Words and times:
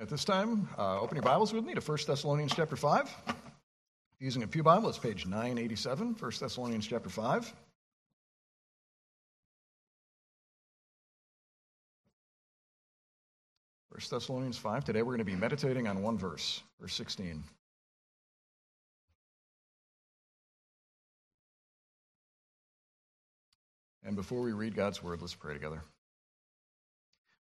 At 0.00 0.08
this 0.08 0.24
time, 0.24 0.66
uh, 0.78 0.98
open 0.98 1.16
your 1.16 1.22
Bibles 1.22 1.52
with 1.52 1.62
me 1.62 1.74
to 1.74 1.80
1 1.82 1.98
Thessalonians 2.06 2.54
chapter 2.56 2.74
5. 2.74 3.14
Using 4.18 4.42
a 4.42 4.46
Pew 4.46 4.62
Bible, 4.62 4.88
it's 4.88 4.96
page 4.96 5.26
987, 5.26 6.16
1 6.18 6.32
Thessalonians 6.40 6.86
chapter 6.86 7.10
5. 7.10 7.52
First 13.92 14.10
Thessalonians 14.10 14.56
5. 14.56 14.86
Today 14.86 15.02
we're 15.02 15.12
going 15.12 15.18
to 15.18 15.24
be 15.24 15.36
meditating 15.36 15.86
on 15.86 16.02
one 16.02 16.16
verse, 16.16 16.62
verse 16.80 16.94
16. 16.94 17.44
And 24.04 24.16
before 24.16 24.40
we 24.40 24.52
read 24.52 24.74
God's 24.74 25.02
word, 25.02 25.20
let's 25.20 25.34
pray 25.34 25.52
together. 25.52 25.82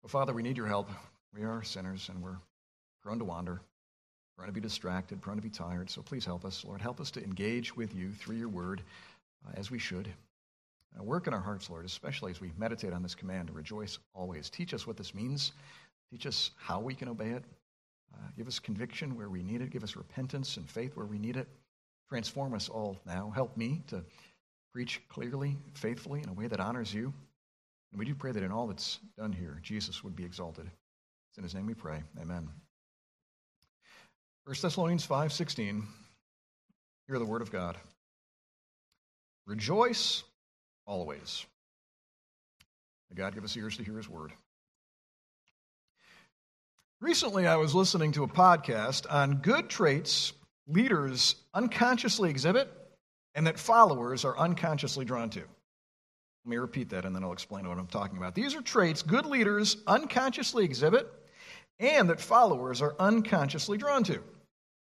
Well, 0.02 0.10
Father, 0.10 0.34
we 0.34 0.42
need 0.42 0.59
your 0.59 0.66
help. 0.66 0.91
We 1.34 1.45
are 1.45 1.62
sinners 1.62 2.09
and 2.10 2.22
we're 2.22 2.36
prone 3.02 3.18
to 3.18 3.24
wander, 3.24 3.62
prone 4.36 4.48
to 4.48 4.52
be 4.52 4.60
distracted, 4.60 5.20
prone 5.20 5.36
to 5.36 5.42
be 5.42 5.48
tired. 5.48 5.88
So 5.88 6.02
please 6.02 6.24
help 6.24 6.45
us, 6.45 6.64
Lord. 6.64 6.80
Help 6.80 7.00
us 7.00 7.10
to 7.12 7.24
engage 7.24 7.74
with 7.74 7.95
you 7.95 8.12
through 8.12 8.36
your 8.36 8.48
word 8.48 8.82
uh, 9.46 9.52
as 9.54 9.70
we 9.70 9.78
should. 9.78 10.09
Uh, 10.98 11.02
work 11.02 11.26
in 11.26 11.32
our 11.32 11.40
hearts, 11.40 11.70
Lord, 11.70 11.87
especially 11.87 12.32
as 12.32 12.40
we 12.40 12.52
meditate 12.59 12.92
on 12.92 13.02
this 13.02 13.14
command 13.14 13.48
to 13.48 13.54
rejoice 13.54 13.98
always. 14.14 14.50
Teach 14.50 14.74
us 14.74 14.87
what 14.87 14.96
this 14.96 15.14
means. 15.14 15.52
Teach 16.10 16.26
us 16.26 16.50
how 16.59 16.80
we 16.80 16.95
can 16.95 17.09
obey 17.09 17.30
it. 17.30 17.45
Uh, 18.12 18.28
give 18.37 18.46
us 18.46 18.59
conviction 18.59 19.16
where 19.16 19.30
we 19.30 19.42
need 19.42 19.62
it. 19.62 19.70
Give 19.70 19.82
us 19.82 19.96
repentance 19.96 20.59
and 20.59 20.68
faith 20.68 20.96
where 20.96 21.06
we 21.06 21.18
need 21.18 21.38
it. 21.38 21.48
Transform 22.10 22.52
us 22.52 22.68
all 22.68 22.98
now. 23.06 23.32
Help 23.34 23.56
me 23.56 23.82
to 23.87 24.04
preach 24.70 25.01
clearly, 25.09 25.56
faithfully, 25.73 26.20
in 26.23 26.28
a 26.28 26.32
way 26.34 26.46
that 26.46 26.60
honors 26.60 26.92
you. 26.92 27.12
And 27.90 27.98
we 27.98 28.04
do 28.04 28.14
pray 28.14 28.32
that 28.32 28.42
in 28.42 28.52
all 28.52 28.66
that's 28.66 28.98
done 29.16 29.32
here, 29.32 29.59
Jesus 29.62 30.04
would 30.04 30.14
be 30.14 30.24
exalted. 30.24 30.70
It's 31.32 31.38
in 31.38 31.45
his 31.45 31.54
name 31.54 31.64
we 31.64 31.72
pray. 31.72 32.02
Amen. 32.20 32.46
1 34.45 34.57
Thessalonians 34.60 35.07
5:16 35.07 35.87
Hear 37.09 37.18
the 37.18 37.24
word 37.24 37.40
of 37.40 37.51
God. 37.51 37.79
Rejoice 39.46 40.24
always. 40.84 41.46
May 43.09 43.16
God 43.16 43.34
give 43.34 43.45
us 43.45 43.57
ears 43.57 43.79
to 43.79 43.82
hear 43.82 43.96
his 43.96 44.10
word. 44.10 44.34
Recently 47.01 47.46
I 47.46 47.57
was 47.57 47.74
listening 47.74 48.12
to 48.12 48.24
a 48.24 48.29
podcast 48.29 49.10
on 49.10 49.37
good 49.37 49.70
traits 49.70 50.35
leaders 50.66 51.37
unconsciously 51.54 52.29
exhibit 52.29 52.70
and 53.35 53.46
that 53.46 53.59
followers 53.59 54.26
are 54.26 54.37
unconsciously 54.37 55.07
drawn 55.07 55.30
to. 55.30 55.40
Let 55.40 55.48
me 56.45 56.59
repeat 56.59 56.90
that 56.90 57.07
and 57.07 57.16
then 57.16 57.24
I'll 57.24 57.32
explain 57.32 57.66
what 57.66 57.79
I'm 57.79 57.87
talking 57.87 58.18
about. 58.18 58.35
These 58.35 58.54
are 58.54 58.60
traits 58.60 59.01
good 59.01 59.24
leaders 59.24 59.79
unconsciously 59.87 60.66
exhibit 60.66 61.10
and 61.80 62.10
that 62.10 62.20
followers 62.20 62.82
are 62.82 62.95
unconsciously 62.98 63.78
drawn 63.78 64.04
to. 64.04 64.22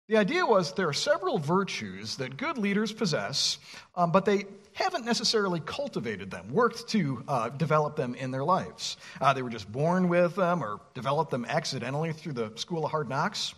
The 0.09 0.19
idea 0.19 0.45
was 0.45 0.75
there 0.75 0.89
are 0.89 0.93
several 0.93 1.39
virtues 1.39 2.17
that 2.19 2.37
good 2.37 2.59
leaders 2.59 2.93
possess, 2.93 3.59
um, 3.95 4.13
but 4.13 4.27
they 4.27 4.45
haven't 4.75 5.07
necessarily 5.07 5.61
cultivated 5.61 6.31
them, 6.31 6.53
worked 6.53 6.89
to 6.89 7.25
uh, 7.27 7.49
develop 7.49 7.97
them 7.97 8.15
in 8.15 8.31
their 8.31 8.45
lives. 8.45 8.99
Uh, 9.21 9.33
they 9.33 9.41
were 9.41 9.49
just 9.49 9.71
born 9.73 10.09
with 10.09 10.35
them 10.37 10.63
or 10.63 10.81
developed 10.93 11.31
them 11.31 11.47
accidentally 11.47 12.13
through 12.13 12.35
the 12.35 12.53
school 12.57 12.85
of 12.85 12.91
hard 12.91 13.09
knocks. 13.09 13.55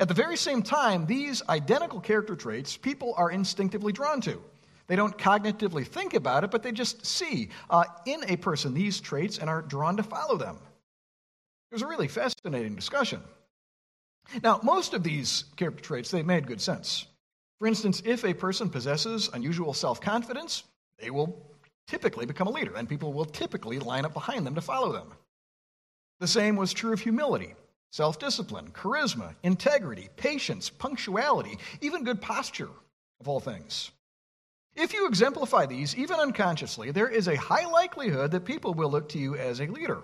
At 0.00 0.08
the 0.08 0.14
very 0.14 0.36
same 0.36 0.62
time, 0.62 1.04
these 1.06 1.42
identical 1.48 2.00
character 2.00 2.36
traits 2.36 2.76
people 2.76 3.12
are 3.16 3.30
instinctively 3.30 3.92
drawn 3.92 4.20
to. 4.22 4.40
They 4.86 4.96
don't 4.96 5.16
cognitively 5.18 5.86
think 5.86 6.14
about 6.14 6.44
it, 6.44 6.50
but 6.50 6.62
they 6.62 6.72
just 6.72 7.04
see 7.04 7.50
uh, 7.68 7.84
in 8.06 8.24
a 8.28 8.36
person 8.36 8.72
these 8.72 9.00
traits 9.00 9.38
and 9.38 9.50
are 9.50 9.62
drawn 9.62 9.96
to 9.98 10.02
follow 10.02 10.36
them. 10.36 10.58
It 11.70 11.74
was 11.74 11.82
a 11.82 11.86
really 11.86 12.08
fascinating 12.08 12.74
discussion. 12.74 13.22
Now, 14.42 14.60
most 14.62 14.94
of 14.94 15.02
these 15.02 15.44
character 15.56 15.82
traits, 15.82 16.10
they 16.10 16.22
made 16.22 16.46
good 16.46 16.60
sense. 16.60 17.06
For 17.58 17.66
instance, 17.66 18.02
if 18.04 18.24
a 18.24 18.34
person 18.34 18.68
possesses 18.68 19.30
unusual 19.32 19.72
self 19.72 20.00
confidence, 20.00 20.64
they 20.98 21.10
will 21.10 21.50
typically 21.86 22.26
become 22.26 22.48
a 22.48 22.52
leader, 22.52 22.74
and 22.76 22.88
people 22.88 23.12
will 23.12 23.24
typically 23.24 23.78
line 23.78 24.04
up 24.04 24.12
behind 24.12 24.46
them 24.46 24.54
to 24.54 24.60
follow 24.60 24.92
them. 24.92 25.12
The 26.20 26.26
same 26.28 26.56
was 26.56 26.72
true 26.72 26.92
of 26.92 27.00
humility, 27.00 27.54
self 27.90 28.18
discipline, 28.18 28.70
charisma, 28.72 29.34
integrity, 29.42 30.08
patience, 30.16 30.70
punctuality, 30.70 31.58
even 31.80 32.04
good 32.04 32.20
posture, 32.20 32.70
of 33.20 33.28
all 33.28 33.40
things. 33.40 33.90
If 34.74 34.92
you 34.92 35.06
exemplify 35.06 35.66
these, 35.66 35.96
even 35.96 36.20
unconsciously, 36.20 36.90
there 36.90 37.08
is 37.08 37.28
a 37.28 37.36
high 37.36 37.66
likelihood 37.66 38.30
that 38.32 38.44
people 38.44 38.74
will 38.74 38.90
look 38.90 39.08
to 39.10 39.18
you 39.18 39.34
as 39.36 39.60
a 39.60 39.66
leader. 39.66 40.02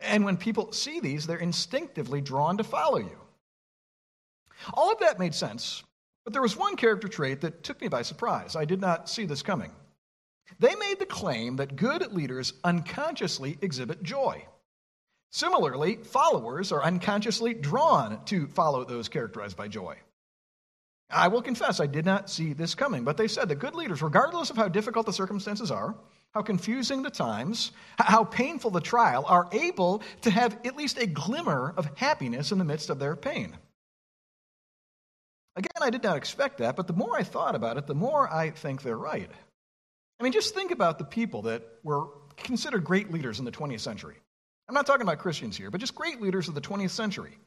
And 0.00 0.24
when 0.24 0.36
people 0.36 0.72
see 0.72 1.00
these, 1.00 1.26
they're 1.26 1.36
instinctively 1.36 2.20
drawn 2.20 2.58
to 2.58 2.64
follow 2.64 2.98
you. 2.98 3.18
All 4.74 4.92
of 4.92 5.00
that 5.00 5.18
made 5.18 5.34
sense, 5.34 5.82
but 6.24 6.32
there 6.32 6.42
was 6.42 6.56
one 6.56 6.76
character 6.76 7.08
trait 7.08 7.40
that 7.42 7.62
took 7.62 7.80
me 7.80 7.88
by 7.88 8.02
surprise. 8.02 8.56
I 8.56 8.64
did 8.64 8.80
not 8.80 9.08
see 9.08 9.26
this 9.26 9.42
coming. 9.42 9.72
They 10.58 10.74
made 10.76 10.98
the 10.98 11.06
claim 11.06 11.56
that 11.56 11.76
good 11.76 12.12
leaders 12.12 12.52
unconsciously 12.64 13.58
exhibit 13.60 14.02
joy. 14.02 14.46
Similarly, 15.30 15.96
followers 15.96 16.72
are 16.72 16.82
unconsciously 16.82 17.52
drawn 17.52 18.24
to 18.26 18.46
follow 18.48 18.84
those 18.84 19.08
characterized 19.08 19.56
by 19.56 19.68
joy. 19.68 19.96
I 21.10 21.28
will 21.28 21.42
confess 21.42 21.78
I 21.78 21.86
did 21.86 22.04
not 22.04 22.30
see 22.30 22.52
this 22.52 22.74
coming, 22.74 23.04
but 23.04 23.16
they 23.16 23.28
said 23.28 23.48
that 23.48 23.56
good 23.56 23.74
leaders, 23.74 24.02
regardless 24.02 24.50
of 24.50 24.56
how 24.56 24.68
difficult 24.68 25.06
the 25.06 25.12
circumstances 25.12 25.70
are, 25.70 25.94
how 26.36 26.42
confusing 26.42 27.00
the 27.00 27.08
times, 27.08 27.72
how 27.98 28.22
painful 28.22 28.70
the 28.70 28.78
trial, 28.78 29.24
are 29.26 29.48
able 29.52 30.02
to 30.20 30.30
have 30.30 30.58
at 30.66 30.76
least 30.76 30.98
a 30.98 31.06
glimmer 31.06 31.72
of 31.78 31.88
happiness 31.96 32.52
in 32.52 32.58
the 32.58 32.64
midst 32.64 32.90
of 32.90 32.98
their 32.98 33.16
pain. 33.16 33.56
Again, 35.56 35.70
I 35.80 35.88
did 35.88 36.02
not 36.02 36.18
expect 36.18 36.58
that, 36.58 36.76
but 36.76 36.88
the 36.88 36.92
more 36.92 37.16
I 37.16 37.22
thought 37.22 37.54
about 37.54 37.78
it, 37.78 37.86
the 37.86 37.94
more 37.94 38.30
I 38.30 38.50
think 38.50 38.82
they're 38.82 38.98
right. 38.98 39.30
I 40.20 40.22
mean, 40.22 40.32
just 40.34 40.54
think 40.54 40.72
about 40.72 40.98
the 40.98 41.06
people 41.06 41.40
that 41.42 41.62
were 41.82 42.08
considered 42.36 42.84
great 42.84 43.10
leaders 43.10 43.38
in 43.38 43.46
the 43.46 43.50
20th 43.50 43.80
century. 43.80 44.16
I'm 44.68 44.74
not 44.74 44.84
talking 44.84 45.00
about 45.00 45.20
Christians 45.20 45.56
here, 45.56 45.70
but 45.70 45.80
just 45.80 45.94
great 45.94 46.20
leaders 46.20 46.48
of 46.48 46.54
the 46.54 46.60
20th 46.60 46.90
century. 46.90 47.38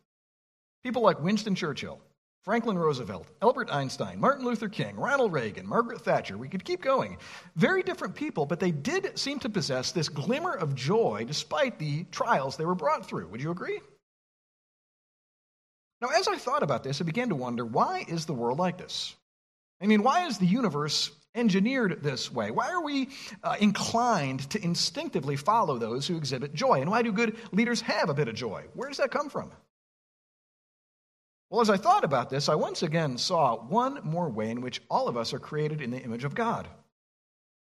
People 0.83 1.03
like 1.03 1.21
Winston 1.21 1.53
Churchill, 1.53 1.99
Franklin 2.43 2.77
Roosevelt, 2.77 3.27
Albert 3.41 3.69
Einstein, 3.71 4.19
Martin 4.19 4.45
Luther 4.45 4.69
King, 4.69 4.95
Ronald 4.95 5.33
Reagan, 5.33 5.67
Margaret 5.67 6.01
Thatcher. 6.01 6.37
We 6.37 6.47
could 6.47 6.63
keep 6.63 6.81
going. 6.81 7.17
Very 7.55 7.83
different 7.83 8.15
people, 8.15 8.45
but 8.45 8.59
they 8.59 8.71
did 8.71 9.17
seem 9.19 9.39
to 9.39 9.49
possess 9.49 9.91
this 9.91 10.07
glimmer 10.07 10.53
of 10.53 10.73
joy 10.73 11.25
despite 11.27 11.77
the 11.77 12.05
trials 12.05 12.55
they 12.55 12.65
were 12.65 12.75
brought 12.75 13.05
through. 13.05 13.27
Would 13.27 13.41
you 13.41 13.51
agree? 13.51 13.79
Now, 16.01 16.09
as 16.15 16.29
I 16.29 16.37
thought 16.37 16.63
about 16.63 16.83
this, 16.83 17.01
I 17.01 17.03
began 17.03 17.29
to 17.29 17.35
wonder 17.35 17.65
why 17.65 18.05
is 18.07 18.25
the 18.25 18.33
world 18.33 18.57
like 18.57 18.77
this? 18.77 19.15
I 19.81 19.87
mean, 19.87 20.01
why 20.01 20.25
is 20.25 20.37
the 20.37 20.45
universe 20.45 21.11
engineered 21.35 22.01
this 22.01 22.31
way? 22.31 22.51
Why 22.51 22.69
are 22.71 22.83
we 22.83 23.09
uh, 23.43 23.57
inclined 23.59 24.49
to 24.51 24.63
instinctively 24.63 25.35
follow 25.35 25.77
those 25.77 26.07
who 26.07 26.15
exhibit 26.15 26.53
joy? 26.53 26.81
And 26.81 26.89
why 26.89 27.01
do 27.01 27.11
good 27.11 27.37
leaders 27.51 27.81
have 27.81 28.09
a 28.09 28.13
bit 28.13 28.29
of 28.29 28.35
joy? 28.35 28.65
Where 28.73 28.87
does 28.87 28.97
that 28.97 29.11
come 29.11 29.29
from? 29.29 29.51
Well, 31.49 31.61
as 31.61 31.69
I 31.69 31.77
thought 31.77 32.03
about 32.03 32.29
this, 32.29 32.47
I 32.47 32.55
once 32.55 32.83
again 32.83 33.17
saw 33.17 33.55
one 33.55 33.99
more 34.03 34.29
way 34.29 34.51
in 34.51 34.61
which 34.61 34.81
all 34.89 35.07
of 35.07 35.17
us 35.17 35.33
are 35.33 35.39
created 35.39 35.81
in 35.81 35.89
the 35.89 36.01
image 36.01 36.23
of 36.23 36.35
God. 36.35 36.67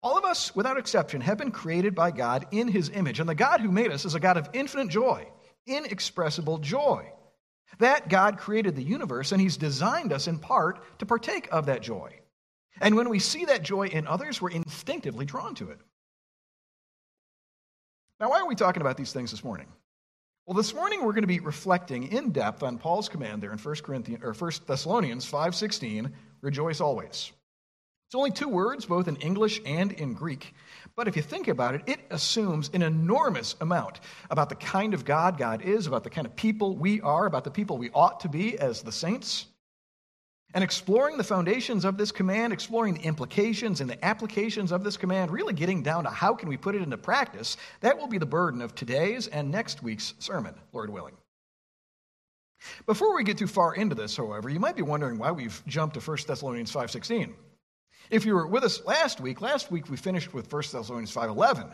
All 0.05 0.17
of 0.17 0.25
us, 0.25 0.55
without 0.55 0.79
exception, 0.79 1.21
have 1.21 1.39
been 1.39 1.51
created 1.51 1.95
by 1.95 2.11
God 2.11 2.47
in 2.51 2.69
his 2.69 2.91
image. 2.91 3.21
And 3.21 3.29
the 3.29 3.35
God 3.35 3.61
who 3.61 3.71
made 3.71 3.91
us 3.91 4.05
is 4.05 4.15
a 4.15 4.21
God 4.21 4.37
of 4.37 4.49
infinite 4.53 4.89
joy, 4.89 5.27
inexpressible 5.67 6.59
joy. 6.59 7.13
That 7.79 8.09
God 8.09 8.39
created 8.39 8.77
the 8.77 8.83
universe, 8.83 9.33
and 9.33 9.41
He's 9.41 9.57
designed 9.57 10.13
us 10.13 10.29
in 10.29 10.39
part 10.39 10.99
to 10.99 11.07
partake 11.07 11.49
of 11.51 11.67
that 11.67 11.83
joy. 11.83 12.13
And 12.81 12.97
when 12.97 13.09
we 13.09 13.19
see 13.19 13.47
that 13.47 13.63
joy 13.63 13.87
in 13.87 14.07
others, 14.07 14.41
we're 14.41 14.51
instinctively 14.51 15.25
drawn 15.25 15.55
to 15.57 15.71
it. 15.71 15.79
Now, 18.21 18.31
why 18.31 18.41
are 18.41 18.47
we 18.47 18.55
talking 18.55 18.83
about 18.83 18.97
these 18.97 19.13
things 19.13 19.31
this 19.31 19.45
morning? 19.45 19.67
Well, 20.45 20.57
this 20.57 20.75
morning 20.75 21.05
we're 21.05 21.13
going 21.13 21.23
to 21.23 21.29
be 21.29 21.39
reflecting 21.39 22.11
in 22.11 22.33
depth 22.33 22.65
on 22.65 22.77
Paul's 22.77 23.09
command 23.09 23.41
there 23.41 23.53
in 23.53 23.59
1 23.59 23.75
Corinthians 23.77 24.25
or 24.25 24.35
1 24.35 24.67
Thessalonians 24.67 25.25
5:16, 25.31 26.13
rejoice 26.41 26.81
always. 26.81 27.31
It's 28.09 28.17
only 28.17 28.33
two 28.33 28.49
words, 28.49 28.85
both 28.85 29.07
in 29.07 29.15
English 29.17 29.61
and 29.65 29.93
in 29.93 30.15
Greek. 30.15 30.53
But 30.97 31.07
if 31.07 31.15
you 31.15 31.23
think 31.23 31.47
about 31.47 31.77
it, 31.77 31.83
it 31.87 32.01
assumes 32.11 32.71
an 32.75 32.83
enormous 32.83 33.55
amount 33.61 34.01
about 34.31 34.49
the 34.49 34.57
kind 34.57 34.95
of 34.95 35.05
God 35.05 35.39
God 35.39 35.63
is, 35.63 35.87
about 35.87 36.03
the 36.03 36.11
kind 36.11 36.27
of 36.27 36.35
people 36.35 36.77
we 36.77 37.01
are, 37.01 37.25
about 37.25 37.45
the 37.45 37.53
people 37.53 37.79
we 37.79 37.91
ought 37.91 38.19
to 38.21 38.29
be 38.29 38.59
as 38.59 38.83
the 38.83 38.91
saints. 38.91 39.47
And 40.55 40.63
exploring 40.63 41.17
the 41.17 41.25
foundations 41.25 41.85
of 41.85 41.97
this 41.97 42.13
command, 42.13 42.53
exploring 42.53 42.95
the 42.95 43.03
implications 43.03 43.81
and 43.81 43.89
the 43.89 44.05
applications 44.05 44.71
of 44.71 44.85
this 44.85 44.99
command, 44.99 45.31
really 45.31 45.55
getting 45.55 45.83
down 45.83 46.05
to 46.05 46.11
how 46.11 46.35
can 46.35 46.49
we 46.49 46.59
put 46.59 46.75
it 46.75 46.83
into 46.83 46.99
practice, 46.99 47.57
that 47.81 47.97
will 47.97 48.07
be 48.07 48.19
the 48.19 48.27
burden 48.27 48.61
of 48.61 48.75
today's 48.75 49.29
and 49.29 49.51
next 49.51 49.83
week's 49.83 50.13
sermon, 50.19 50.55
Lord 50.73 50.91
willing. 50.91 51.17
Before 52.87 53.17
we 53.17 53.25
get 53.25 53.39
too 53.39 53.47
far 53.47 53.75
into 53.75 53.95
this, 53.95 54.17
however, 54.17 54.49
you 54.49 54.61
might 54.61 54.77
be 54.77 54.83
wondering 54.83 55.19
why 55.19 55.33
we've 55.33 55.63
jumped 55.67 55.95
to 55.95 56.01
1 56.01 56.27
Thessalonians 56.27 56.71
5:16. 56.71 57.35
If 58.11 58.27
you 58.27 58.35
were 58.35 58.47
with 58.47 58.63
us 58.63 58.85
last 58.85 59.21
week, 59.21 59.41
last 59.41 59.71
week 59.71 59.89
we 59.89 59.97
finished 59.97 60.35
with 60.35 60.49
1 60.49 60.73
Thessalonians 60.73 61.13
5:11. 61.13 61.73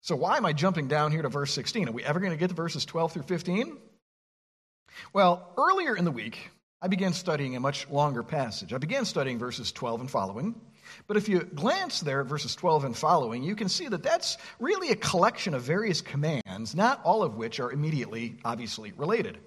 So 0.00 0.16
why 0.16 0.36
am 0.36 0.46
I 0.46 0.52
jumping 0.52 0.88
down 0.88 1.12
here 1.12 1.22
to 1.22 1.28
verse 1.28 1.52
16? 1.52 1.88
Are 1.88 1.92
we 1.92 2.04
ever 2.04 2.20
going 2.20 2.32
to 2.32 2.36
get 2.36 2.48
to 2.48 2.54
verses 2.54 2.84
12 2.84 3.12
through 3.12 3.22
15? 3.24 3.78
Well, 5.12 5.52
earlier 5.56 5.96
in 5.96 6.04
the 6.04 6.10
week, 6.10 6.50
I 6.80 6.86
began 6.86 7.12
studying 7.12 7.56
a 7.56 7.60
much 7.60 7.88
longer 7.90 8.22
passage. 8.22 8.72
I 8.72 8.78
began 8.78 9.04
studying 9.04 9.38
verses 9.38 9.72
12 9.72 10.02
and 10.02 10.10
following. 10.10 10.54
But 11.08 11.16
if 11.16 11.28
you 11.28 11.40
glance 11.40 12.00
there 12.00 12.20
at 12.20 12.26
verses 12.26 12.54
12 12.54 12.84
and 12.84 12.96
following, 12.96 13.42
you 13.42 13.56
can 13.56 13.68
see 13.68 13.88
that 13.88 14.04
that's 14.04 14.38
really 14.60 14.90
a 14.90 14.96
collection 14.96 15.54
of 15.54 15.62
various 15.62 16.00
commands, 16.00 16.76
not 16.76 17.00
all 17.04 17.24
of 17.24 17.36
which 17.36 17.58
are 17.58 17.72
immediately, 17.72 18.36
obviously 18.44 18.92
related. 18.96 19.38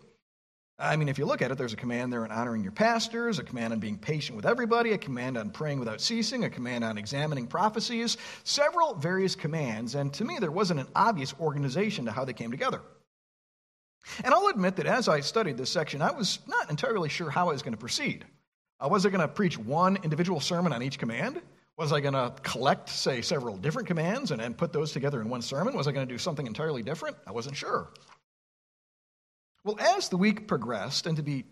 I 0.78 0.98
mean, 0.98 1.08
if 1.08 1.18
you 1.18 1.26
look 1.26 1.42
at 1.42 1.52
it, 1.52 1.58
there's 1.58 1.74
a 1.74 1.78
command 1.78 2.12
there 2.12 2.24
on 2.24 2.32
honoring 2.32 2.64
your 2.64 2.72
pastors, 2.74 3.40
a 3.40 3.44
command 3.44 3.72
on 3.72 3.80
being 3.80 3.98
patient 3.98 4.36
with 4.36 4.46
everybody, 4.46 4.92
a 4.92 4.98
command 4.98 5.38
on 5.38 5.52
praying 5.52 5.80
without 5.80 6.02
ceasing, 6.02 6.44
a 6.44 6.50
command 6.50 6.84
on 6.84 6.98
examining 6.98 7.48
prophecies, 7.48 8.18
several 8.44 8.96
various 8.96 9.36
commands, 9.36 9.96
and 9.96 10.12
to 10.16 10.26
me, 10.26 10.38
there 10.40 10.52
wasn't 10.52 10.80
an 10.80 10.88
obvious 10.96 11.34
organization 11.40 12.06
to 12.06 12.12
how 12.12 12.26
they 12.26 12.34
came 12.34 12.52
together. 12.52 12.82
And 14.24 14.34
I'll 14.34 14.48
admit 14.48 14.76
that 14.78 14.86
as 14.86 15.08
I 15.08 15.20
studied 15.20 15.58
this 15.58 15.70
section, 15.70 16.02
I 16.02 16.12
was 16.12 16.40
not 16.48 16.70
entirely 16.70 17.10
sure 17.10 17.30
how 17.30 17.50
I 17.50 17.54
was 17.54 17.62
going 17.62 17.74
to 17.74 17.80
proceed. 17.80 18.26
Uh, 18.80 18.90
was 18.90 19.06
I 19.06 19.10
going 19.10 19.22
to 19.22 19.28
preach 19.28 19.58
one 19.58 19.98
individual 20.04 20.40
sermon 20.40 20.74
on 20.74 20.82
each 20.82 20.98
command? 20.98 21.42
Was 21.78 21.94
I 21.94 22.00
going 22.00 22.14
to 22.14 22.34
collect, 22.42 22.90
say, 22.90 23.22
several 23.22 23.58
different 23.58 23.88
commands 23.88 24.32
and, 24.32 24.42
and 24.42 24.58
put 24.58 24.74
those 24.74 24.92
together 24.92 25.22
in 25.22 25.30
one 25.30 25.42
sermon? 25.42 25.76
Was 25.76 25.88
I 25.88 25.92
going 25.92 26.08
to 26.08 26.14
do 26.14 26.18
something 26.18 26.46
entirely 26.46 26.84
different? 26.84 27.16
I 27.26 27.32
wasn't 27.32 27.56
sure. 27.56 27.90
Well, 29.64 29.80
as 29.80 30.10
the 30.10 30.18
week 30.18 30.48
progressed, 30.48 31.06
and 31.06 31.16
to 31.18 31.24
be 31.24 31.46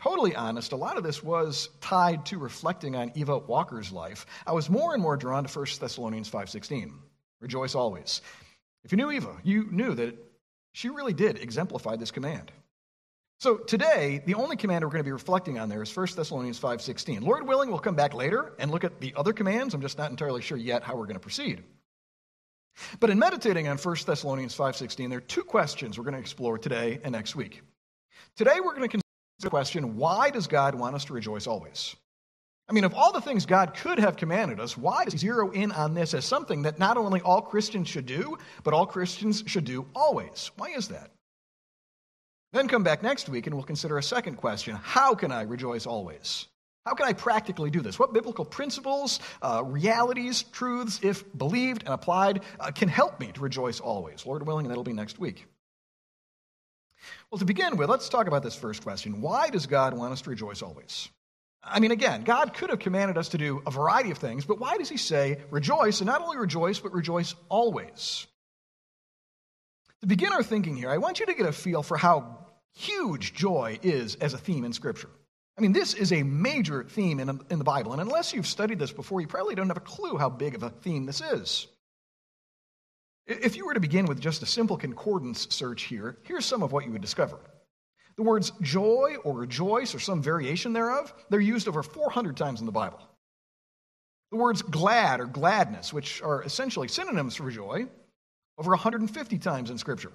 totally 0.00 0.36
honest, 0.36 0.72
a 0.72 0.76
lot 0.76 0.98
of 0.98 1.02
this 1.02 1.22
was 1.22 1.70
tied 1.80 2.26
to 2.26 2.38
reflecting 2.38 2.94
on 2.94 3.12
Eva 3.14 3.38
Walker's 3.38 3.90
life. 3.90 4.26
I 4.46 4.52
was 4.52 4.68
more 4.68 4.92
and 4.92 5.02
more 5.02 5.16
drawn 5.16 5.44
to 5.44 5.58
1 5.58 5.66
Thessalonians 5.80 6.30
5:16. 6.30 6.92
Rejoice 7.40 7.74
always. 7.74 8.20
If 8.84 8.92
you 8.92 8.96
knew 8.96 9.10
Eva, 9.10 9.36
you 9.42 9.66
knew 9.70 9.94
that 9.94 10.14
she 10.74 10.90
really 10.90 11.14
did 11.14 11.38
exemplify 11.38 11.96
this 11.96 12.10
command. 12.10 12.52
So 13.40 13.56
today, 13.56 14.22
the 14.26 14.34
only 14.34 14.56
command 14.56 14.84
we're 14.84 14.90
going 14.90 15.00
to 15.00 15.08
be 15.08 15.12
reflecting 15.12 15.58
on 15.58 15.68
there 15.68 15.82
is 15.82 15.96
1 15.96 16.06
Thessalonians 16.16 16.60
5:16. 16.60 17.22
Lord 17.22 17.46
willing, 17.46 17.70
we'll 17.70 17.78
come 17.78 17.94
back 17.94 18.12
later 18.12 18.52
and 18.58 18.70
look 18.70 18.84
at 18.84 19.00
the 19.00 19.14
other 19.16 19.32
commands. 19.32 19.72
I'm 19.72 19.80
just 19.80 19.98
not 19.98 20.10
entirely 20.10 20.42
sure 20.42 20.58
yet 20.58 20.82
how 20.82 20.96
we're 20.96 21.06
going 21.06 21.14
to 21.14 21.20
proceed. 21.20 21.62
But 22.98 23.10
in 23.10 23.18
meditating 23.18 23.68
on 23.68 23.78
1 23.78 23.96
Thessalonians 24.06 24.56
5:16, 24.56 25.08
there 25.08 25.18
are 25.18 25.22
two 25.22 25.44
questions 25.44 25.96
we're 25.96 26.04
going 26.04 26.14
to 26.14 26.20
explore 26.20 26.58
today 26.58 27.00
and 27.04 27.12
next 27.12 27.36
week. 27.36 27.62
Today 28.36 28.58
we're 28.58 28.74
going 28.74 28.82
to 28.82 28.88
consider 28.88 29.02
the 29.40 29.50
question, 29.50 29.96
why 29.96 30.30
does 30.30 30.48
God 30.48 30.74
want 30.74 30.96
us 30.96 31.04
to 31.06 31.12
rejoice 31.12 31.46
always? 31.46 31.94
I 32.68 32.72
mean, 32.72 32.84
of 32.84 32.94
all 32.94 33.12
the 33.12 33.20
things 33.20 33.44
God 33.44 33.74
could 33.74 33.98
have 33.98 34.16
commanded 34.16 34.58
us, 34.58 34.76
why 34.76 35.04
does 35.04 35.12
he 35.12 35.18
zero 35.18 35.50
in 35.50 35.70
on 35.72 35.92
this 35.92 36.14
as 36.14 36.24
something 36.24 36.62
that 36.62 36.78
not 36.78 36.96
only 36.96 37.20
all 37.20 37.42
Christians 37.42 37.88
should 37.88 38.06
do, 38.06 38.38
but 38.62 38.72
all 38.72 38.86
Christians 38.86 39.44
should 39.46 39.64
do 39.64 39.86
always? 39.94 40.50
Why 40.56 40.70
is 40.70 40.88
that? 40.88 41.10
Then 42.52 42.68
come 42.68 42.84
back 42.84 43.02
next 43.02 43.28
week 43.28 43.46
and 43.46 43.54
we'll 43.54 43.64
consider 43.64 43.98
a 43.98 44.02
second 44.02 44.36
question 44.36 44.76
How 44.76 45.14
can 45.14 45.30
I 45.30 45.42
rejoice 45.42 45.86
always? 45.86 46.46
How 46.86 46.94
can 46.94 47.06
I 47.06 47.14
practically 47.14 47.70
do 47.70 47.80
this? 47.80 47.98
What 47.98 48.12
biblical 48.12 48.44
principles, 48.44 49.18
uh, 49.42 49.62
realities, 49.64 50.42
truths, 50.42 51.00
if 51.02 51.24
believed 51.36 51.82
and 51.84 51.94
applied, 51.94 52.42
uh, 52.60 52.70
can 52.70 52.88
help 52.88 53.18
me 53.20 53.32
to 53.32 53.40
rejoice 53.40 53.80
always? 53.80 54.26
Lord 54.26 54.46
willing, 54.46 54.66
and 54.66 54.70
that'll 54.70 54.84
be 54.84 54.92
next 54.92 55.18
week. 55.18 55.46
Well, 57.30 57.38
to 57.38 57.44
begin 57.46 57.76
with, 57.76 57.88
let's 57.88 58.08
talk 58.08 58.26
about 58.26 58.42
this 58.42 58.54
first 58.54 58.82
question. 58.82 59.22
Why 59.22 59.48
does 59.48 59.66
God 59.66 59.94
want 59.94 60.12
us 60.12 60.20
to 60.22 60.30
rejoice 60.30 60.60
always? 60.60 61.08
I 61.66 61.80
mean, 61.80 61.90
again, 61.90 62.24
God 62.24 62.54
could 62.54 62.70
have 62.70 62.78
commanded 62.78 63.16
us 63.16 63.30
to 63.30 63.38
do 63.38 63.62
a 63.66 63.70
variety 63.70 64.10
of 64.10 64.18
things, 64.18 64.44
but 64.44 64.60
why 64.60 64.76
does 64.76 64.88
He 64.88 64.96
say 64.96 65.38
rejoice, 65.50 66.00
and 66.00 66.06
not 66.06 66.20
only 66.20 66.36
rejoice, 66.36 66.78
but 66.78 66.92
rejoice 66.92 67.34
always? 67.48 68.26
To 70.02 70.06
begin 70.06 70.32
our 70.32 70.42
thinking 70.42 70.76
here, 70.76 70.90
I 70.90 70.98
want 70.98 71.20
you 71.20 71.26
to 71.26 71.34
get 71.34 71.46
a 71.46 71.52
feel 71.52 71.82
for 71.82 71.96
how 71.96 72.46
huge 72.74 73.34
joy 73.34 73.78
is 73.82 74.16
as 74.16 74.34
a 74.34 74.38
theme 74.38 74.64
in 74.64 74.72
Scripture. 74.72 75.08
I 75.56 75.60
mean, 75.60 75.72
this 75.72 75.94
is 75.94 76.12
a 76.12 76.22
major 76.22 76.84
theme 76.84 77.20
in, 77.20 77.40
in 77.50 77.58
the 77.58 77.64
Bible, 77.64 77.92
and 77.92 78.02
unless 78.02 78.34
you've 78.34 78.46
studied 78.46 78.78
this 78.78 78.92
before, 78.92 79.20
you 79.20 79.26
probably 79.26 79.54
don't 79.54 79.68
have 79.68 79.76
a 79.76 79.80
clue 79.80 80.18
how 80.18 80.28
big 80.28 80.54
of 80.54 80.62
a 80.62 80.70
theme 80.70 81.06
this 81.06 81.20
is. 81.20 81.68
If 83.26 83.56
you 83.56 83.64
were 83.64 83.74
to 83.74 83.80
begin 83.80 84.04
with 84.04 84.20
just 84.20 84.42
a 84.42 84.46
simple 84.46 84.76
concordance 84.76 85.46
search 85.50 85.84
here, 85.84 86.18
here's 86.24 86.44
some 86.44 86.62
of 86.62 86.72
what 86.72 86.84
you 86.84 86.92
would 86.92 87.00
discover. 87.00 87.38
The 88.16 88.22
words 88.22 88.52
joy 88.60 89.16
or 89.24 89.34
rejoice 89.34 89.94
or 89.94 89.98
some 89.98 90.22
variation 90.22 90.72
thereof, 90.72 91.12
they're 91.30 91.40
used 91.40 91.68
over 91.68 91.82
400 91.82 92.36
times 92.36 92.60
in 92.60 92.66
the 92.66 92.72
Bible. 92.72 93.00
The 94.30 94.36
words 94.36 94.62
glad 94.62 95.20
or 95.20 95.26
gladness, 95.26 95.92
which 95.92 96.22
are 96.22 96.42
essentially 96.42 96.88
synonyms 96.88 97.36
for 97.36 97.50
joy, 97.50 97.86
over 98.58 98.70
150 98.70 99.38
times 99.38 99.70
in 99.70 99.78
Scripture. 99.78 100.12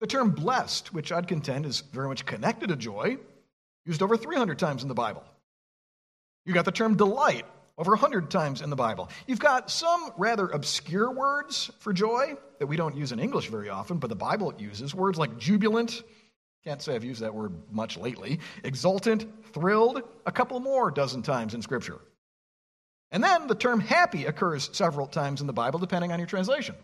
The 0.00 0.06
term 0.06 0.30
blessed, 0.30 0.94
which 0.94 1.12
I'd 1.12 1.28
contend 1.28 1.66
is 1.66 1.80
very 1.80 2.08
much 2.08 2.24
connected 2.24 2.68
to 2.68 2.76
joy, 2.76 3.18
used 3.84 4.02
over 4.02 4.16
300 4.16 4.58
times 4.58 4.82
in 4.82 4.88
the 4.88 4.94
Bible. 4.94 5.24
You 6.46 6.54
got 6.54 6.64
the 6.64 6.72
term 6.72 6.96
delight 6.96 7.44
over 7.76 7.92
100 7.92 8.30
times 8.30 8.60
in 8.60 8.70
the 8.70 8.76
Bible. 8.76 9.08
You've 9.26 9.40
got 9.40 9.70
some 9.70 10.10
rather 10.16 10.48
obscure 10.48 11.10
words 11.10 11.70
for 11.78 11.92
joy 11.92 12.36
that 12.58 12.66
we 12.66 12.76
don't 12.76 12.96
use 12.96 13.12
in 13.12 13.18
English 13.18 13.48
very 13.48 13.70
often, 13.70 13.98
but 13.98 14.10
the 14.10 14.16
Bible 14.16 14.52
uses. 14.58 14.94
Words 14.94 15.18
like 15.18 15.38
jubilant, 15.38 16.02
can't 16.64 16.82
say 16.82 16.94
I've 16.94 17.04
used 17.04 17.22
that 17.22 17.34
word 17.34 17.52
much 17.70 17.96
lately, 17.96 18.40
exultant, 18.64 19.26
thrilled, 19.52 20.02
a 20.26 20.32
couple 20.32 20.60
more 20.60 20.90
dozen 20.90 21.22
times 21.22 21.54
in 21.54 21.62
Scripture. 21.62 22.00
And 23.12 23.24
then 23.24 23.46
the 23.46 23.54
term 23.54 23.80
happy 23.80 24.26
occurs 24.26 24.68
several 24.72 25.06
times 25.06 25.40
in 25.40 25.46
the 25.46 25.52
Bible, 25.52 25.78
depending 25.78 26.12
on 26.12 26.18
your 26.18 26.28
translation. 26.28 26.74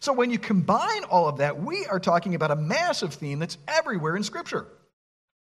So 0.00 0.12
when 0.12 0.30
you 0.30 0.38
combine 0.38 1.04
all 1.04 1.28
of 1.28 1.38
that, 1.38 1.62
we 1.62 1.86
are 1.86 2.00
talking 2.00 2.34
about 2.34 2.50
a 2.50 2.56
massive 2.56 3.14
theme 3.14 3.38
that's 3.38 3.58
everywhere 3.68 4.16
in 4.16 4.22
Scripture. 4.22 4.66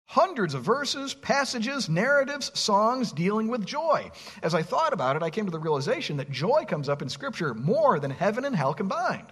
Hundreds 0.07 0.55
of 0.55 0.63
verses, 0.63 1.13
passages, 1.13 1.87
narratives, 1.87 2.57
songs 2.57 3.11
dealing 3.11 3.47
with 3.47 3.63
joy. 3.65 4.09
As 4.41 4.55
I 4.55 4.63
thought 4.63 4.91
about 4.91 5.15
it, 5.15 5.21
I 5.21 5.29
came 5.29 5.45
to 5.45 5.51
the 5.51 5.59
realization 5.59 6.17
that 6.17 6.31
joy 6.31 6.65
comes 6.65 6.89
up 6.89 7.03
in 7.03 7.09
Scripture 7.09 7.53
more 7.53 7.99
than 7.99 8.09
heaven 8.09 8.45
and 8.45 8.55
hell 8.55 8.73
combined. 8.73 9.27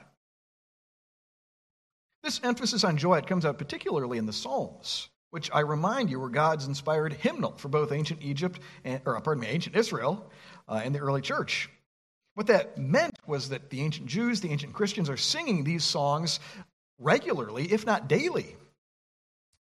This 2.27 2.41
emphasis 2.43 2.83
on 2.83 2.97
joy 2.97 3.19
it 3.19 3.25
comes 3.25 3.45
out 3.45 3.57
particularly 3.57 4.17
in 4.17 4.25
the 4.25 4.33
Psalms, 4.33 5.07
which 5.29 5.49
I 5.53 5.61
remind 5.61 6.09
you 6.09 6.19
were 6.19 6.27
God's 6.27 6.67
inspired 6.67 7.13
hymnal 7.13 7.53
for 7.53 7.69
both 7.69 7.93
ancient 7.93 8.21
Egypt, 8.21 8.59
and, 8.83 8.99
or 9.05 9.17
pardon 9.21 9.43
me, 9.43 9.47
ancient 9.47 9.77
Israel, 9.77 10.29
uh, 10.67 10.81
and 10.83 10.93
the 10.93 10.99
early 10.99 11.21
church. 11.21 11.69
What 12.33 12.47
that 12.47 12.77
meant 12.77 13.17
was 13.27 13.47
that 13.47 13.69
the 13.69 13.79
ancient 13.79 14.07
Jews, 14.07 14.41
the 14.41 14.51
ancient 14.51 14.73
Christians, 14.73 15.09
are 15.09 15.15
singing 15.15 15.63
these 15.63 15.85
songs 15.85 16.41
regularly, 16.99 17.71
if 17.71 17.85
not 17.85 18.09
daily. 18.09 18.57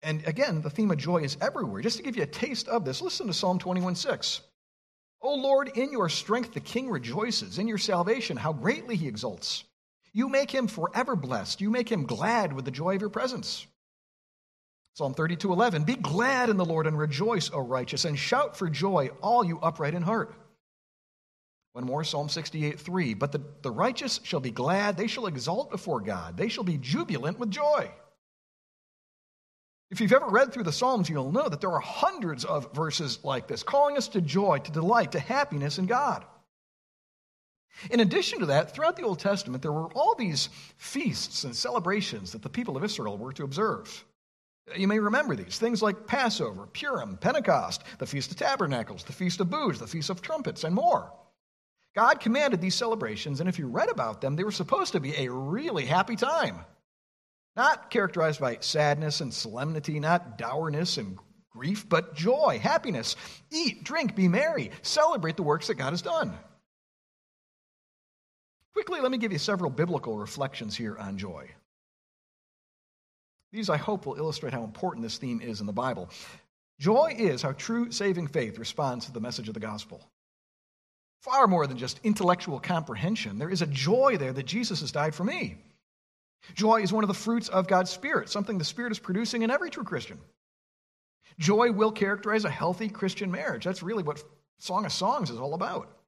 And 0.02 0.22
again, 0.26 0.60
the 0.60 0.68
theme 0.68 0.90
of 0.90 0.98
joy 0.98 1.22
is 1.22 1.38
everywhere. 1.40 1.80
Just 1.80 1.96
to 1.96 2.02
give 2.02 2.18
you 2.18 2.24
a 2.24 2.26
taste 2.26 2.68
of 2.68 2.84
this, 2.84 3.00
listen 3.00 3.26
to 3.28 3.32
Psalm 3.32 3.58
21 3.58 3.94
6. 3.94 4.42
O 5.22 5.34
Lord, 5.34 5.78
in 5.78 5.92
your 5.92 6.10
strength 6.10 6.52
the 6.52 6.60
king 6.60 6.90
rejoices. 6.90 7.58
In 7.58 7.66
your 7.66 7.78
salvation, 7.78 8.36
how 8.36 8.52
greatly 8.52 8.96
he 8.96 9.08
exults. 9.08 9.64
You 10.12 10.28
make 10.28 10.50
him 10.50 10.66
forever 10.66 11.14
blessed. 11.14 11.60
You 11.60 11.70
make 11.70 11.90
him 11.90 12.04
glad 12.04 12.52
with 12.52 12.64
the 12.64 12.70
joy 12.70 12.96
of 12.96 13.00
your 13.00 13.10
presence. 13.10 13.66
Psalm 14.94 15.14
32 15.14 15.52
11. 15.52 15.84
Be 15.84 15.96
glad 15.96 16.50
in 16.50 16.56
the 16.56 16.64
Lord 16.64 16.86
and 16.86 16.98
rejoice, 16.98 17.50
O 17.52 17.60
righteous, 17.60 18.04
and 18.04 18.18
shout 18.18 18.56
for 18.56 18.68
joy, 18.68 19.10
all 19.22 19.44
you 19.44 19.58
upright 19.60 19.94
in 19.94 20.02
heart. 20.02 20.34
One 21.72 21.84
more, 21.84 22.02
Psalm 22.02 22.28
68 22.28 22.80
3. 22.80 23.14
But 23.14 23.32
the, 23.32 23.40
the 23.62 23.70
righteous 23.70 24.20
shall 24.24 24.40
be 24.40 24.50
glad, 24.50 24.96
they 24.96 25.06
shall 25.06 25.26
exult 25.26 25.70
before 25.70 26.00
God, 26.00 26.36
they 26.36 26.48
shall 26.48 26.64
be 26.64 26.78
jubilant 26.78 27.38
with 27.38 27.50
joy. 27.50 27.90
If 29.90 30.00
you've 30.00 30.12
ever 30.12 30.28
read 30.28 30.52
through 30.52 30.64
the 30.64 30.72
Psalms, 30.72 31.08
you'll 31.08 31.32
know 31.32 31.48
that 31.48 31.60
there 31.60 31.72
are 31.72 31.80
hundreds 31.80 32.44
of 32.44 32.72
verses 32.72 33.18
like 33.24 33.48
this, 33.48 33.64
calling 33.64 33.96
us 33.96 34.06
to 34.08 34.20
joy, 34.20 34.58
to 34.58 34.70
delight, 34.70 35.12
to 35.12 35.20
happiness 35.20 35.78
in 35.78 35.86
God. 35.86 36.24
In 37.90 38.00
addition 38.00 38.40
to 38.40 38.46
that, 38.46 38.74
throughout 38.74 38.96
the 38.96 39.04
Old 39.04 39.18
Testament, 39.18 39.62
there 39.62 39.72
were 39.72 39.92
all 39.92 40.14
these 40.14 40.48
feasts 40.76 41.44
and 41.44 41.54
celebrations 41.54 42.32
that 42.32 42.42
the 42.42 42.48
people 42.48 42.76
of 42.76 42.84
Israel 42.84 43.16
were 43.16 43.32
to 43.32 43.44
observe. 43.44 44.04
You 44.76 44.86
may 44.86 44.98
remember 44.98 45.34
these 45.34 45.58
things 45.58 45.82
like 45.82 46.06
Passover, 46.06 46.66
Purim, 46.66 47.16
Pentecost, 47.16 47.82
the 47.98 48.06
Feast 48.06 48.30
of 48.30 48.36
Tabernacles, 48.36 49.04
the 49.04 49.12
Feast 49.12 49.40
of 49.40 49.50
Booths, 49.50 49.78
the 49.78 49.86
Feast 49.86 50.10
of 50.10 50.22
Trumpets, 50.22 50.64
and 50.64 50.74
more. 50.74 51.12
God 51.94 52.20
commanded 52.20 52.60
these 52.60 52.76
celebrations, 52.76 53.40
and 53.40 53.48
if 53.48 53.58
you 53.58 53.66
read 53.66 53.90
about 53.90 54.20
them, 54.20 54.36
they 54.36 54.44
were 54.44 54.52
supposed 54.52 54.92
to 54.92 55.00
be 55.00 55.14
a 55.16 55.32
really 55.32 55.86
happy 55.86 56.14
time. 56.14 56.64
Not 57.56 57.90
characterized 57.90 58.40
by 58.40 58.58
sadness 58.60 59.20
and 59.20 59.34
solemnity, 59.34 59.98
not 59.98 60.38
dourness 60.38 60.98
and 60.98 61.18
grief, 61.50 61.88
but 61.88 62.14
joy, 62.14 62.60
happiness. 62.62 63.16
Eat, 63.50 63.82
drink, 63.82 64.14
be 64.14 64.28
merry, 64.28 64.70
celebrate 64.82 65.36
the 65.36 65.42
works 65.42 65.66
that 65.66 65.74
God 65.74 65.90
has 65.90 66.02
done. 66.02 66.38
Quickly, 68.74 69.00
let 69.00 69.10
me 69.10 69.18
give 69.18 69.32
you 69.32 69.38
several 69.38 69.70
biblical 69.70 70.16
reflections 70.16 70.76
here 70.76 70.96
on 70.96 71.18
joy. 71.18 71.50
These, 73.52 73.68
I 73.68 73.76
hope, 73.76 74.06
will 74.06 74.16
illustrate 74.16 74.52
how 74.52 74.62
important 74.62 75.02
this 75.02 75.18
theme 75.18 75.40
is 75.40 75.60
in 75.60 75.66
the 75.66 75.72
Bible. 75.72 76.08
Joy 76.78 77.14
is 77.18 77.42
how 77.42 77.52
true 77.52 77.90
saving 77.90 78.28
faith 78.28 78.58
responds 78.58 79.06
to 79.06 79.12
the 79.12 79.20
message 79.20 79.48
of 79.48 79.54
the 79.54 79.60
gospel. 79.60 80.00
Far 81.20 81.46
more 81.46 81.66
than 81.66 81.76
just 81.76 82.00
intellectual 82.04 82.60
comprehension, 82.60 83.38
there 83.38 83.50
is 83.50 83.60
a 83.60 83.66
joy 83.66 84.16
there 84.16 84.32
that 84.32 84.46
Jesus 84.46 84.80
has 84.80 84.92
died 84.92 85.14
for 85.14 85.24
me. 85.24 85.58
Joy 86.54 86.80
is 86.80 86.92
one 86.92 87.04
of 87.04 87.08
the 87.08 87.14
fruits 87.14 87.48
of 87.48 87.68
God's 87.68 87.90
Spirit, 87.90 88.30
something 88.30 88.56
the 88.56 88.64
Spirit 88.64 88.92
is 88.92 88.98
producing 88.98 89.42
in 89.42 89.50
every 89.50 89.68
true 89.68 89.84
Christian. 89.84 90.18
Joy 91.38 91.72
will 91.72 91.92
characterize 91.92 92.44
a 92.44 92.50
healthy 92.50 92.88
Christian 92.88 93.30
marriage. 93.30 93.64
That's 93.64 93.82
really 93.82 94.02
what 94.02 94.24
Song 94.58 94.86
of 94.86 94.92
Songs 94.92 95.28
is 95.28 95.38
all 95.38 95.54
about. 95.54 95.99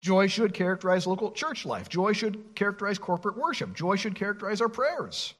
Joy 0.00 0.28
should 0.28 0.54
characterize 0.54 1.06
local 1.06 1.32
church 1.32 1.66
life. 1.66 1.88
Joy 1.88 2.12
should 2.12 2.54
characterize 2.54 2.98
corporate 2.98 3.36
worship. 3.36 3.74
Joy 3.74 3.96
should 3.96 4.14
characterize 4.14 4.60
our 4.60 4.68
prayers. 4.68 5.34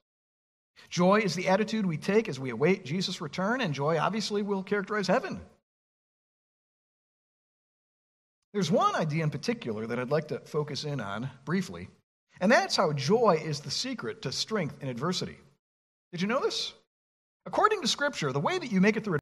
Joy 0.91 1.21
is 1.21 1.35
the 1.35 1.49
attitude 1.49 1.87
we 1.87 1.97
take 1.97 2.29
as 2.29 2.41
we 2.41 2.51
await 2.51 2.85
Jesus' 2.85 3.21
return, 3.21 3.61
and 3.61 3.75
joy 3.75 3.99
obviously 3.99 4.43
will 4.43 4.63
characterize 4.63 5.07
heaven. 5.07 5.41
There's 8.53 8.71
one 8.71 8.97
idea 8.97 9.23
in 9.23 9.31
particular 9.31 9.87
that 9.87 9.99
I'd 9.99 10.11
like 10.11 10.29
to 10.29 10.41
focus 10.41 10.85
in 10.85 11.01
on 11.01 11.31
briefly, 11.45 11.89
and 12.41 12.51
that's 12.51 12.77
how 12.77 12.93
joy 12.93 13.41
is 13.45 13.61
the 13.61 13.71
secret 13.71 14.23
to 14.23 14.33
strength 14.33 14.83
in 14.83 14.89
adversity. 14.89 15.37
Did 16.13 16.23
you 16.23 16.29
know 16.29 16.41
this? 16.41 16.73
According 17.45 17.83
to 17.83 17.89
Scripture, 17.89 18.33
the 18.33 18.41
way 18.41 18.59
that 18.59 18.73
you 18.73 18.81
make 18.81 18.97
it 18.97 19.05
through 19.05 19.19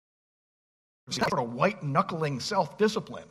is 1.09 1.17
sort 1.17 1.41
of 1.41 1.53
white 1.53 1.83
knuckling 1.83 2.39
self 2.41 2.79
discipline. 2.79 3.27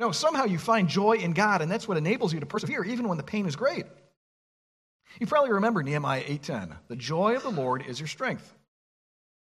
No, 0.00 0.12
somehow 0.12 0.46
you 0.46 0.58
find 0.58 0.88
joy 0.88 1.16
in 1.16 1.34
God, 1.34 1.60
and 1.60 1.70
that's 1.70 1.86
what 1.86 1.98
enables 1.98 2.32
you 2.32 2.40
to 2.40 2.46
persevere, 2.46 2.82
even 2.84 3.06
when 3.06 3.18
the 3.18 3.22
pain 3.22 3.44
is 3.44 3.54
great. 3.54 3.84
You 5.20 5.26
probably 5.26 5.52
remember 5.52 5.82
Nehemiah 5.82 6.24
8:10. 6.26 6.74
The 6.88 6.96
joy 6.96 7.36
of 7.36 7.42
the 7.42 7.50
Lord 7.50 7.84
is 7.86 8.00
your 8.00 8.06
strength. 8.08 8.50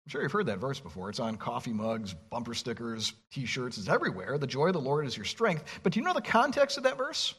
I'm 0.05 0.11
sure 0.11 0.21
you've 0.21 0.33
heard 0.33 0.47
that 0.47 0.59
verse 0.59 0.81
before. 0.81 1.09
It's 1.09 1.19
on 1.19 1.39
coffee 1.39 1.73
mugs, 1.73 2.13
bumper 2.13 2.53
stickers, 2.53 3.15
t-shirts, 3.33 3.79
it's 3.79 3.89
everywhere. 3.89 4.37
The 4.37 4.47
joy 4.47 4.67
of 4.67 4.75
the 4.75 4.83
Lord 4.83 5.07
is 5.07 5.17
your 5.17 5.25
strength. 5.25 5.65
But 5.83 5.95
do 5.95 6.01
you 6.01 6.05
know 6.05 6.13
the 6.13 6.21
context 6.21 6.77
of 6.77 6.83
that 6.83 6.99
verse? 6.99 7.35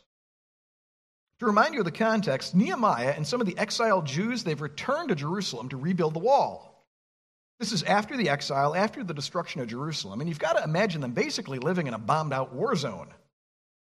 To 1.40 1.46
remind 1.46 1.76
you 1.76 1.82
of 1.82 1.86
the 1.86 1.92
context, 1.92 2.56
Nehemiah 2.56 3.14
and 3.16 3.28
some 3.28 3.40
of 3.40 3.46
the 3.46 3.58
exiled 3.60 4.08
Jews, 4.08 4.44
they've 4.44 4.60
returned 4.60 5.10
to 5.10 5.16
Jerusalem 5.16 5.70
to 5.70 5.78
rebuild 5.78 6.16
the 6.16 6.20
wall. 6.20 6.75
This 7.60 7.72
is 7.72 7.84
after 7.84 8.18
the 8.18 8.30
exile, 8.30 8.76
after 8.76 9.04
the 9.04 9.14
destruction 9.14 9.62
of 9.62 9.68
Jerusalem. 9.68 10.20
And 10.20 10.30
you've 10.30 10.40
got 10.40 10.58
to 10.58 10.64
imagine 10.64 11.02
them 11.02 11.14
basically 11.14 11.60
living 11.60 11.88
in 11.88 11.94
a 11.94 11.98
bombed 11.98 12.34
out 12.34 12.54
war 12.54 12.76
zone. 12.76 13.08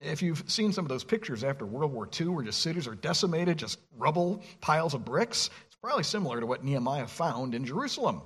If 0.01 0.21
you've 0.21 0.45
seen 0.51 0.73
some 0.73 0.85
of 0.85 0.89
those 0.89 1.05
pictures 1.05 1.45
after 1.45 1.65
World 1.65 1.93
War 1.93 2.09
II 2.21 2.29
where 2.29 2.45
just 2.45 2.61
cities 2.61 2.89
are 2.89 2.95
decimated, 2.95 3.57
just 3.57 3.79
rubble, 3.97 4.43
piles 4.61 4.95
of 4.95 5.05
bricks, 5.05 5.49
it's 5.67 5.77
probably 5.77 6.03
similar 6.03 6.41
to 6.41 6.47
what 6.47 6.65
Nehemiah 6.65 7.07
found 7.07 7.55
in 7.55 7.65
Jerusalem. 7.65 8.23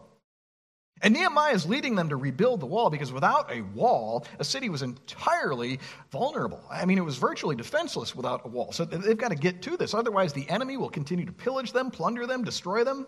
And 1.02 1.12
Nehemiah 1.12 1.52
is 1.52 1.66
leading 1.66 1.94
them 1.94 2.08
to 2.08 2.16
rebuild 2.16 2.60
the 2.60 2.66
wall 2.66 2.88
because 2.88 3.12
without 3.12 3.52
a 3.52 3.60
wall, 3.60 4.26
a 4.38 4.44
city 4.44 4.70
was 4.70 4.80
entirely 4.80 5.78
vulnerable. 6.10 6.64
I 6.70 6.86
mean, 6.86 6.96
it 6.96 7.04
was 7.04 7.18
virtually 7.18 7.54
defenseless 7.54 8.16
without 8.16 8.46
a 8.46 8.48
wall. 8.48 8.72
So 8.72 8.86
they've 8.86 9.16
got 9.16 9.28
to 9.28 9.36
get 9.36 9.60
to 9.62 9.76
this. 9.76 9.92
Otherwise, 9.92 10.32
the 10.32 10.48
enemy 10.48 10.78
will 10.78 10.88
continue 10.88 11.26
to 11.26 11.32
pillage 11.32 11.72
them, 11.72 11.90
plunder 11.90 12.26
them, 12.26 12.42
destroy 12.42 12.82
them. 12.82 13.06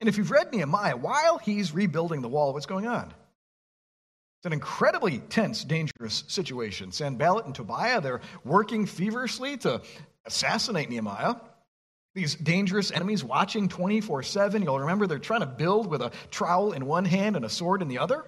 And 0.00 0.08
if 0.08 0.16
you've 0.16 0.30
read 0.30 0.52
Nehemiah, 0.52 0.96
while 0.96 1.38
he's 1.38 1.72
rebuilding 1.72 2.22
the 2.22 2.28
wall, 2.28 2.52
what's 2.52 2.66
going 2.66 2.86
on? 2.86 3.12
It's 4.38 4.46
an 4.46 4.52
incredibly 4.52 5.18
tense, 5.18 5.64
dangerous 5.64 6.22
situation. 6.28 6.92
Sanballat 6.92 7.46
and 7.46 7.54
Tobiah, 7.54 8.00
they're 8.00 8.20
working 8.44 8.86
feverishly 8.86 9.56
to 9.58 9.82
assassinate 10.24 10.88
Nehemiah. 10.88 11.34
These 12.14 12.36
dangerous 12.36 12.92
enemies 12.92 13.24
watching 13.24 13.68
24 13.68 14.22
7. 14.22 14.62
You'll 14.62 14.80
remember 14.80 15.06
they're 15.06 15.18
trying 15.18 15.40
to 15.40 15.46
build 15.46 15.88
with 15.88 16.02
a 16.02 16.12
trowel 16.30 16.72
in 16.72 16.86
one 16.86 17.04
hand 17.04 17.34
and 17.34 17.44
a 17.44 17.48
sword 17.48 17.82
in 17.82 17.88
the 17.88 17.98
other. 17.98 18.24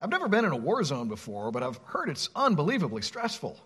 I've 0.00 0.10
never 0.10 0.28
been 0.28 0.44
in 0.44 0.52
a 0.52 0.56
war 0.56 0.82
zone 0.82 1.08
before, 1.08 1.50
but 1.52 1.62
I've 1.62 1.78
heard 1.84 2.08
it's 2.08 2.28
unbelievably 2.34 3.02
stressful. 3.02 3.58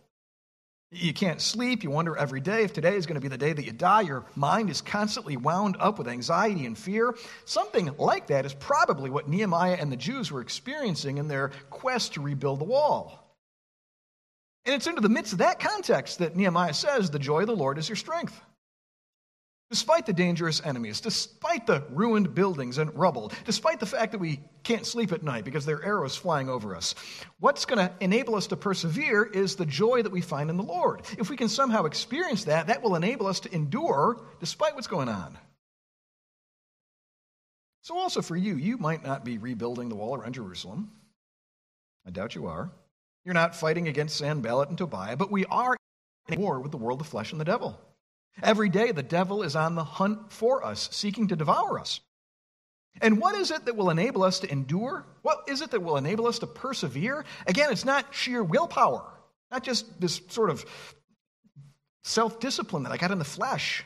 You 0.93 1.15
can't 1.15 1.41
sleep. 1.41 1.85
You 1.85 1.91
wonder 1.91 2.17
every 2.17 2.41
day 2.41 2.65
if 2.65 2.73
today 2.73 2.97
is 2.97 3.07
going 3.07 3.15
to 3.15 3.21
be 3.21 3.29
the 3.29 3.39
day 3.39 3.53
that 3.53 3.65
you 3.65 3.73
die. 3.73 4.01
Your 4.01 4.25
mind 4.35 4.71
is 4.71 4.81
constantly 4.81 5.37
wound 5.37 5.77
up 5.79 5.99
with 5.99 6.09
anxiety 6.09 6.67
and 6.67 6.77
fear. 6.77 7.15
Something 7.45 7.95
like 7.97 8.27
that 8.27 8.45
is 8.45 8.55
probably 8.55 9.09
what 9.09 9.29
Nehemiah 9.29 9.77
and 9.79 9.93
the 9.93 9.97
Jews 9.97 10.33
were 10.33 10.41
experiencing 10.41 11.19
in 11.19 11.29
their 11.29 11.53
quest 11.71 12.15
to 12.15 12.21
rebuild 12.21 12.59
the 12.59 12.65
wall. 12.65 13.37
And 14.67 14.75
it's 14.75 14.89
into 14.89 15.01
the 15.01 15.09
midst 15.09 15.33
of 15.33 15.39
that 15.39 15.61
context 15.61 16.19
that 16.19 16.35
Nehemiah 16.35 16.75
says, 16.75 17.09
The 17.09 17.21
joy 17.21 17.43
of 17.43 17.47
the 17.47 17.57
Lord 17.57 17.79
is 17.79 17.89
your 17.89 17.97
strength. 17.97 18.41
Despite 19.71 20.05
the 20.05 20.13
dangerous 20.13 20.61
enemies, 20.65 21.01
despite 21.01 21.65
the 21.65 21.85
ruined 21.91 22.35
buildings 22.35 22.79
and 22.79 22.93
rubble, 22.99 23.31
despite 23.45 23.79
the 23.79 23.87
fact 23.87 24.11
that 24.11 24.19
we 24.19 24.41
can't 24.65 24.85
sleep 24.85 25.13
at 25.13 25.23
night 25.23 25.45
because 25.45 25.65
there 25.65 25.77
are 25.77 25.85
arrows 25.85 26.17
flying 26.17 26.49
over 26.49 26.75
us, 26.75 26.97
what's 27.39 27.67
going 27.67 27.79
to 27.79 27.95
enable 28.01 28.35
us 28.35 28.49
to 28.49 28.57
persevere 28.57 29.23
is 29.23 29.55
the 29.55 29.65
joy 29.65 30.03
that 30.03 30.11
we 30.11 30.23
find 30.23 30.51
in 30.51 30.57
the 30.57 30.65
Lord. 30.65 31.03
If 31.19 31.31
we 31.31 31.37
can 31.37 31.49
somehow 31.49 31.85
experience 31.85 32.45
that, 32.45 32.67
that 32.67 32.83
will 32.83 32.97
enable 32.97 33.29
us 33.29 33.39
to 33.41 33.55
endure 33.55 34.21
despite 34.41 34.75
what's 34.75 34.89
going 34.89 35.09
on. 35.09 35.39
So, 37.83 37.97
also 37.97 38.23
for 38.23 38.37
you, 38.37 38.57
you 38.57 38.77
might 38.77 39.05
not 39.05 39.25
be 39.25 39.39
rebuilding 39.39 39.89
the 39.89 39.95
wall 39.95 40.17
around 40.17 40.35
Jerusalem. 40.35 40.91
I 42.05 42.11
doubt 42.11 42.35
you 42.35 42.47
are. 42.47 42.73
You're 43.25 43.35
not 43.35 43.55
fighting 43.55 43.87
against 43.87 44.17
Sanballat 44.17 44.69
and 44.69 44.77
Tobiah, 44.77 45.17
but 45.17 45.31
we 45.31 45.47
are 45.47 45.77
in 46.29 46.41
war 46.41 46.59
with 46.59 46.73
the 46.73 46.77
world, 46.77 46.99
the 46.99 47.05
flesh, 47.05 47.31
and 47.31 47.41
the 47.41 47.45
devil. 47.45 47.79
Every 48.43 48.69
day, 48.69 48.93
the 48.93 49.03
devil 49.03 49.43
is 49.43 49.57
on 49.57 49.75
the 49.75 49.85
hunt 49.85 50.33
for 50.33 50.65
us, 50.65 50.89
seeking 50.93 51.29
to 51.29 51.37
devour 51.37 51.79
us. 51.79 52.01
And 53.01 53.21
what 53.21 53.35
is 53.35 53.51
it 53.51 53.65
that 53.67 53.77
will 53.77 53.91
enable 53.91 54.23
us 54.23 54.41
to 54.41 54.51
endure? 54.51 55.07
What 55.23 55.45
is 55.49 55.61
it 55.61 55.71
that 55.71 55.83
will 55.83 55.97
enable 55.97 56.27
us 56.27 56.39
to 56.41 56.47
persevere? 56.47 57.25
Again, 57.47 57.71
it's 57.71 57.85
not 57.85 58.15
sheer 58.15 58.43
willpower, 58.43 59.05
not 59.51 59.63
just 59.63 60.01
this 60.01 60.21
sort 60.29 60.51
of 60.51 60.65
self 62.03 62.41
discipline 62.41 62.83
that 62.85 62.93
I 62.93 62.97
got 62.97 63.11
in 63.11 63.19
the 63.19 63.25
flesh. 63.25 63.85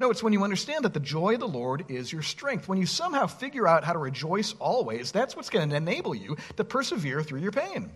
No, 0.00 0.10
it's 0.10 0.22
when 0.22 0.32
you 0.32 0.44
understand 0.44 0.84
that 0.84 0.94
the 0.94 1.00
joy 1.00 1.34
of 1.34 1.40
the 1.40 1.48
Lord 1.48 1.86
is 1.88 2.12
your 2.12 2.22
strength. 2.22 2.68
When 2.68 2.78
you 2.78 2.86
somehow 2.86 3.26
figure 3.26 3.66
out 3.66 3.82
how 3.82 3.94
to 3.94 3.98
rejoice 3.98 4.54
always, 4.60 5.10
that's 5.10 5.34
what's 5.34 5.50
going 5.50 5.70
to 5.70 5.76
enable 5.76 6.14
you 6.14 6.36
to 6.56 6.64
persevere 6.64 7.22
through 7.22 7.40
your 7.40 7.50
pain. 7.50 7.90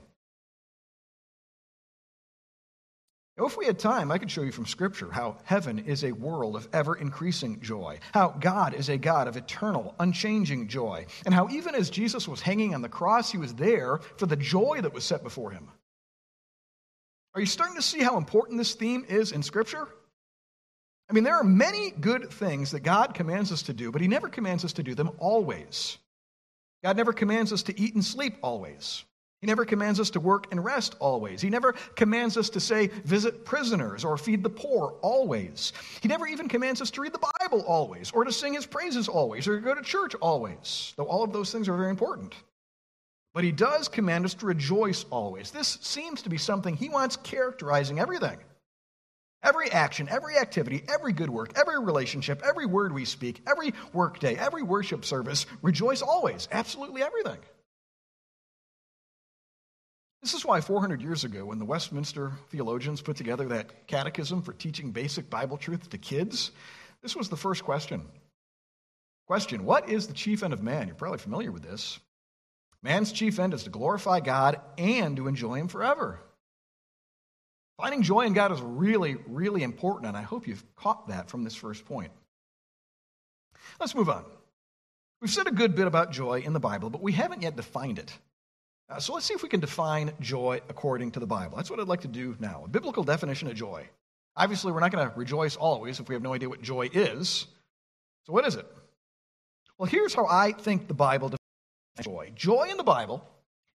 Now, 3.39 3.47
if 3.47 3.57
we 3.57 3.65
had 3.65 3.79
time, 3.79 4.12
I 4.12 4.19
could 4.19 4.31
show 4.31 4.43
you 4.43 4.53
from 4.53 4.67
Scripture 4.67 5.11
how 5.11 5.39
heaven 5.45 5.79
is 5.79 6.05
a 6.05 6.12
world 6.12 6.55
of 6.55 6.69
ever 6.75 6.95
increasing 6.95 7.61
joy, 7.61 7.99
how 8.12 8.29
God 8.29 8.75
is 8.75 8.91
a 8.91 8.99
God 8.99 9.27
of 9.27 9.39
eternal, 9.39 9.95
unchanging 9.99 10.69
joy, 10.69 11.07
and 11.25 11.35
how 11.35 11.49
even 11.49 11.75
as 11.75 11.89
Jesus 11.89 12.29
was 12.29 12.43
hanging 12.43 12.75
on 12.75 12.83
the 12.83 12.91
cross, 12.91 13.33
he 13.33 13.39
was 13.39 13.55
there 13.55 14.01
for 14.19 14.27
the 14.27 14.37
joy 14.37 14.81
that 14.83 14.93
was 14.93 15.05
set 15.05 15.23
before 15.23 15.51
him. 15.51 15.69
Are 17.35 17.41
you 17.41 17.47
starting 17.47 17.77
to 17.77 17.83
see 17.83 18.01
how 18.01 18.19
important 18.19 18.59
this 18.59 18.75
theme 18.75 19.07
is 19.09 19.33
in 19.33 19.43
Scripture? 19.43 19.89
I 21.09 21.15
mean, 21.15 21.25
there 21.25 21.37
are 21.37 21.45
many 21.45 21.91
good 21.91 22.31
things 22.31 22.73
that 22.73 22.81
God 22.81 23.15
commands 23.15 23.51
us 23.51 23.62
to 23.62 23.73
do, 23.73 23.91
but 23.91 24.03
he 24.03 24.09
never 24.09 24.29
commands 24.29 24.62
us 24.65 24.75
to 24.75 24.83
do 24.83 24.95
them 24.95 25.11
always. 25.19 25.97
God 26.85 26.99
never 26.99 27.15
commands 27.15 27.51
us 27.51 27.62
to 27.65 27.81
eat 27.81 27.95
and 27.95 28.05
sleep 28.05 28.37
always. 28.43 29.05
He 29.42 29.49
never 29.49 29.64
commands 29.64 29.99
us 29.99 30.11
to 30.11 30.20
work 30.20 30.46
and 30.52 30.64
rest 30.64 30.94
always. 31.00 31.40
He 31.40 31.50
never 31.50 31.72
commands 31.96 32.37
us 32.37 32.49
to 32.50 32.61
say, 32.61 32.87
visit 32.87 33.44
prisoners 33.44 34.04
or 34.04 34.16
feed 34.16 34.44
the 34.44 34.49
poor 34.49 34.94
always. 35.02 35.72
He 36.00 36.06
never 36.06 36.28
even 36.28 36.49
commands 36.49 36.80
us 36.80 36.92
to 36.92 37.00
read 37.00 37.12
the 37.12 37.28
Bible 37.40 37.62
always, 37.66 38.12
or 38.12 38.22
to 38.22 38.30
sing 38.32 38.54
his 38.54 38.66
praises 38.66 39.08
always, 39.08 39.49
or 39.49 39.56
to 39.56 39.64
go 39.64 39.75
to 39.75 39.82
church 39.82 40.14
always, 40.20 40.94
though 40.96 41.06
all 41.06 41.25
of 41.25 41.32
those 41.32 41.50
things 41.50 41.68
are 41.68 41.76
very 41.76 41.90
important. 41.90 42.37
But 43.34 43.42
he 43.42 43.50
does 43.50 43.88
command 43.88 44.25
us 44.26 44.34
to 44.34 44.46
rejoice 44.46 45.04
always. 45.11 45.50
This 45.50 45.76
seems 45.80 46.22
to 46.22 46.30
be 46.30 46.38
something 46.38 46.76
he 46.76 46.88
wants 46.88 47.16
characterizing 47.16 47.99
everything. 47.99 48.38
Every 49.42 49.72
action, 49.72 50.06
every 50.08 50.38
activity, 50.38 50.84
every 50.88 51.12
good 51.12 51.30
work, 51.30 51.58
every 51.58 51.80
relationship, 51.80 52.42
every 52.44 52.66
word 52.66 52.92
we 52.92 53.04
speak, 53.04 53.42
every 53.49 53.75
workday, 53.92 54.37
every 54.37 54.62
worship 54.62 55.04
service, 55.04 55.46
rejoice 55.62 56.00
always. 56.00 56.46
Absolutely 56.52 57.02
everything. 57.02 57.38
This 60.23 60.35
is 60.35 60.45
why 60.45 60.61
400 60.61 61.02
years 61.02 61.25
ago, 61.25 61.45
when 61.45 61.59
the 61.59 61.64
Westminster 61.64 62.33
theologians 62.50 63.02
put 63.02 63.17
together 63.17 63.49
that 63.49 63.88
catechism 63.88 64.43
for 64.43 64.52
teaching 64.52 64.93
basic 64.93 65.29
Bible 65.29 65.57
truth 65.57 65.91
to 65.91 65.99
kids, 65.99 66.52
this 67.02 67.17
was 67.17 67.29
the 67.29 67.37
first 67.37 67.64
question. 67.64 68.07
Question 69.26 69.64
What 69.64 69.88
is 69.88 70.07
the 70.07 70.14
chief 70.14 70.45
end 70.45 70.52
of 70.52 70.62
man? 70.62 70.87
You're 70.87 70.95
probably 70.95 71.19
familiar 71.19 71.50
with 71.50 71.64
this. 71.64 71.99
Man's 72.85 73.11
chief 73.11 73.41
end 73.41 73.52
is 73.52 73.64
to 73.64 73.71
glorify 73.71 74.21
God 74.21 74.61
and 74.79 75.17
to 75.17 75.26
enjoy 75.26 75.55
Him 75.55 75.69
forever. 75.69 76.21
Finding 77.76 78.02
joy 78.02 78.26
in 78.26 78.33
God 78.33 78.52
is 78.52 78.61
really, 78.61 79.17
really 79.26 79.64
important, 79.64 80.07
and 80.07 80.17
I 80.17 80.23
hope 80.23 80.47
you've 80.47 80.64
caught 80.76 81.09
that 81.09 81.31
from 81.31 81.43
this 81.43 81.57
first 81.57 81.85
point. 81.85 82.12
Let's 83.81 83.95
move 83.95 84.09
on. 84.09 84.25
We've 85.21 85.31
said 85.31 85.49
a 85.49 85.52
good 85.52 85.75
bit 85.75 85.88
about 85.88 86.12
joy 86.12 86.41
in 86.41 86.52
the 86.52 86.61
Bible, 86.61 86.91
but 86.91 87.02
we 87.02 87.12
haven't 87.12 87.43
yet 87.43 87.57
defined 87.57 87.99
it. 87.99 88.17
Uh, 88.89 88.99
so 88.99 89.15
let's 89.15 89.27
see 89.27 89.35
if 89.35 89.43
we 89.43 89.49
can 89.49 89.61
define 89.61 90.12
joy 90.21 90.61
according 90.69 91.11
to 91.12 91.21
the 91.21 91.27
Bible. 91.27 91.57
That's 91.57 91.71
what 91.71 91.81
I'd 91.81 91.89
like 91.89 92.03
to 92.03 92.09
do 92.09 92.37
now. 92.41 92.62
A 92.65 92.69
biblical 92.69 93.05
definition 93.05 93.49
of 93.49 93.55
joy. 93.55 93.89
Obviously, 94.37 94.73
we're 94.73 94.81
not 94.81 94.93
going 94.93 95.09
to 95.09 95.15
rejoice 95.17 95.57
always 95.57 96.01
if 96.01 96.09
we 96.09 96.15
have 96.15 96.23
no 96.23 96.35
idea 96.35 96.49
what 96.49 96.62
joy 96.62 96.89
is. 96.93 97.47
So, 98.25 98.33
what 98.33 98.47
is 98.47 98.55
it? 98.55 98.67
Well, 99.79 99.89
here's 99.89 100.15
how 100.15 100.27
I 100.27 100.53
think 100.53 100.89
the 100.89 100.95
Bible 100.95 101.29
defines 101.29 102.07
joy 102.07 102.33
joy 102.35 102.69
in 102.71 102.77
the 102.77 102.85
Bible 102.85 103.25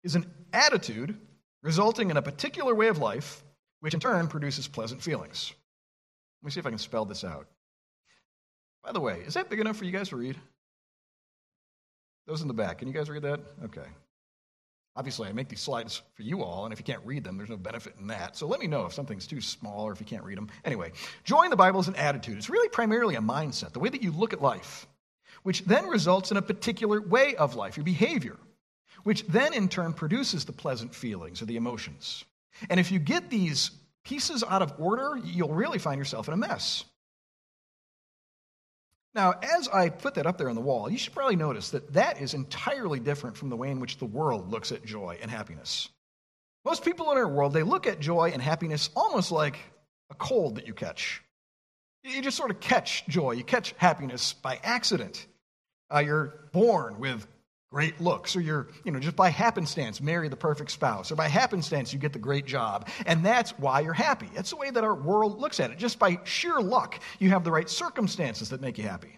is 0.04 0.16
an 0.16 0.26
attitude 0.52 1.18
resulting 1.62 2.10
in 2.10 2.18
a 2.18 2.22
particular 2.22 2.76
way 2.76 2.88
of 2.88 2.98
life, 2.98 3.44
which 3.80 3.94
in 3.94 4.00
turn 4.00 4.28
produces 4.28 4.68
pleasant 4.68 5.02
feelings. 5.02 5.54
Let 6.42 6.48
me 6.48 6.52
see 6.52 6.60
if 6.60 6.66
I 6.66 6.70
can 6.70 6.78
spell 6.78 7.06
this 7.06 7.24
out. 7.24 7.48
By 8.84 8.92
the 8.92 9.00
way, 9.00 9.22
is 9.26 9.34
that 9.36 9.50
big 9.50 9.62
enough 9.62 9.78
for 9.78 9.86
you 9.86 9.92
guys 9.92 10.10
to 10.10 10.18
read? 10.18 10.36
Those 12.28 12.42
in 12.42 12.48
the 12.48 12.54
back, 12.54 12.80
can 12.80 12.88
you 12.88 12.94
guys 12.94 13.10
read 13.10 13.24
that? 13.24 13.40
Okay. 13.64 13.88
Obviously, 14.96 15.28
I 15.28 15.34
make 15.34 15.50
these 15.50 15.60
slides 15.60 16.04
for 16.14 16.22
you 16.22 16.44
all, 16.44 16.66
and 16.66 16.74
if 16.74 16.80
you 16.80 16.86
can't 16.86 17.04
read 17.04 17.24
them, 17.24 17.36
there's 17.36 17.50
no 17.50 17.58
benefit 17.58 17.96
in 18.00 18.08
that. 18.08 18.36
So 18.38 18.46
let 18.46 18.60
me 18.60 18.68
know 18.68 18.86
if 18.86 18.94
something's 18.94 19.26
too 19.26 19.42
small 19.42 19.88
or 19.88 19.92
if 19.92 20.00
you 20.00 20.06
can't 20.06 20.24
read 20.24 20.38
them. 20.38 20.50
Anyway, 20.66 20.92
joy 21.24 21.44
in 21.44 21.50
the 21.50 21.56
Bible 21.56 21.80
is 21.80 21.88
an 21.88 21.96
attitude. 21.96 22.38
It's 22.38 22.50
really 22.50 22.70
primarily 22.70 23.16
a 23.16 23.22
mindset, 23.22 23.74
the 23.74 23.80
way 23.80 23.90
that 23.90 24.04
you 24.04 24.12
look 24.12 24.34
at 24.34 24.42
life, 24.42 24.86
which 25.42 25.66
then 25.66 25.88
results 25.88 26.30
in 26.30 26.38
a 26.38 26.44
particular 26.44 27.02
way 27.02 27.36
of 27.36 27.56
life, 27.56 27.76
your 27.76 27.84
behavior, 27.84 28.38
which 29.04 29.26
then 29.28 29.54
in 29.54 29.68
turn 29.68 29.94
produces 29.94 30.46
the 30.46 30.54
pleasant 30.54 30.94
feelings 30.94 31.42
or 31.42 31.46
the 31.46 31.58
emotions. 31.58 32.24
And 32.70 32.80
if 32.80 32.92
you 32.92 33.00
get 33.00 33.32
these 33.32 33.72
pieces 34.04 34.44
out 34.48 34.62
of 34.62 34.74
order, 34.78 35.20
you'll 35.24 35.56
really 35.56 35.80
find 35.80 35.98
yourself 35.98 36.28
in 36.28 36.36
a 36.36 36.38
mess. 36.38 36.86
Now, 39.16 39.34
as 39.42 39.68
I 39.68 39.90
put 39.90 40.16
that 40.16 40.26
up 40.26 40.38
there 40.38 40.50
on 40.50 40.56
the 40.56 40.62
wall, 40.62 40.90
you 40.90 40.98
should 40.98 41.14
probably 41.14 41.36
notice 41.36 41.70
that 41.70 41.94
that 41.94 42.20
is 42.20 42.34
entirely 42.34 43.00
different 43.00 43.38
from 43.38 43.50
the 43.50 43.56
way 43.56 43.70
in 43.70 43.80
which 43.80 43.98
the 43.98 44.06
world 44.06 44.52
looks 44.52 44.72
at 44.72 44.84
joy 44.84 45.20
and 45.22 45.30
happiness. 45.30 45.90
Most 46.66 46.84
people 46.84 47.12
in 47.12 47.18
our 47.18 47.28
world, 47.28 47.54
they 47.54 47.64
look 47.64 47.86
at 47.86 48.00
joy 48.00 48.32
and 48.34 48.42
happiness 48.42 48.90
almost 48.96 49.32
like 49.32 49.58
a 50.10 50.16
cold 50.16 50.56
that 50.56 50.66
you 50.66 50.74
catch. 50.74 51.22
You 52.04 52.22
just 52.22 52.38
sort 52.38 52.52
of 52.52 52.60
catch 52.60 53.06
joy, 53.08 53.32
you 53.32 53.44
catch 53.44 53.74
happiness 53.78 54.34
by 54.34 54.60
accident. 54.64 55.28
Uh, 55.94 56.00
you're 56.00 56.50
born 56.52 57.00
with 57.00 57.28
great 57.74 58.00
looks, 58.00 58.36
or 58.36 58.42
you're, 58.42 58.68
you 58.84 58.92
know, 58.92 59.00
just 59.00 59.16
by 59.16 59.30
happenstance 59.30 60.00
marry 60.00 60.30
the 60.30 60.36
perfect 60.36 60.70
spouse, 60.70 61.12
or 61.12 61.16
by 61.16 61.28
happenstance 61.28 61.92
you 61.92 61.98
get 61.98 62.14
the 62.14 62.20
great 62.20 62.46
job, 62.46 62.88
and 63.08 63.26
that's 63.26 63.50
why 63.58 63.80
you're 63.80 63.94
happy. 63.94 64.30
That's 64.36 64.52
the 64.52 64.58
way 64.58 64.70
that 64.70 64.84
our 64.84 64.94
world 64.94 65.40
looks 65.40 65.60
at 65.60 65.72
it. 65.72 65.80
Just 65.80 65.98
by 65.98 66.20
sheer 66.24 66.60
luck, 66.62 67.00
you 67.18 67.30
have 67.30 67.44
the 67.44 67.52
right 67.52 67.68
circumstances 67.68 68.50
that 68.50 68.62
make 68.62 68.78
you 68.78 68.84
happy. 68.84 69.18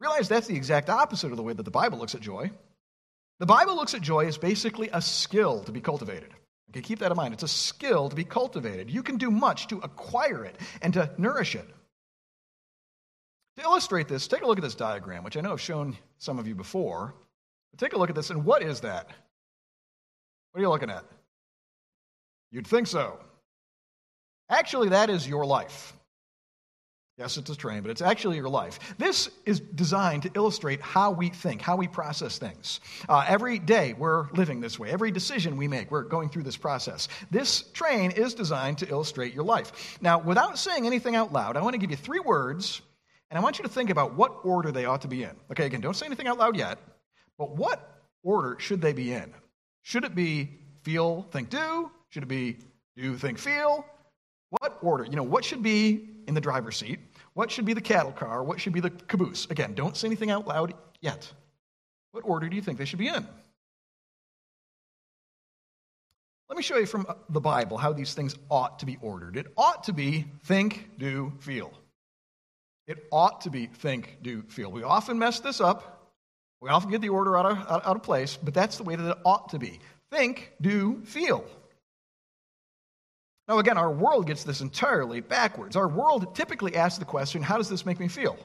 Realize 0.00 0.28
that's 0.28 0.46
the 0.46 0.56
exact 0.56 0.88
opposite 0.88 1.30
of 1.30 1.36
the 1.36 1.42
way 1.42 1.52
that 1.52 1.62
the 1.62 1.70
Bible 1.70 1.98
looks 1.98 2.14
at 2.14 2.22
joy. 2.22 2.50
The 3.38 3.46
Bible 3.46 3.76
looks 3.76 3.92
at 3.92 4.00
joy 4.00 4.26
as 4.26 4.38
basically 4.38 4.88
a 4.94 5.02
skill 5.02 5.62
to 5.64 5.72
be 5.72 5.82
cultivated. 5.82 6.30
Okay, 6.70 6.80
keep 6.80 7.00
that 7.00 7.10
in 7.10 7.16
mind. 7.18 7.34
It's 7.34 7.42
a 7.42 7.48
skill 7.48 8.08
to 8.08 8.16
be 8.16 8.24
cultivated. 8.24 8.90
You 8.90 9.02
can 9.02 9.18
do 9.18 9.30
much 9.30 9.68
to 9.68 9.78
acquire 9.80 10.42
it 10.44 10.56
and 10.80 10.94
to 10.94 11.10
nourish 11.18 11.54
it. 11.54 11.68
To 13.56 13.62
illustrate 13.62 14.08
this, 14.08 14.28
take 14.28 14.42
a 14.42 14.46
look 14.46 14.58
at 14.58 14.64
this 14.64 14.74
diagram, 14.74 15.24
which 15.24 15.36
I 15.36 15.40
know 15.40 15.52
I've 15.52 15.60
shown 15.60 15.96
some 16.18 16.38
of 16.38 16.46
you 16.46 16.54
before. 16.54 17.14
But 17.70 17.80
take 17.80 17.94
a 17.94 17.98
look 17.98 18.10
at 18.10 18.16
this, 18.16 18.30
and 18.30 18.44
what 18.44 18.62
is 18.62 18.80
that? 18.80 19.06
What 20.52 20.60
are 20.60 20.62
you 20.62 20.68
looking 20.68 20.90
at? 20.90 21.04
You'd 22.50 22.66
think 22.66 22.86
so. 22.86 23.18
Actually, 24.48 24.90
that 24.90 25.10
is 25.10 25.26
your 25.26 25.44
life. 25.44 25.92
Yes, 27.18 27.38
it's 27.38 27.48
a 27.48 27.56
train, 27.56 27.80
but 27.80 27.90
it's 27.90 28.02
actually 28.02 28.36
your 28.36 28.50
life. 28.50 28.78
This 28.98 29.30
is 29.46 29.60
designed 29.60 30.24
to 30.24 30.30
illustrate 30.34 30.82
how 30.82 31.12
we 31.12 31.30
think, 31.30 31.62
how 31.62 31.76
we 31.76 31.88
process 31.88 32.36
things. 32.36 32.80
Uh, 33.08 33.24
every 33.26 33.58
day 33.58 33.94
we're 33.94 34.30
living 34.32 34.60
this 34.60 34.78
way. 34.78 34.90
Every 34.90 35.10
decision 35.10 35.56
we 35.56 35.66
make, 35.66 35.90
we're 35.90 36.02
going 36.02 36.28
through 36.28 36.42
this 36.42 36.58
process. 36.58 37.08
This 37.30 37.62
train 37.72 38.10
is 38.10 38.34
designed 38.34 38.78
to 38.78 38.88
illustrate 38.90 39.32
your 39.32 39.44
life. 39.44 39.96
Now, 40.02 40.18
without 40.18 40.58
saying 40.58 40.86
anything 40.86 41.16
out 41.16 41.32
loud, 41.32 41.56
I 41.56 41.62
want 41.62 41.72
to 41.72 41.78
give 41.78 41.90
you 41.90 41.96
three 41.96 42.20
words 42.20 42.82
and 43.30 43.38
I 43.38 43.42
want 43.42 43.58
you 43.58 43.64
to 43.64 43.70
think 43.70 43.90
about 43.90 44.14
what 44.14 44.40
order 44.44 44.70
they 44.70 44.84
ought 44.84 45.02
to 45.02 45.08
be 45.08 45.24
in. 45.24 45.32
Okay, 45.50 45.66
again, 45.66 45.80
don't 45.80 45.96
say 45.96 46.06
anything 46.06 46.28
out 46.28 46.38
loud 46.38 46.56
yet, 46.56 46.78
but 47.38 47.56
what 47.56 48.02
order 48.22 48.56
should 48.58 48.80
they 48.80 48.92
be 48.92 49.12
in? 49.12 49.32
Should 49.82 50.04
it 50.04 50.14
be 50.14 50.50
feel, 50.82 51.26
think, 51.30 51.50
do? 51.50 51.90
Should 52.10 52.22
it 52.22 52.28
be 52.28 52.58
do, 52.96 53.16
think, 53.16 53.38
feel? 53.38 53.84
What 54.50 54.78
order? 54.80 55.04
You 55.04 55.16
know, 55.16 55.22
what 55.22 55.44
should 55.44 55.62
be 55.62 56.08
in 56.26 56.34
the 56.34 56.40
driver's 56.40 56.76
seat? 56.76 57.00
What 57.34 57.50
should 57.50 57.64
be 57.64 57.74
the 57.74 57.80
cattle 57.80 58.12
car? 58.12 58.42
What 58.42 58.60
should 58.60 58.72
be 58.72 58.80
the 58.80 58.90
caboose? 58.90 59.46
Again, 59.50 59.74
don't 59.74 59.96
say 59.96 60.06
anything 60.06 60.30
out 60.30 60.46
loud 60.46 60.74
yet. 61.00 61.30
What 62.12 62.22
order 62.24 62.48
do 62.48 62.56
you 62.56 62.62
think 62.62 62.78
they 62.78 62.84
should 62.84 62.98
be 62.98 63.08
in? 63.08 63.26
Let 66.48 66.56
me 66.56 66.62
show 66.62 66.78
you 66.78 66.86
from 66.86 67.06
uh, 67.08 67.14
the 67.28 67.40
Bible 67.40 67.76
how 67.76 67.92
these 67.92 68.14
things 68.14 68.36
ought 68.50 68.78
to 68.78 68.86
be 68.86 68.96
ordered. 69.02 69.36
It 69.36 69.48
ought 69.56 69.84
to 69.84 69.92
be 69.92 70.26
think, 70.44 70.88
do, 70.96 71.32
feel. 71.40 71.72
It 72.86 73.06
ought 73.10 73.40
to 73.42 73.50
be 73.50 73.66
think, 73.66 74.18
do, 74.22 74.42
feel. 74.42 74.70
We 74.70 74.82
often 74.82 75.18
mess 75.18 75.40
this 75.40 75.60
up. 75.60 76.12
We 76.60 76.70
often 76.70 76.90
get 76.90 77.00
the 77.00 77.08
order 77.08 77.36
out 77.36 77.46
of, 77.46 77.58
out, 77.58 77.84
of 77.84 78.02
place, 78.02 78.38
but 78.42 78.54
that's 78.54 78.76
the 78.76 78.84
way 78.84 78.96
that 78.96 79.10
it 79.10 79.18
ought 79.24 79.50
to 79.50 79.58
be. 79.58 79.80
Think, 80.10 80.52
do, 80.60 81.02
feel. 81.04 81.44
Now, 83.48 83.58
again, 83.58 83.78
our 83.78 83.90
world 83.92 84.26
gets 84.26 84.44
this 84.44 84.60
entirely 84.60 85.20
backwards. 85.20 85.76
Our 85.76 85.88
world 85.88 86.34
typically 86.34 86.76
asks 86.76 86.98
the 86.98 87.04
question, 87.04 87.42
How 87.42 87.56
does 87.56 87.68
this 87.68 87.84
make 87.84 88.00
me 88.00 88.08
feel? 88.08 88.36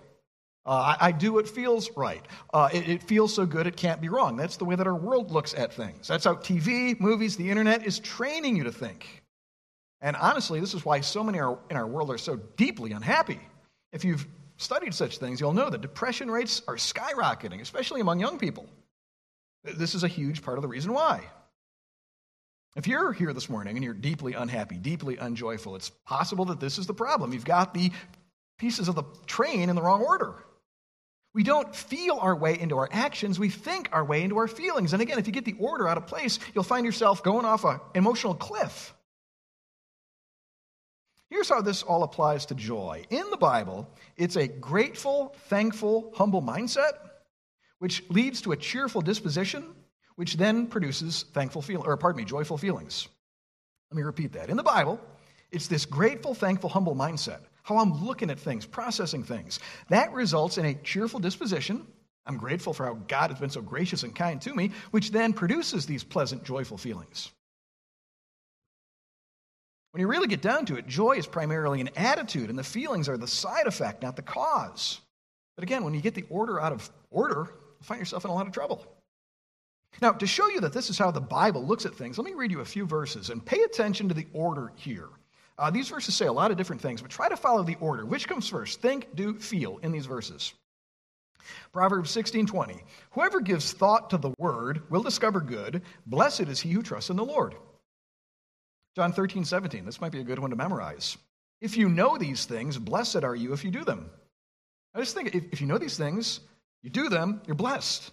Uh, 0.64 0.96
I, 1.00 1.08
I, 1.08 1.12
do 1.12 1.34
what 1.34 1.50
feels 1.50 1.90
right. 1.98 2.24
Uh, 2.54 2.70
it, 2.72 2.88
it, 2.88 3.04
feels 3.04 3.34
so 3.34 3.48
good 3.48 3.66
it 3.66 3.76
can't 3.76 4.00
be 4.00 4.10
wrong. 4.10 4.38
That's 4.38 4.58
the 4.58 4.66
way 4.66 4.76
that 4.76 4.86
our 4.86 4.96
world 4.96 5.32
looks 5.32 5.56
at 5.56 5.74
things. 5.74 6.08
That's 6.08 6.26
how 6.26 6.36
TV, 6.36 7.00
movies, 7.00 7.36
the 7.36 7.50
internet 7.50 7.84
is 7.84 7.98
training 7.98 8.58
you 8.58 8.66
to 8.66 8.72
think. 8.72 9.24
And 10.02 10.16
honestly, 10.16 10.60
this 10.60 10.76
is 10.76 10.86
why 10.86 11.02
so 11.02 11.24
many 11.24 11.40
in 11.40 11.78
our 11.78 11.88
world 11.88 12.12
are 12.12 12.18
so 12.20 12.36
deeply 12.58 12.92
unhappy. 12.92 13.40
If 13.92 14.06
you've 14.06 14.26
studied 14.58 14.94
such 14.94 15.18
things, 15.18 15.40
you'll 15.40 15.54
know 15.54 15.70
that 15.70 15.82
depression 15.82 16.30
rates 16.30 16.62
are 16.68 16.76
skyrocketing, 16.76 17.62
especially 17.62 18.02
among 18.02 18.20
young 18.20 18.38
people. 18.38 18.68
This 19.64 19.96
is 19.96 20.04
a 20.04 20.08
huge 20.08 20.42
part 20.42 20.58
of 20.58 20.62
the 20.62 20.68
reason 20.68 20.94
why. 20.94 21.24
If 22.76 22.88
you're 22.88 23.12
here 23.12 23.34
this 23.34 23.50
morning 23.50 23.76
and 23.76 23.84
you're 23.84 23.94
deeply 23.94 24.34
unhappy, 24.34 24.78
deeply 24.78 25.18
unjoyful, 25.18 25.76
it's 25.76 25.90
possible 26.06 26.46
that 26.46 26.60
this 26.60 26.78
is 26.78 26.88
the 26.88 26.94
problem. 26.94 27.34
You've 27.34 27.44
got 27.44 27.74
the 27.74 27.92
pieces 28.58 28.88
of 28.88 28.96
the 28.96 29.04
train 29.26 29.70
in 29.70 29.76
the 29.76 29.82
wrong 29.82 30.02
order. 30.02 30.36
We 31.34 31.44
don't 31.44 31.74
feel 31.76 32.18
our 32.22 32.36
way 32.36 32.60
into 32.60 32.78
our 32.78 32.90
actions, 32.92 33.40
we 33.40 33.50
think 33.50 33.90
our 33.92 34.04
way 34.04 34.22
into 34.22 34.38
our 34.38 34.48
feelings. 34.48 34.94
And 34.94 35.02
again, 35.02 35.18
if 35.18 35.28
you 35.28 35.34
get 35.34 35.46
the 35.46 35.56
order 35.60 35.88
out 35.88 35.98
of 35.98 36.08
place, 36.08 36.40
you'll 36.54 36.64
find 36.64 36.86
yourself 36.86 37.24
going 37.24 37.46
off 37.46 37.64
an 37.66 37.80
emotional 37.96 38.36
cliff. 38.36 38.94
Here's 41.32 41.48
how 41.48 41.62
this 41.62 41.82
all 41.82 42.04
applies 42.04 42.46
to 42.48 42.56
joy. 42.56 43.06
In 43.10 43.24
the 43.32 43.38
Bible, 43.38 43.90
it's 44.18 44.36
a 44.36 44.50
grateful, 44.50 45.34
thankful, 45.48 46.12
humble 46.14 46.42
mindset, 46.42 46.92
which 47.80 48.04
leads 48.10 48.42
to 48.42 48.52
a 48.52 48.58
cheerful 48.58 49.02
disposition, 49.02 49.64
which 50.18 50.36
then 50.36 50.68
produces 50.68 51.24
thankful 51.34 51.62
feel, 51.62 51.84
or 51.86 51.96
pardon 51.96 52.18
me, 52.18 52.26
joyful 52.26 52.58
feelings. 52.58 53.08
Let 53.90 53.96
me 53.96 54.04
repeat 54.04 54.34
that. 54.34 54.50
In 54.50 54.58
the 54.58 54.64
Bible, 54.64 55.00
it's 55.52 55.68
this 55.68 55.86
grateful, 55.86 56.34
thankful, 56.34 56.70
humble 56.70 56.96
mindset, 56.96 57.40
how 57.64 57.78
I'm 57.78 58.06
looking 58.06 58.30
at 58.30 58.38
things, 58.38 58.66
processing 58.66 59.24
things. 59.24 59.62
That 59.88 60.12
results 60.12 60.58
in 60.58 60.66
a 60.66 60.74
cheerful 60.74 61.22
disposition. 61.22 61.88
I'm 62.26 62.38
grateful 62.38 62.74
for 62.74 62.86
how 62.86 62.96
God 63.08 63.32
has 63.32 63.40
been 63.40 63.50
so 63.50 63.62
gracious 63.62 64.04
and 64.04 64.14
kind 64.14 64.42
to 64.42 64.54
me, 64.54 64.72
which 64.92 65.12
then 65.12 65.32
produces 65.32 65.86
these 65.86 66.04
pleasant, 66.04 66.44
joyful 66.44 66.78
feelings. 66.78 67.32
When 69.92 70.00
you 70.02 70.08
really 70.08 70.28
get 70.28 70.42
down 70.42 70.66
to 70.68 70.78
it, 70.78 70.88
joy 70.88 71.18
is 71.18 71.28
primarily 71.28 71.82
an 71.82 71.90
attitude, 71.98 72.50
and 72.50 72.58
the 72.58 72.64
feelings 72.64 73.10
are 73.10 73.18
the 73.18 73.28
side 73.28 73.68
effect, 73.68 74.02
not 74.02 74.16
the 74.16 74.22
cause. 74.22 75.02
But 75.56 75.64
again, 75.64 75.84
when 75.84 75.94
you 75.94 76.02
get 76.02 76.16
the 76.16 76.26
order 76.30 76.62
out 76.62 76.72
of 76.72 76.90
order, 77.10 77.50
you 77.80 77.84
find 77.84 78.00
yourself 78.00 78.24
in 78.24 78.32
a 78.32 78.34
lot 78.34 78.48
of 78.48 78.54
trouble. 78.54 78.86
Now, 80.02 80.14
to 80.14 80.26
show 80.26 80.48
you 80.48 80.62
that 80.62 80.72
this 80.72 80.90
is 80.90 80.98
how 80.98 81.12
the 81.12 81.20
Bible 81.20 81.66
looks 81.66 81.86
at 81.86 81.94
things, 81.94 82.18
let 82.18 82.26
me 82.26 82.34
read 82.34 82.52
you 82.52 82.62
a 82.62 82.66
few 82.66 82.86
verses 82.86 83.30
and 83.30 83.46
pay 83.46 83.62
attention 83.64 84.08
to 84.08 84.14
the 84.14 84.28
order 84.34 84.72
here. 84.78 85.10
Uh, 85.58 85.70
these 85.70 85.90
verses 85.90 86.16
say 86.16 86.28
a 86.28 86.34
lot 86.34 86.52
of 86.52 86.58
different 86.58 86.82
things, 86.82 87.02
but 87.02 87.12
try 87.12 87.28
to 87.28 87.36
follow 87.36 87.62
the 87.62 87.76
order. 87.82 88.06
Which 88.06 88.28
comes 88.28 88.48
first? 88.48 88.82
Think, 88.82 89.14
do, 89.16 89.38
feel 89.38 89.78
in 89.84 89.92
these 89.92 90.06
verses. 90.06 90.54
Proverbs 91.74 92.12
16:20. 92.12 92.82
Whoever 93.12 93.42
gives 93.42 93.74
thought 93.74 94.10
to 94.12 94.18
the 94.18 94.34
word 94.38 94.90
will 94.90 95.04
discover 95.04 95.42
good. 95.42 95.82
Blessed 96.06 96.42
is 96.42 96.62
he 96.62 96.72
who 96.72 96.82
trusts 96.82 97.10
in 97.10 97.18
the 97.18 97.26
Lord. 97.26 97.56
John 98.96 99.14
13, 99.14 99.46
17. 99.46 99.86
This 99.86 100.02
might 100.02 100.12
be 100.12 100.20
a 100.20 100.24
good 100.24 100.40
one 100.40 100.50
to 100.50 100.56
memorize. 100.56 101.18
If 101.62 101.78
you 101.78 101.88
know 101.88 102.18
these 102.18 102.46
things, 102.46 102.78
blessed 102.78 103.24
are 103.24 103.36
you 103.36 103.54
if 103.54 103.64
you 103.64 103.72
do 103.72 103.86
them. 103.86 104.10
I 104.94 105.00
just 105.00 105.16
think 105.16 105.34
if, 105.34 105.44
if 105.52 105.62
you 105.62 105.68
know 105.68 105.78
these 105.78 105.98
things, 105.98 106.42
you 106.84 106.90
do 106.90 107.08
them, 107.08 107.42
you're 107.46 107.56
blessed. 107.56 108.12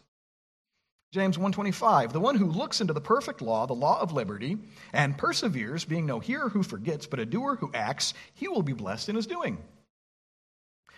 James 1.11 1.39
125, 1.39 2.13
the 2.13 2.21
one 2.21 2.37
who 2.37 2.47
looks 2.47 2.83
into 2.83 2.93
the 2.93 3.01
perfect 3.01 3.41
law, 3.41 3.67
the 3.67 3.73
law 3.73 3.99
of 4.01 4.13
liberty, 4.13 4.59
and 4.93 5.17
perseveres, 5.17 5.87
being 5.87 6.05
no 6.05 6.21
hearer 6.21 6.51
who 6.51 6.63
forgets, 6.63 7.07
but 7.07 7.19
a 7.19 7.25
doer 7.25 7.57
who 7.57 7.71
acts, 7.73 8.13
he 8.35 8.47
will 8.47 8.63
be 8.63 8.75
blessed 8.75 9.09
in 9.09 9.17
his 9.17 9.27
doing. 9.27 9.57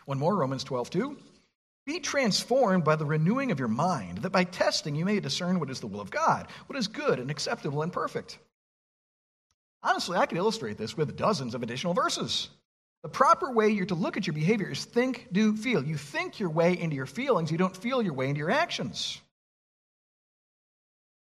One 0.06 0.18
more, 0.18 0.34
Romans 0.34 0.64
12, 0.64 0.90
2. 0.90 1.16
Be 1.86 2.00
transformed 2.00 2.82
by 2.82 2.96
the 2.96 3.06
renewing 3.06 3.52
of 3.52 3.60
your 3.60 3.68
mind, 3.68 4.18
that 4.18 4.32
by 4.32 4.44
testing 4.44 4.96
you 4.96 5.04
may 5.04 5.20
discern 5.20 5.60
what 5.60 5.70
is 5.70 5.78
the 5.78 5.86
will 5.86 6.00
of 6.00 6.10
God, 6.10 6.48
what 6.66 6.78
is 6.78 6.88
good 6.88 7.20
and 7.20 7.30
acceptable 7.30 7.82
and 7.82 7.92
perfect. 7.92 8.38
Honestly, 9.82 10.16
I 10.16 10.26
could 10.26 10.38
illustrate 10.38 10.76
this 10.76 10.96
with 10.96 11.16
dozens 11.16 11.54
of 11.54 11.62
additional 11.62 11.94
verses. 11.94 12.48
The 13.02 13.08
proper 13.08 13.50
way 13.50 13.68
you're 13.68 13.86
to 13.86 13.94
look 13.94 14.16
at 14.16 14.26
your 14.26 14.34
behavior 14.34 14.70
is 14.70 14.84
think, 14.84 15.28
do, 15.32 15.56
feel. 15.56 15.82
You 15.82 15.96
think 15.96 16.38
your 16.38 16.50
way 16.50 16.78
into 16.78 16.96
your 16.96 17.06
feelings, 17.06 17.50
you 17.50 17.56
don't 17.56 17.76
feel 17.76 18.02
your 18.02 18.12
way 18.12 18.28
into 18.28 18.40
your 18.40 18.50
actions. 18.50 19.20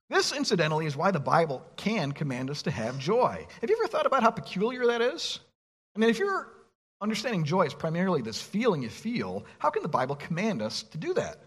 This, 0.09 0.33
incidentally, 0.33 0.87
is 0.87 0.97
why 0.97 1.11
the 1.11 1.19
Bible 1.19 1.65
can 1.77 2.13
command 2.13 2.51
us 2.51 2.63
to 2.63 2.71
have 2.71 2.99
joy. 2.99 3.47
Have 3.61 3.71
you 3.71 3.77
ever 3.81 3.89
thought 3.89 4.07
about 4.07 4.23
how 4.23 4.31
peculiar 4.31 4.87
that 4.87 5.01
is? 5.01 5.41
I 5.97 5.99
mean, 5.99 6.11
if 6.11 6.19
you're 6.19 6.53
understanding 7.01 7.45
joy 7.45 7.63
is 7.63 7.75
primarily 7.75 8.23
this 8.23 8.41
feeling 8.41 8.83
you 8.83 8.91
feel, 8.91 9.45
how 9.59 9.71
can 9.71 9.83
the 9.83 9.89
Bible 9.89 10.15
command 10.15 10.63
us 10.63 10.85
to 10.85 10.99
do 10.99 11.15
that? 11.15 11.41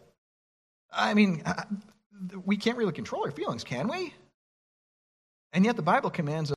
I 0.92 1.14
mean, 1.14 1.44
uh, 1.46 1.64
we 2.46 2.58
can't 2.58 2.78
really 2.78 2.92
control 2.92 3.24
our 3.24 3.32
feelings, 3.32 3.64
can 3.64 3.88
we? 3.88 4.14
And 5.54 5.64
yet 5.64 5.78
the 5.78 5.82
Bible 5.82 6.10
commands 6.10 6.52
us 6.52 6.57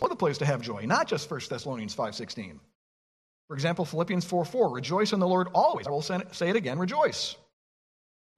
other 0.00 0.14
place 0.14 0.38
to 0.38 0.46
have 0.46 0.62
joy, 0.62 0.86
not 0.86 1.08
just 1.08 1.30
1 1.30 1.40
Thessalonians 1.50 1.94
5.16. 1.94 2.58
For 3.48 3.54
example, 3.54 3.84
Philippians 3.84 4.24
4 4.24 4.44
4, 4.46 4.70
rejoice 4.70 5.12
in 5.12 5.20
the 5.20 5.28
Lord 5.28 5.48
always. 5.52 5.86
I 5.86 5.90
will 5.90 6.00
say 6.00 6.48
it 6.48 6.56
again, 6.56 6.78
rejoice. 6.78 7.36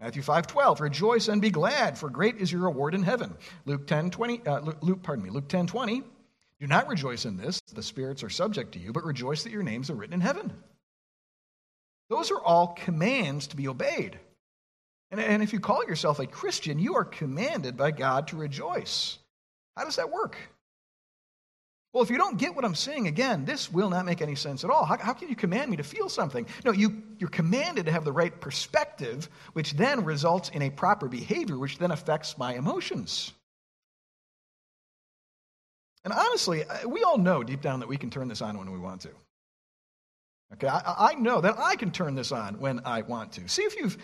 Matthew 0.00 0.22
5 0.22 0.46
12, 0.48 0.80
rejoice 0.80 1.28
and 1.28 1.40
be 1.40 1.50
glad, 1.50 1.96
for 1.96 2.10
great 2.10 2.38
is 2.38 2.50
your 2.50 2.62
reward 2.62 2.94
in 2.94 3.02
heaven. 3.04 3.36
Luke 3.64 3.86
10 3.86 4.10
20, 4.10 4.46
uh, 4.46 4.60
Luke, 4.80 5.02
pardon 5.02 5.24
me, 5.24 5.30
Luke 5.30 5.48
10 5.48 5.68
20, 5.68 6.02
do 6.60 6.66
not 6.66 6.88
rejoice 6.88 7.24
in 7.24 7.36
this, 7.36 7.60
the 7.72 7.82
spirits 7.82 8.22
are 8.22 8.30
subject 8.30 8.72
to 8.72 8.78
you, 8.78 8.92
but 8.92 9.04
rejoice 9.04 9.44
that 9.44 9.52
your 9.52 9.62
names 9.62 9.90
are 9.90 9.94
written 9.94 10.14
in 10.14 10.20
heaven. 10.20 10.52
Those 12.10 12.30
are 12.30 12.40
all 12.40 12.68
commands 12.68 13.46
to 13.48 13.56
be 13.56 13.68
obeyed. 13.68 14.18
And, 15.10 15.20
and 15.20 15.42
if 15.42 15.52
you 15.52 15.60
call 15.60 15.84
yourself 15.84 16.18
a 16.18 16.26
Christian, 16.26 16.78
you 16.78 16.96
are 16.96 17.04
commanded 17.04 17.76
by 17.76 17.92
God 17.92 18.28
to 18.28 18.36
rejoice. 18.36 19.18
How 19.76 19.84
does 19.84 19.96
that 19.96 20.10
work? 20.10 20.36
Well, 21.94 22.02
if 22.02 22.10
you 22.10 22.18
don't 22.18 22.36
get 22.36 22.56
what 22.56 22.64
I'm 22.64 22.74
saying, 22.74 23.06
again, 23.06 23.44
this 23.44 23.72
will 23.72 23.88
not 23.88 24.04
make 24.04 24.20
any 24.20 24.34
sense 24.34 24.64
at 24.64 24.70
all. 24.70 24.84
How, 24.84 24.98
how, 24.98 25.12
can 25.12 25.28
you 25.28 25.36
command 25.36 25.70
me 25.70 25.76
to 25.76 25.84
feel 25.84 26.08
something? 26.08 26.44
No, 26.64 26.72
you, 26.72 27.04
you're 27.20 27.30
commanded 27.30 27.86
to 27.86 27.92
have 27.92 28.04
the 28.04 28.10
right 28.10 28.38
perspective, 28.40 29.30
which 29.52 29.74
then 29.74 30.04
results 30.04 30.48
in 30.48 30.62
a 30.62 30.70
proper 30.70 31.06
behavior, 31.06 31.56
which 31.56 31.78
then 31.78 31.92
affects 31.92 32.36
my 32.36 32.54
emotions. 32.54 33.32
And 36.02 36.12
honestly, 36.12 36.64
we 36.84 37.04
all 37.04 37.16
know 37.16 37.44
deep 37.44 37.60
down 37.60 37.78
that 37.78 37.88
we 37.88 37.96
can 37.96 38.10
turn 38.10 38.26
this 38.26 38.42
on 38.42 38.58
when 38.58 38.72
we 38.72 38.78
want 38.80 39.02
to. 39.02 39.10
Okay, 40.54 40.66
I, 40.66 41.12
I 41.12 41.14
know 41.14 41.40
that 41.40 41.60
I 41.60 41.76
can 41.76 41.92
turn 41.92 42.16
this 42.16 42.32
on 42.32 42.58
when 42.58 42.80
I 42.84 43.02
want 43.02 43.30
to. 43.34 43.48
See 43.48 43.62
if 43.62 43.76
you've 43.76 43.96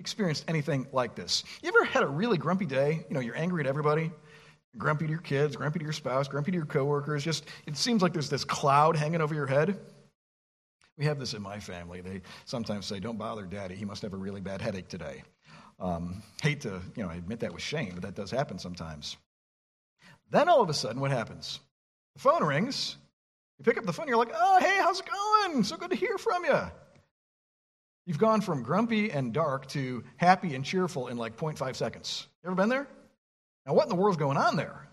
experienced 0.00 0.44
anything 0.48 0.88
like 0.92 1.14
this. 1.14 1.44
You 1.62 1.68
ever 1.68 1.84
had 1.84 2.02
a 2.02 2.08
really 2.08 2.38
grumpy 2.38 2.66
day? 2.66 3.06
You 3.08 3.14
know, 3.14 3.20
you're 3.20 3.36
angry 3.36 3.60
at 3.60 3.68
everybody 3.68 4.10
grumpy 4.78 5.06
to 5.06 5.10
your 5.10 5.20
kids, 5.20 5.56
grumpy 5.56 5.78
to 5.78 5.84
your 5.84 5.92
spouse, 5.92 6.28
grumpy 6.28 6.50
to 6.52 6.56
your 6.56 6.66
coworkers. 6.66 7.24
Just 7.24 7.46
it 7.66 7.76
seems 7.76 8.02
like 8.02 8.12
there's 8.12 8.30
this 8.30 8.44
cloud 8.44 8.96
hanging 8.96 9.20
over 9.20 9.34
your 9.34 9.46
head. 9.46 9.78
We 10.96 11.04
have 11.04 11.18
this 11.18 11.34
in 11.34 11.42
my 11.42 11.60
family. 11.60 12.00
They 12.00 12.22
sometimes 12.44 12.86
say, 12.86 13.00
"Don't 13.00 13.18
bother 13.18 13.44
Daddy. 13.44 13.74
He 13.74 13.84
must 13.84 14.02
have 14.02 14.12
a 14.14 14.16
really 14.16 14.40
bad 14.40 14.60
headache 14.60 14.88
today." 14.88 15.22
Um, 15.78 16.22
hate 16.42 16.62
to 16.62 16.80
you 16.94 17.02
know 17.02 17.10
admit 17.10 17.40
that 17.40 17.52
with 17.52 17.62
shame, 17.62 17.92
but 17.94 18.02
that 18.02 18.14
does 18.14 18.30
happen 18.30 18.58
sometimes. 18.58 19.16
Then 20.30 20.48
all 20.48 20.62
of 20.62 20.70
a 20.70 20.74
sudden, 20.74 21.00
what 21.00 21.10
happens? 21.10 21.60
The 22.14 22.20
phone 22.20 22.42
rings. 22.42 22.96
You 23.58 23.64
pick 23.64 23.78
up 23.78 23.84
the 23.84 23.92
phone. 23.92 24.08
You're 24.08 24.16
like, 24.16 24.32
"Oh, 24.34 24.58
hey, 24.60 24.78
how's 24.80 25.00
it 25.00 25.06
going? 25.06 25.64
So 25.64 25.76
good 25.76 25.90
to 25.90 25.96
hear 25.96 26.18
from 26.18 26.44
you." 26.44 26.60
You've 28.06 28.18
gone 28.18 28.40
from 28.40 28.62
grumpy 28.62 29.10
and 29.10 29.32
dark 29.32 29.66
to 29.68 30.04
happy 30.16 30.54
and 30.54 30.64
cheerful 30.64 31.08
in 31.08 31.16
like 31.16 31.36
0.5 31.36 31.74
seconds. 31.74 32.28
You 32.42 32.48
ever 32.48 32.56
been 32.56 32.68
there? 32.68 32.86
Now, 33.66 33.74
what 33.74 33.84
in 33.84 33.88
the 33.88 33.96
world's 33.96 34.18
going 34.18 34.36
on 34.36 34.56
there? 34.56 34.86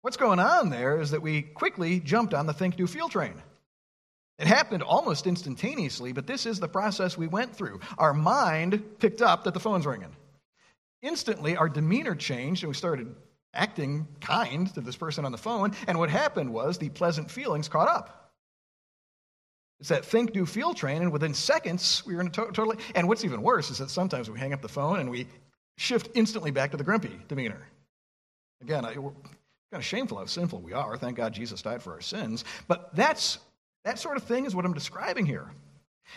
What's 0.00 0.16
going 0.16 0.38
on 0.38 0.70
there 0.70 1.00
is 1.00 1.10
that 1.10 1.22
we 1.22 1.42
quickly 1.42 2.00
jumped 2.00 2.32
on 2.32 2.46
the 2.46 2.54
think, 2.54 2.76
do, 2.76 2.86
feel 2.86 3.08
train. 3.08 3.42
It 4.38 4.46
happened 4.46 4.82
almost 4.82 5.26
instantaneously, 5.26 6.12
but 6.12 6.26
this 6.26 6.46
is 6.46 6.60
the 6.60 6.68
process 6.68 7.16
we 7.16 7.26
went 7.26 7.56
through. 7.56 7.80
Our 7.98 8.14
mind 8.14 8.98
picked 8.98 9.22
up 9.22 9.44
that 9.44 9.54
the 9.54 9.60
phone's 9.60 9.86
ringing. 9.86 10.14
Instantly, 11.02 11.56
our 11.56 11.68
demeanor 11.68 12.14
changed, 12.14 12.62
and 12.62 12.68
we 12.68 12.74
started 12.74 13.14
acting 13.54 14.06
kind 14.20 14.72
to 14.74 14.80
this 14.80 14.96
person 14.96 15.24
on 15.24 15.32
the 15.32 15.38
phone. 15.38 15.72
And 15.86 15.98
what 15.98 16.10
happened 16.10 16.52
was 16.52 16.78
the 16.78 16.90
pleasant 16.90 17.30
feelings 17.30 17.68
caught 17.68 17.88
up. 17.88 18.32
It's 19.80 19.88
that 19.90 20.04
think, 20.04 20.32
do, 20.32 20.46
feel 20.46 20.72
train, 20.72 21.02
and 21.02 21.12
within 21.12 21.34
seconds, 21.34 22.02
we 22.06 22.14
were 22.14 22.20
in 22.22 22.28
a 22.28 22.30
to- 22.30 22.52
totally. 22.52 22.78
And 22.94 23.08
what's 23.08 23.24
even 23.24 23.42
worse 23.42 23.70
is 23.70 23.78
that 23.78 23.90
sometimes 23.90 24.30
we 24.30 24.38
hang 24.38 24.52
up 24.52 24.62
the 24.62 24.68
phone 24.68 25.00
and 25.00 25.10
we 25.10 25.26
shift 25.76 26.10
instantly 26.14 26.50
back 26.50 26.70
to 26.70 26.76
the 26.76 26.84
grumpy 26.84 27.18
demeanor. 27.28 27.66
Again, 28.62 28.84
I, 28.84 28.96
we're 28.98 29.10
kind 29.10 29.82
of 29.82 29.84
shameful 29.84 30.18
how 30.18 30.26
sinful 30.26 30.60
we 30.60 30.72
are. 30.72 30.96
Thank 30.96 31.16
God 31.16 31.32
Jesus 31.32 31.62
died 31.62 31.82
for 31.82 31.92
our 31.92 32.00
sins. 32.00 32.44
But 32.68 32.94
that's, 32.94 33.38
that 33.84 33.98
sort 33.98 34.16
of 34.16 34.24
thing 34.24 34.46
is 34.46 34.54
what 34.54 34.64
I'm 34.64 34.74
describing 34.74 35.26
here. 35.26 35.50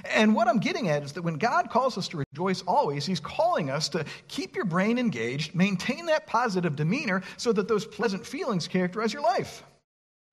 And 0.06 0.36
what 0.36 0.48
I'm 0.48 0.60
getting 0.60 0.90
at 0.90 1.04
is 1.04 1.14
that 1.14 1.24
when 1.24 1.36
God 1.36 1.70
calls 1.70 1.98
us 1.98 2.08
to 2.10 2.18
rejoice 2.18 2.62
always, 2.68 3.06
He's 3.06 3.20
calling 3.20 3.70
us 3.70 3.90
to 3.90 4.06
keep 4.28 4.56
your 4.56 4.66
brain 4.66 5.00
engaged, 5.00 5.56
maintain 5.56 6.06
that 6.06 6.28
positive 6.28 6.76
demeanor 6.76 7.24
so 7.38 7.52
that 7.54 7.68
those 7.68 7.86
pleasant 7.86 8.26
feelings 8.26 8.68
characterize 8.68 9.14
your 9.14 9.24
life. 9.24 9.64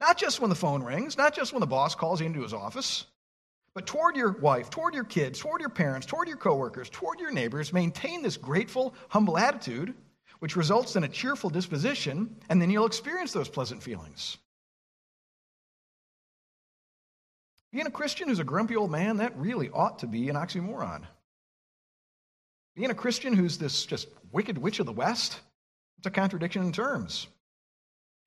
Not 0.00 0.18
just 0.18 0.40
when 0.40 0.50
the 0.50 0.56
phone 0.56 0.82
rings, 0.82 1.16
not 1.16 1.34
just 1.34 1.52
when 1.52 1.60
the 1.60 1.66
boss 1.66 1.94
calls 1.94 2.20
you 2.20 2.26
into 2.26 2.42
his 2.42 2.52
office, 2.52 3.06
but 3.76 3.86
toward 3.86 4.16
your 4.16 4.30
wife, 4.30 4.70
toward 4.70 4.94
your 4.94 5.04
kids, 5.04 5.38
toward 5.38 5.60
your 5.60 5.68
parents, 5.68 6.06
toward 6.06 6.28
your 6.28 6.38
coworkers, 6.38 6.88
toward 6.88 7.20
your 7.20 7.30
neighbors, 7.30 7.74
maintain 7.74 8.22
this 8.22 8.38
grateful, 8.38 8.94
humble 9.10 9.36
attitude, 9.36 9.92
which 10.38 10.56
results 10.56 10.96
in 10.96 11.04
a 11.04 11.08
cheerful 11.08 11.50
disposition, 11.50 12.34
and 12.48 12.60
then 12.60 12.70
you'll 12.70 12.86
experience 12.86 13.34
those 13.34 13.50
pleasant 13.50 13.82
feelings. 13.82 14.38
Being 17.70 17.86
a 17.86 17.90
Christian 17.90 18.28
who's 18.28 18.38
a 18.38 18.44
grumpy 18.44 18.76
old 18.76 18.90
man, 18.90 19.18
that 19.18 19.36
really 19.36 19.68
ought 19.68 19.98
to 19.98 20.06
be 20.06 20.30
an 20.30 20.36
oxymoron. 20.36 21.02
Being 22.76 22.90
a 22.90 22.94
Christian 22.94 23.34
who's 23.34 23.58
this 23.58 23.84
just 23.84 24.08
wicked 24.32 24.56
witch 24.56 24.80
of 24.80 24.86
the 24.86 24.92
West, 24.92 25.38
it's 25.98 26.06
a 26.06 26.10
contradiction 26.10 26.62
in 26.62 26.72
terms. 26.72 27.26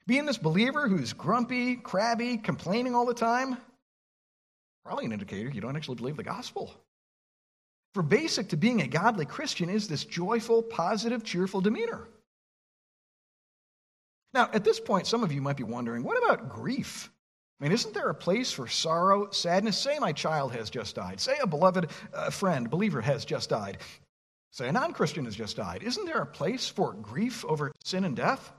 Being 0.05 0.27
this 0.27 0.37
believer 0.37 0.87
who's 0.87 1.13
grumpy, 1.13 1.75
crabby, 1.75 2.37
complaining 2.37 2.93
all 2.93 3.07
the 3.07 3.15
time, 3.15 3.57
Probably 4.85 5.05
an 5.05 5.11
indicator 5.11 5.49
you 5.49 5.61
don't 5.61 5.75
actually 5.75 5.95
believe 5.95 6.17
the 6.17 6.23
gospel. 6.23 6.73
For 7.93 8.03
basic 8.03 8.49
to 8.49 8.57
being 8.57 8.81
a 8.81 8.87
godly 8.87 9.25
Christian 9.25 9.69
is 9.69 9.87
this 9.87 10.05
joyful, 10.05 10.61
positive, 10.61 11.23
cheerful 11.23 11.61
demeanor. 11.61 12.07
Now, 14.33 14.49
at 14.53 14.63
this 14.63 14.79
point, 14.79 15.07
some 15.07 15.23
of 15.23 15.31
you 15.31 15.41
might 15.41 15.57
be 15.57 15.63
wondering 15.63 16.03
what 16.03 16.23
about 16.23 16.49
grief? 16.49 17.09
I 17.59 17.63
mean, 17.63 17.71
isn't 17.73 17.93
there 17.93 18.09
a 18.09 18.15
place 18.15 18.51
for 18.51 18.67
sorrow, 18.67 19.31
sadness? 19.31 19.77
Say 19.77 19.99
my 19.99 20.13
child 20.13 20.53
has 20.53 20.69
just 20.69 20.95
died. 20.95 21.19
Say 21.19 21.37
a 21.41 21.47
beloved 21.47 21.89
uh, 22.13 22.29
friend, 22.29 22.69
believer, 22.69 23.01
has 23.01 23.25
just 23.25 23.49
died. 23.49 23.79
Say 24.51 24.69
a 24.69 24.71
non 24.71 24.93
Christian 24.93 25.25
has 25.25 25.35
just 25.35 25.57
died. 25.57 25.83
Isn't 25.83 26.05
there 26.05 26.21
a 26.21 26.25
place 26.25 26.69
for 26.69 26.93
grief 26.93 27.43
over 27.45 27.71
sin 27.83 28.05
and 28.05 28.15
death? 28.15 28.51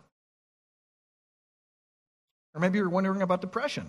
Or 2.55 2.61
maybe 2.61 2.79
you're 2.79 2.91
wondering 2.91 3.23
about 3.23 3.41
depression. 3.41 3.89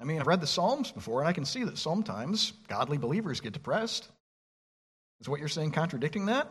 I 0.00 0.04
mean, 0.04 0.20
I've 0.20 0.26
read 0.26 0.40
the 0.40 0.46
Psalms 0.46 0.92
before, 0.92 1.20
and 1.20 1.28
I 1.28 1.32
can 1.32 1.44
see 1.44 1.64
that 1.64 1.78
sometimes 1.78 2.52
godly 2.68 2.98
believers 2.98 3.40
get 3.40 3.52
depressed. 3.52 4.08
Is 5.20 5.28
what 5.28 5.40
you're 5.40 5.48
saying 5.48 5.72
contradicting 5.72 6.26
that? 6.26 6.48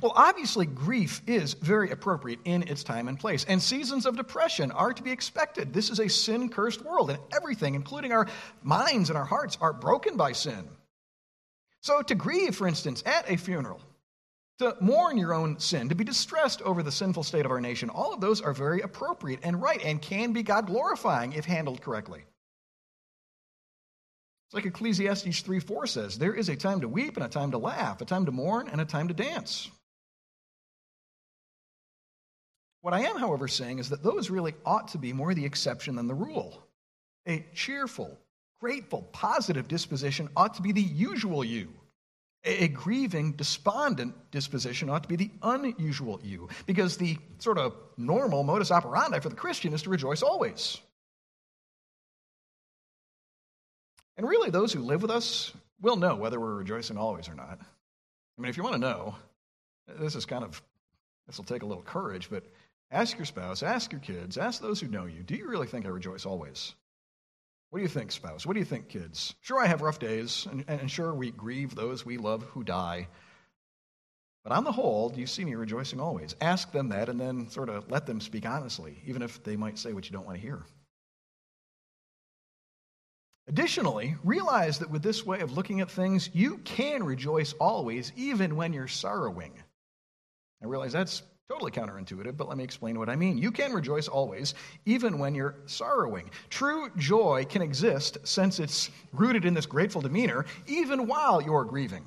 Well, 0.00 0.12
obviously, 0.14 0.66
grief 0.66 1.20
is 1.26 1.54
very 1.54 1.90
appropriate 1.90 2.38
in 2.44 2.62
its 2.62 2.84
time 2.84 3.06
and 3.08 3.18
place, 3.18 3.44
and 3.46 3.62
seasons 3.62 4.06
of 4.06 4.16
depression 4.16 4.70
are 4.70 4.92
to 4.92 5.02
be 5.02 5.10
expected. 5.10 5.74
This 5.74 5.90
is 5.90 6.00
a 6.00 6.08
sin 6.08 6.48
cursed 6.48 6.82
world, 6.82 7.10
and 7.10 7.18
everything, 7.34 7.74
including 7.74 8.12
our 8.12 8.26
minds 8.62 9.10
and 9.10 9.18
our 9.18 9.24
hearts, 9.24 9.58
are 9.60 9.72
broken 9.72 10.16
by 10.16 10.32
sin. 10.32 10.68
So, 11.82 12.00
to 12.00 12.14
grieve, 12.14 12.56
for 12.56 12.66
instance, 12.66 13.02
at 13.04 13.30
a 13.30 13.36
funeral, 13.36 13.80
to 14.58 14.76
mourn 14.80 15.18
your 15.18 15.34
own 15.34 15.58
sin, 15.58 15.88
to 15.88 15.94
be 15.94 16.04
distressed 16.04 16.62
over 16.62 16.82
the 16.82 16.92
sinful 16.92 17.24
state 17.24 17.44
of 17.44 17.50
our 17.50 17.60
nation, 17.60 17.90
all 17.90 18.14
of 18.14 18.20
those 18.20 18.40
are 18.40 18.52
very 18.52 18.80
appropriate 18.80 19.40
and 19.42 19.60
right 19.60 19.82
and 19.84 20.00
can 20.00 20.32
be 20.32 20.42
God 20.42 20.66
glorifying 20.66 21.32
if 21.32 21.44
handled 21.44 21.80
correctly. 21.80 22.24
It's 24.46 24.54
like 24.54 24.66
Ecclesiastes 24.66 25.40
3 25.40 25.58
4 25.58 25.86
says 25.86 26.18
there 26.18 26.34
is 26.34 26.48
a 26.48 26.56
time 26.56 26.80
to 26.82 26.88
weep 26.88 27.16
and 27.16 27.26
a 27.26 27.28
time 27.28 27.50
to 27.50 27.58
laugh, 27.58 28.00
a 28.00 28.04
time 28.04 28.26
to 28.26 28.32
mourn 28.32 28.68
and 28.70 28.80
a 28.80 28.84
time 28.84 29.08
to 29.08 29.14
dance. 29.14 29.70
What 32.82 32.94
I 32.94 33.00
am, 33.00 33.16
however, 33.16 33.48
saying 33.48 33.78
is 33.78 33.88
that 33.88 34.02
those 34.02 34.28
really 34.28 34.54
ought 34.66 34.88
to 34.88 34.98
be 34.98 35.14
more 35.14 35.32
the 35.32 35.46
exception 35.46 35.96
than 35.96 36.06
the 36.06 36.14
rule. 36.14 36.62
A 37.26 37.44
cheerful, 37.54 38.18
grateful, 38.60 39.08
positive 39.10 39.66
disposition 39.68 40.28
ought 40.36 40.54
to 40.54 40.62
be 40.62 40.70
the 40.70 40.82
usual 40.82 41.42
you. 41.42 41.72
A 42.46 42.68
grieving, 42.68 43.32
despondent 43.32 44.14
disposition 44.30 44.90
ought 44.90 45.02
to 45.02 45.08
be 45.08 45.16
the 45.16 45.30
unusual 45.42 46.20
you, 46.22 46.48
because 46.66 46.98
the 46.98 47.16
sort 47.38 47.56
of 47.56 47.74
normal 47.96 48.42
modus 48.42 48.70
operandi 48.70 49.18
for 49.20 49.30
the 49.30 49.34
Christian 49.34 49.72
is 49.72 49.82
to 49.82 49.90
rejoice 49.90 50.22
always. 50.22 50.78
And 54.16 54.28
really, 54.28 54.50
those 54.50 54.72
who 54.72 54.80
live 54.80 55.00
with 55.00 55.10
us 55.10 55.52
will 55.80 55.96
know 55.96 56.16
whether 56.16 56.38
we're 56.38 56.54
rejoicing 56.54 56.98
always 56.98 57.28
or 57.28 57.34
not. 57.34 57.58
I 57.60 58.40
mean, 58.42 58.50
if 58.50 58.56
you 58.56 58.62
want 58.62 58.74
to 58.74 58.80
know, 58.80 59.14
this 59.98 60.14
is 60.14 60.26
kind 60.26 60.44
of, 60.44 60.62
this 61.26 61.38
will 61.38 61.44
take 61.44 61.62
a 61.62 61.66
little 61.66 61.82
courage, 61.82 62.28
but 62.30 62.44
ask 62.90 63.16
your 63.16 63.26
spouse, 63.26 63.62
ask 63.62 63.90
your 63.90 64.00
kids, 64.00 64.36
ask 64.36 64.60
those 64.60 64.80
who 64.80 64.88
know 64.88 65.06
you, 65.06 65.22
do 65.22 65.34
you 65.34 65.48
really 65.48 65.66
think 65.66 65.86
I 65.86 65.88
rejoice 65.88 66.26
always? 66.26 66.74
What 67.70 67.78
do 67.78 67.82
you 67.82 67.88
think, 67.88 68.12
spouse? 68.12 68.46
What 68.46 68.54
do 68.54 68.60
you 68.60 68.64
think, 68.64 68.88
kids? 68.88 69.34
Sure, 69.40 69.58
I 69.58 69.66
have 69.66 69.82
rough 69.82 69.98
days, 69.98 70.46
and, 70.50 70.64
and 70.68 70.90
sure, 70.90 71.12
we 71.12 71.30
grieve 71.30 71.74
those 71.74 72.06
we 72.06 72.18
love 72.18 72.42
who 72.44 72.62
die. 72.62 73.08
But 74.44 74.52
on 74.52 74.64
the 74.64 74.72
whole, 74.72 75.08
do 75.08 75.20
you 75.20 75.26
see 75.26 75.44
me 75.44 75.54
rejoicing 75.54 76.00
always? 76.00 76.36
Ask 76.40 76.70
them 76.70 76.90
that 76.90 77.08
and 77.08 77.18
then 77.18 77.48
sort 77.50 77.70
of 77.70 77.90
let 77.90 78.06
them 78.06 78.20
speak 78.20 78.46
honestly, 78.46 79.02
even 79.06 79.22
if 79.22 79.42
they 79.42 79.56
might 79.56 79.78
say 79.78 79.92
what 79.92 80.04
you 80.04 80.12
don't 80.12 80.26
want 80.26 80.36
to 80.36 80.42
hear. 80.42 80.64
Additionally, 83.46 84.16
realize 84.22 84.78
that 84.78 84.90
with 84.90 85.02
this 85.02 85.24
way 85.24 85.40
of 85.40 85.52
looking 85.52 85.80
at 85.80 85.90
things, 85.90 86.30
you 86.32 86.58
can 86.58 87.02
rejoice 87.02 87.54
always, 87.54 88.12
even 88.16 88.56
when 88.56 88.72
you're 88.72 88.88
sorrowing. 88.88 89.52
I 90.62 90.66
realize 90.66 90.92
that's 90.92 91.22
totally 91.48 91.70
counterintuitive, 91.70 92.36
but 92.36 92.48
let 92.48 92.56
me 92.56 92.64
explain 92.64 92.98
what 92.98 93.08
I 93.08 93.16
mean. 93.16 93.36
You 93.38 93.50
can 93.50 93.72
rejoice 93.72 94.08
always, 94.08 94.54
even 94.86 95.18
when 95.18 95.34
you're 95.34 95.56
sorrowing. 95.66 96.30
True 96.48 96.90
joy 96.96 97.44
can 97.48 97.62
exist 97.62 98.18
since 98.24 98.60
it's 98.60 98.90
rooted 99.12 99.44
in 99.44 99.54
this 99.54 99.66
grateful 99.66 100.00
demeanor, 100.00 100.46
even 100.66 101.06
while 101.06 101.42
you're 101.42 101.64
grieving. 101.64 102.04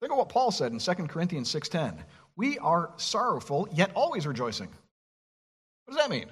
Think 0.00 0.12
of 0.12 0.18
what 0.18 0.28
Paul 0.28 0.50
said 0.50 0.72
in 0.72 0.78
2 0.78 1.08
Corinthians 1.08 1.48
6:10. 1.48 2.04
We 2.36 2.58
are 2.58 2.92
sorrowful, 2.96 3.68
yet 3.72 3.90
always 3.94 4.26
rejoicing. 4.26 4.68
What 5.86 5.96
does 5.96 6.02
that 6.02 6.10
mean? 6.10 6.28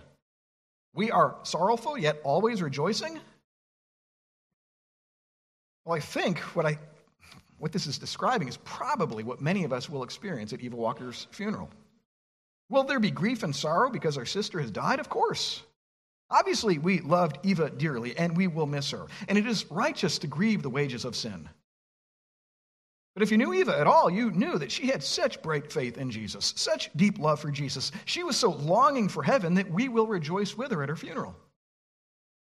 We 0.94 1.10
are 1.10 1.36
sorrowful, 1.42 1.96
yet 1.96 2.20
always 2.22 2.60
rejoicing? 2.60 3.18
Well, 5.84 5.96
I 5.96 6.00
think 6.00 6.38
what, 6.54 6.66
I, 6.66 6.78
what 7.62 7.70
this 7.70 7.86
is 7.86 7.96
describing 7.96 8.48
is 8.48 8.56
probably 8.64 9.22
what 9.22 9.40
many 9.40 9.62
of 9.62 9.72
us 9.72 9.88
will 9.88 10.02
experience 10.02 10.52
at 10.52 10.60
Eva 10.62 10.74
Walker's 10.74 11.28
funeral. 11.30 11.70
Will 12.70 12.82
there 12.82 12.98
be 12.98 13.12
grief 13.12 13.44
and 13.44 13.54
sorrow 13.54 13.88
because 13.88 14.18
our 14.18 14.24
sister 14.24 14.58
has 14.58 14.72
died? 14.72 14.98
Of 14.98 15.08
course. 15.08 15.62
Obviously, 16.28 16.78
we 16.78 16.98
loved 17.02 17.38
Eva 17.44 17.70
dearly, 17.70 18.16
and 18.16 18.36
we 18.36 18.48
will 18.48 18.66
miss 18.66 18.90
her. 18.90 19.06
And 19.28 19.38
it 19.38 19.46
is 19.46 19.70
righteous 19.70 20.18
to 20.18 20.26
grieve 20.26 20.64
the 20.64 20.70
wages 20.70 21.04
of 21.04 21.14
sin. 21.14 21.48
But 23.14 23.22
if 23.22 23.30
you 23.30 23.38
knew 23.38 23.54
Eva 23.54 23.78
at 23.78 23.86
all, 23.86 24.10
you 24.10 24.32
knew 24.32 24.58
that 24.58 24.72
she 24.72 24.88
had 24.88 25.00
such 25.00 25.40
great 25.40 25.72
faith 25.72 25.98
in 25.98 26.10
Jesus, 26.10 26.54
such 26.56 26.90
deep 26.96 27.20
love 27.20 27.38
for 27.38 27.52
Jesus. 27.52 27.92
She 28.06 28.24
was 28.24 28.36
so 28.36 28.50
longing 28.50 29.08
for 29.08 29.22
heaven 29.22 29.54
that 29.54 29.70
we 29.70 29.88
will 29.88 30.08
rejoice 30.08 30.56
with 30.56 30.72
her 30.72 30.82
at 30.82 30.88
her 30.88 30.96
funeral. 30.96 31.36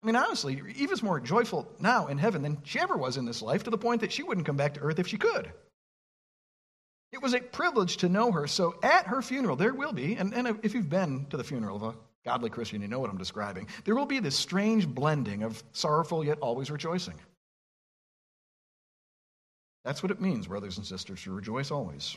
I 0.02 0.06
mean, 0.06 0.16
honestly, 0.16 0.62
Eva's 0.76 1.02
more 1.02 1.20
joyful 1.20 1.70
now 1.78 2.06
in 2.06 2.16
heaven 2.16 2.42
than 2.42 2.58
she 2.64 2.80
ever 2.80 2.96
was 2.96 3.16
in 3.16 3.26
this 3.26 3.42
life, 3.42 3.64
to 3.64 3.70
the 3.70 3.78
point 3.78 4.00
that 4.00 4.12
she 4.12 4.22
wouldn't 4.22 4.46
come 4.46 4.56
back 4.56 4.74
to 4.74 4.80
earth 4.80 4.98
if 4.98 5.06
she 5.06 5.18
could. 5.18 5.52
It 7.12 7.20
was 7.20 7.34
a 7.34 7.40
privilege 7.40 7.98
to 7.98 8.08
know 8.08 8.32
her. 8.32 8.46
So 8.46 8.76
at 8.82 9.08
her 9.08 9.20
funeral, 9.20 9.56
there 9.56 9.74
will 9.74 9.92
be, 9.92 10.14
and, 10.14 10.32
and 10.32 10.58
if 10.62 10.74
you've 10.74 10.88
been 10.88 11.26
to 11.30 11.36
the 11.36 11.44
funeral 11.44 11.76
of 11.76 11.82
a 11.82 11.94
godly 12.24 12.50
Christian, 12.50 12.80
you 12.80 12.88
know 12.88 13.00
what 13.00 13.10
I'm 13.10 13.18
describing, 13.18 13.66
there 13.84 13.94
will 13.94 14.06
be 14.06 14.20
this 14.20 14.36
strange 14.36 14.86
blending 14.86 15.42
of 15.42 15.62
sorrowful 15.72 16.24
yet 16.24 16.38
always 16.40 16.70
rejoicing. 16.70 17.14
That's 19.84 20.02
what 20.02 20.12
it 20.12 20.20
means, 20.20 20.46
brothers 20.46 20.76
and 20.78 20.86
sisters, 20.86 21.22
to 21.24 21.32
rejoice 21.32 21.70
always. 21.70 22.16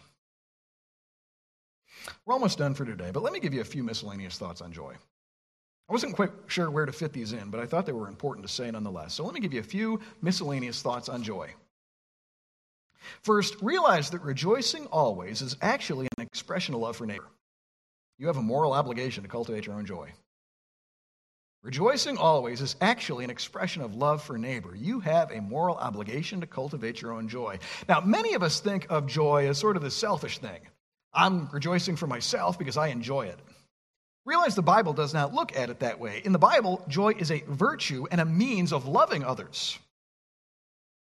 We're 2.25 2.33
almost 2.33 2.57
done 2.57 2.73
for 2.73 2.85
today, 2.85 3.11
but 3.11 3.23
let 3.23 3.33
me 3.33 3.39
give 3.39 3.53
you 3.53 3.61
a 3.61 3.65
few 3.65 3.83
miscellaneous 3.83 4.37
thoughts 4.37 4.61
on 4.61 4.71
joy. 4.73 4.95
I 5.89 5.91
wasn't 5.93 6.15
quite 6.15 6.31
sure 6.47 6.71
where 6.71 6.85
to 6.85 6.91
fit 6.91 7.13
these 7.13 7.33
in, 7.33 7.49
but 7.49 7.59
I 7.59 7.65
thought 7.65 7.85
they 7.85 7.91
were 7.91 8.07
important 8.07 8.47
to 8.47 8.53
say 8.53 8.71
nonetheless. 8.71 9.13
So 9.13 9.25
let 9.25 9.33
me 9.33 9.39
give 9.39 9.53
you 9.53 9.59
a 9.59 9.63
few 9.63 9.99
miscellaneous 10.21 10.81
thoughts 10.81 11.09
on 11.09 11.23
joy. 11.23 11.53
First, 13.21 13.61
realize 13.61 14.09
that 14.11 14.21
rejoicing 14.21 14.87
always 14.87 15.41
is 15.41 15.57
actually 15.61 16.07
an 16.17 16.23
expression 16.23 16.73
of 16.73 16.81
love 16.81 16.95
for 16.95 17.05
neighbor. 17.05 17.27
You 18.17 18.27
have 18.27 18.37
a 18.37 18.41
moral 18.41 18.73
obligation 18.73 19.23
to 19.23 19.29
cultivate 19.29 19.65
your 19.65 19.75
own 19.75 19.85
joy. 19.85 20.13
Rejoicing 21.63 22.17
always 22.17 22.61
is 22.61 22.75
actually 22.81 23.23
an 23.23 23.29
expression 23.29 23.81
of 23.81 23.95
love 23.95 24.21
for 24.21 24.37
neighbor. 24.37 24.75
You 24.75 24.99
have 25.01 25.31
a 25.31 25.41
moral 25.41 25.77
obligation 25.77 26.41
to 26.41 26.47
cultivate 26.47 27.01
your 27.01 27.13
own 27.13 27.29
joy. 27.29 27.59
Now, 27.87 28.01
many 28.01 28.33
of 28.33 28.43
us 28.43 28.59
think 28.59 28.87
of 28.89 29.07
joy 29.07 29.47
as 29.47 29.57
sort 29.57 29.77
of 29.77 29.81
the 29.81 29.91
selfish 29.91 30.39
thing. 30.39 30.59
I'm 31.13 31.47
rejoicing 31.51 31.95
for 31.95 32.05
myself 32.07 32.59
because 32.59 32.75
I 32.75 32.87
enjoy 32.87 33.27
it. 33.27 33.39
Realize 34.25 34.55
the 34.55 34.61
Bible 34.61 34.93
does 34.93 35.13
not 35.13 35.33
look 35.33 35.55
at 35.55 35.69
it 35.69 35.79
that 35.79 35.99
way. 35.99 36.21
In 36.23 36.31
the 36.31 36.39
Bible, 36.39 36.83
joy 36.87 37.11
is 37.11 37.29
a 37.29 37.43
virtue 37.47 38.05
and 38.09 38.21
a 38.21 38.25
means 38.25 38.71
of 38.71 38.87
loving 38.87 39.23
others. 39.23 39.77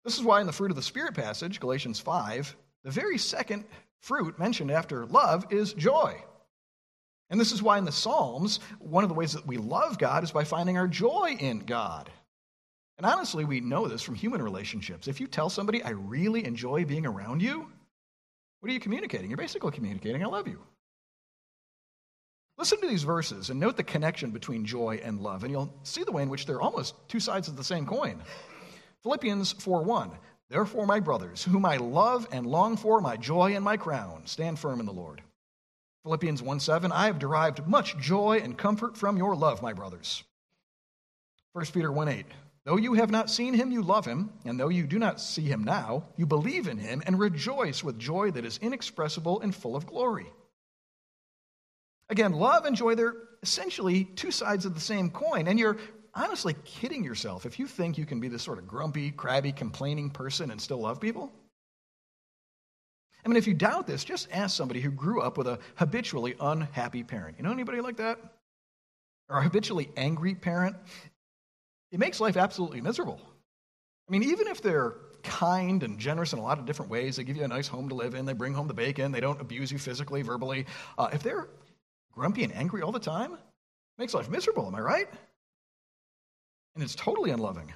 This 0.04 0.16
is 0.16 0.24
why 0.24 0.40
in 0.40 0.46
the 0.46 0.52
fruit 0.52 0.70
of 0.70 0.76
the 0.76 0.82
Spirit 0.82 1.14
passage, 1.14 1.60
Galatians 1.60 2.00
5, 2.00 2.56
the 2.84 2.90
very 2.90 3.18
second 3.18 3.64
fruit 4.00 4.38
mentioned 4.38 4.70
after 4.70 5.06
love 5.06 5.46
is 5.50 5.74
joy. 5.74 6.20
And 7.30 7.40
this 7.40 7.52
is 7.52 7.62
why 7.62 7.78
in 7.78 7.84
the 7.84 7.92
Psalms, 7.92 8.60
one 8.78 9.04
of 9.04 9.08
the 9.08 9.14
ways 9.14 9.32
that 9.34 9.46
we 9.46 9.56
love 9.56 9.98
God 9.98 10.24
is 10.24 10.32
by 10.32 10.44
finding 10.44 10.76
our 10.76 10.88
joy 10.88 11.36
in 11.38 11.60
God. 11.60 12.10
And 12.98 13.06
honestly, 13.06 13.44
we 13.44 13.60
know 13.60 13.88
this 13.88 14.02
from 14.02 14.14
human 14.14 14.42
relationships. 14.42 15.08
If 15.08 15.20
you 15.20 15.26
tell 15.26 15.48
somebody, 15.48 15.82
I 15.82 15.90
really 15.90 16.44
enjoy 16.44 16.84
being 16.84 17.06
around 17.06 17.40
you, 17.40 17.66
what 18.60 18.70
are 18.70 18.74
you 18.74 18.80
communicating? 18.80 19.30
You're 19.30 19.38
basically 19.38 19.72
communicating, 19.72 20.22
I 20.22 20.26
love 20.26 20.46
you. 20.46 20.60
Listen 22.58 22.80
to 22.80 22.86
these 22.86 23.02
verses 23.02 23.50
and 23.50 23.58
note 23.58 23.76
the 23.76 23.82
connection 23.82 24.30
between 24.30 24.64
joy 24.64 25.00
and 25.02 25.20
love, 25.20 25.42
and 25.42 25.50
you'll 25.50 25.72
see 25.82 26.04
the 26.04 26.12
way 26.12 26.22
in 26.22 26.28
which 26.28 26.46
they're 26.46 26.60
almost 26.60 26.94
two 27.08 27.20
sides 27.20 27.48
of 27.48 27.56
the 27.56 27.64
same 27.64 27.86
coin. 27.86 28.20
Philippians 29.02 29.52
4 29.52 29.82
1. 29.82 30.10
Therefore, 30.48 30.86
my 30.86 31.00
brothers, 31.00 31.42
whom 31.42 31.64
I 31.64 31.78
love 31.78 32.28
and 32.30 32.46
long 32.46 32.76
for, 32.76 33.00
my 33.00 33.16
joy 33.16 33.56
and 33.56 33.64
my 33.64 33.78
crown, 33.78 34.26
stand 34.26 34.58
firm 34.58 34.80
in 34.80 34.86
the 34.86 34.92
Lord. 34.92 35.22
Philippians 36.02 36.42
1 36.42 36.60
7, 36.60 36.92
I 36.92 37.06
have 37.06 37.18
derived 37.18 37.66
much 37.66 37.96
joy 37.96 38.40
and 38.42 38.58
comfort 38.58 38.96
from 38.96 39.16
your 39.16 39.34
love, 39.34 39.62
my 39.62 39.72
brothers. 39.72 40.24
1 41.54 41.64
Peter 41.66 41.90
1 41.90 42.08
8, 42.08 42.26
though 42.64 42.76
you 42.76 42.94
have 42.94 43.10
not 43.10 43.30
seen 43.30 43.54
him, 43.54 43.70
you 43.70 43.82
love 43.82 44.04
him, 44.04 44.30
and 44.44 44.60
though 44.60 44.68
you 44.68 44.86
do 44.86 44.98
not 44.98 45.20
see 45.20 45.42
him 45.42 45.64
now, 45.64 46.04
you 46.16 46.26
believe 46.26 46.66
in 46.66 46.76
him 46.76 47.02
and 47.06 47.18
rejoice 47.18 47.82
with 47.82 47.98
joy 47.98 48.30
that 48.32 48.44
is 48.44 48.58
inexpressible 48.58 49.40
and 49.40 49.54
full 49.54 49.74
of 49.74 49.86
glory. 49.86 50.26
Again, 52.12 52.34
love 52.34 52.66
and 52.66 52.76
joy, 52.76 52.94
they're 52.94 53.14
essentially 53.42 54.04
two 54.04 54.30
sides 54.30 54.66
of 54.66 54.74
the 54.74 54.80
same 54.80 55.08
coin, 55.08 55.48
and 55.48 55.58
you're 55.58 55.78
honestly 56.12 56.54
kidding 56.62 57.02
yourself 57.02 57.46
if 57.46 57.58
you 57.58 57.66
think 57.66 57.96
you 57.96 58.04
can 58.04 58.20
be 58.20 58.28
this 58.28 58.42
sort 58.42 58.58
of 58.58 58.68
grumpy, 58.68 59.10
crabby, 59.10 59.50
complaining 59.50 60.10
person 60.10 60.50
and 60.50 60.60
still 60.60 60.76
love 60.76 61.00
people. 61.00 61.32
I 63.24 63.28
mean, 63.28 63.38
if 63.38 63.46
you 63.46 63.54
doubt 63.54 63.86
this, 63.86 64.04
just 64.04 64.28
ask 64.30 64.54
somebody 64.54 64.82
who 64.82 64.90
grew 64.90 65.22
up 65.22 65.38
with 65.38 65.46
a 65.46 65.58
habitually 65.76 66.34
unhappy 66.38 67.02
parent. 67.02 67.38
You 67.38 67.44
know 67.44 67.50
anybody 67.50 67.80
like 67.80 67.96
that? 67.96 68.18
Or 69.30 69.38
a 69.38 69.42
habitually 69.42 69.88
angry 69.96 70.34
parent? 70.34 70.76
It 71.92 71.98
makes 71.98 72.20
life 72.20 72.36
absolutely 72.36 72.82
miserable. 72.82 73.20
I 74.06 74.12
mean, 74.12 74.24
even 74.24 74.48
if 74.48 74.60
they're 74.60 74.96
kind 75.22 75.82
and 75.82 75.98
generous 75.98 76.34
in 76.34 76.40
a 76.40 76.42
lot 76.42 76.58
of 76.58 76.66
different 76.66 76.90
ways, 76.90 77.16
they 77.16 77.24
give 77.24 77.38
you 77.38 77.44
a 77.44 77.48
nice 77.48 77.68
home 77.68 77.88
to 77.88 77.94
live 77.94 78.14
in, 78.14 78.26
they 78.26 78.34
bring 78.34 78.52
home 78.52 78.68
the 78.68 78.74
bacon, 78.74 79.12
they 79.12 79.20
don't 79.20 79.40
abuse 79.40 79.72
you 79.72 79.78
physically, 79.78 80.20
verbally. 80.20 80.66
Uh, 80.98 81.08
if 81.10 81.22
they're 81.22 81.48
grumpy 82.12 82.44
and 82.44 82.54
angry 82.54 82.82
all 82.82 82.92
the 82.92 82.98
time, 82.98 83.36
makes 83.98 84.14
life 84.14 84.30
miserable, 84.30 84.66
am 84.66 84.74
I 84.74 84.80
right? 84.80 85.08
And 86.74 86.82
it's 86.82 86.94
totally 86.94 87.30
unloving. 87.30 87.72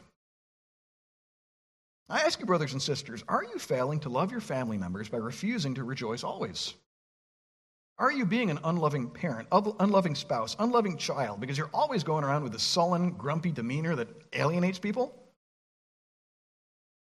I 2.09 2.21
ask 2.21 2.39
you, 2.39 2.47
brothers 2.47 2.73
and 2.73 2.81
sisters, 2.81 3.25
are 3.29 3.43
you 3.43 3.59
failing 3.59 3.99
to 4.01 4.09
love 4.09 4.31
your 4.31 4.41
family 4.41 4.79
members 4.79 5.09
by 5.09 5.19
refusing 5.19 5.75
to 5.75 5.85
rejoice 5.85 6.23
always? 6.23 6.75
Are 7.99 8.13
you 8.13 8.27
being 8.27 8.51
an 8.51 8.59
unloving 8.63 9.09
parent, 9.09 9.49
unloving 9.51 10.15
spouse, 10.15 10.55
unloving 10.59 10.99
child 10.99 11.41
because 11.41 11.57
you're 11.57 11.71
always 11.73 12.05
going 12.05 12.25
around 12.25 12.45
with 12.45 12.55
a 12.55 12.59
sullen, 12.59 13.11
grumpy 13.13 13.51
demeanor 13.51 13.97
that 13.97 14.09
alienates 14.35 14.79
people? 14.79 15.26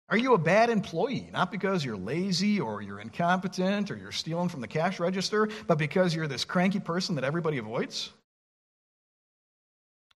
Are 0.09 0.17
you 0.17 0.33
a 0.33 0.37
bad 0.37 0.69
employee, 0.69 1.29
not 1.31 1.51
because 1.51 1.85
you're 1.85 1.97
lazy 1.97 2.59
or 2.59 2.81
you're 2.81 2.99
incompetent 2.99 3.91
or 3.91 3.97
you're 3.97 4.11
stealing 4.11 4.49
from 4.49 4.61
the 4.61 4.67
cash 4.67 4.99
register, 4.99 5.49
but 5.67 5.77
because 5.77 6.15
you're 6.15 6.27
this 6.27 6.45
cranky 6.45 6.79
person 6.79 7.15
that 7.15 7.23
everybody 7.23 7.59
avoids? 7.59 8.11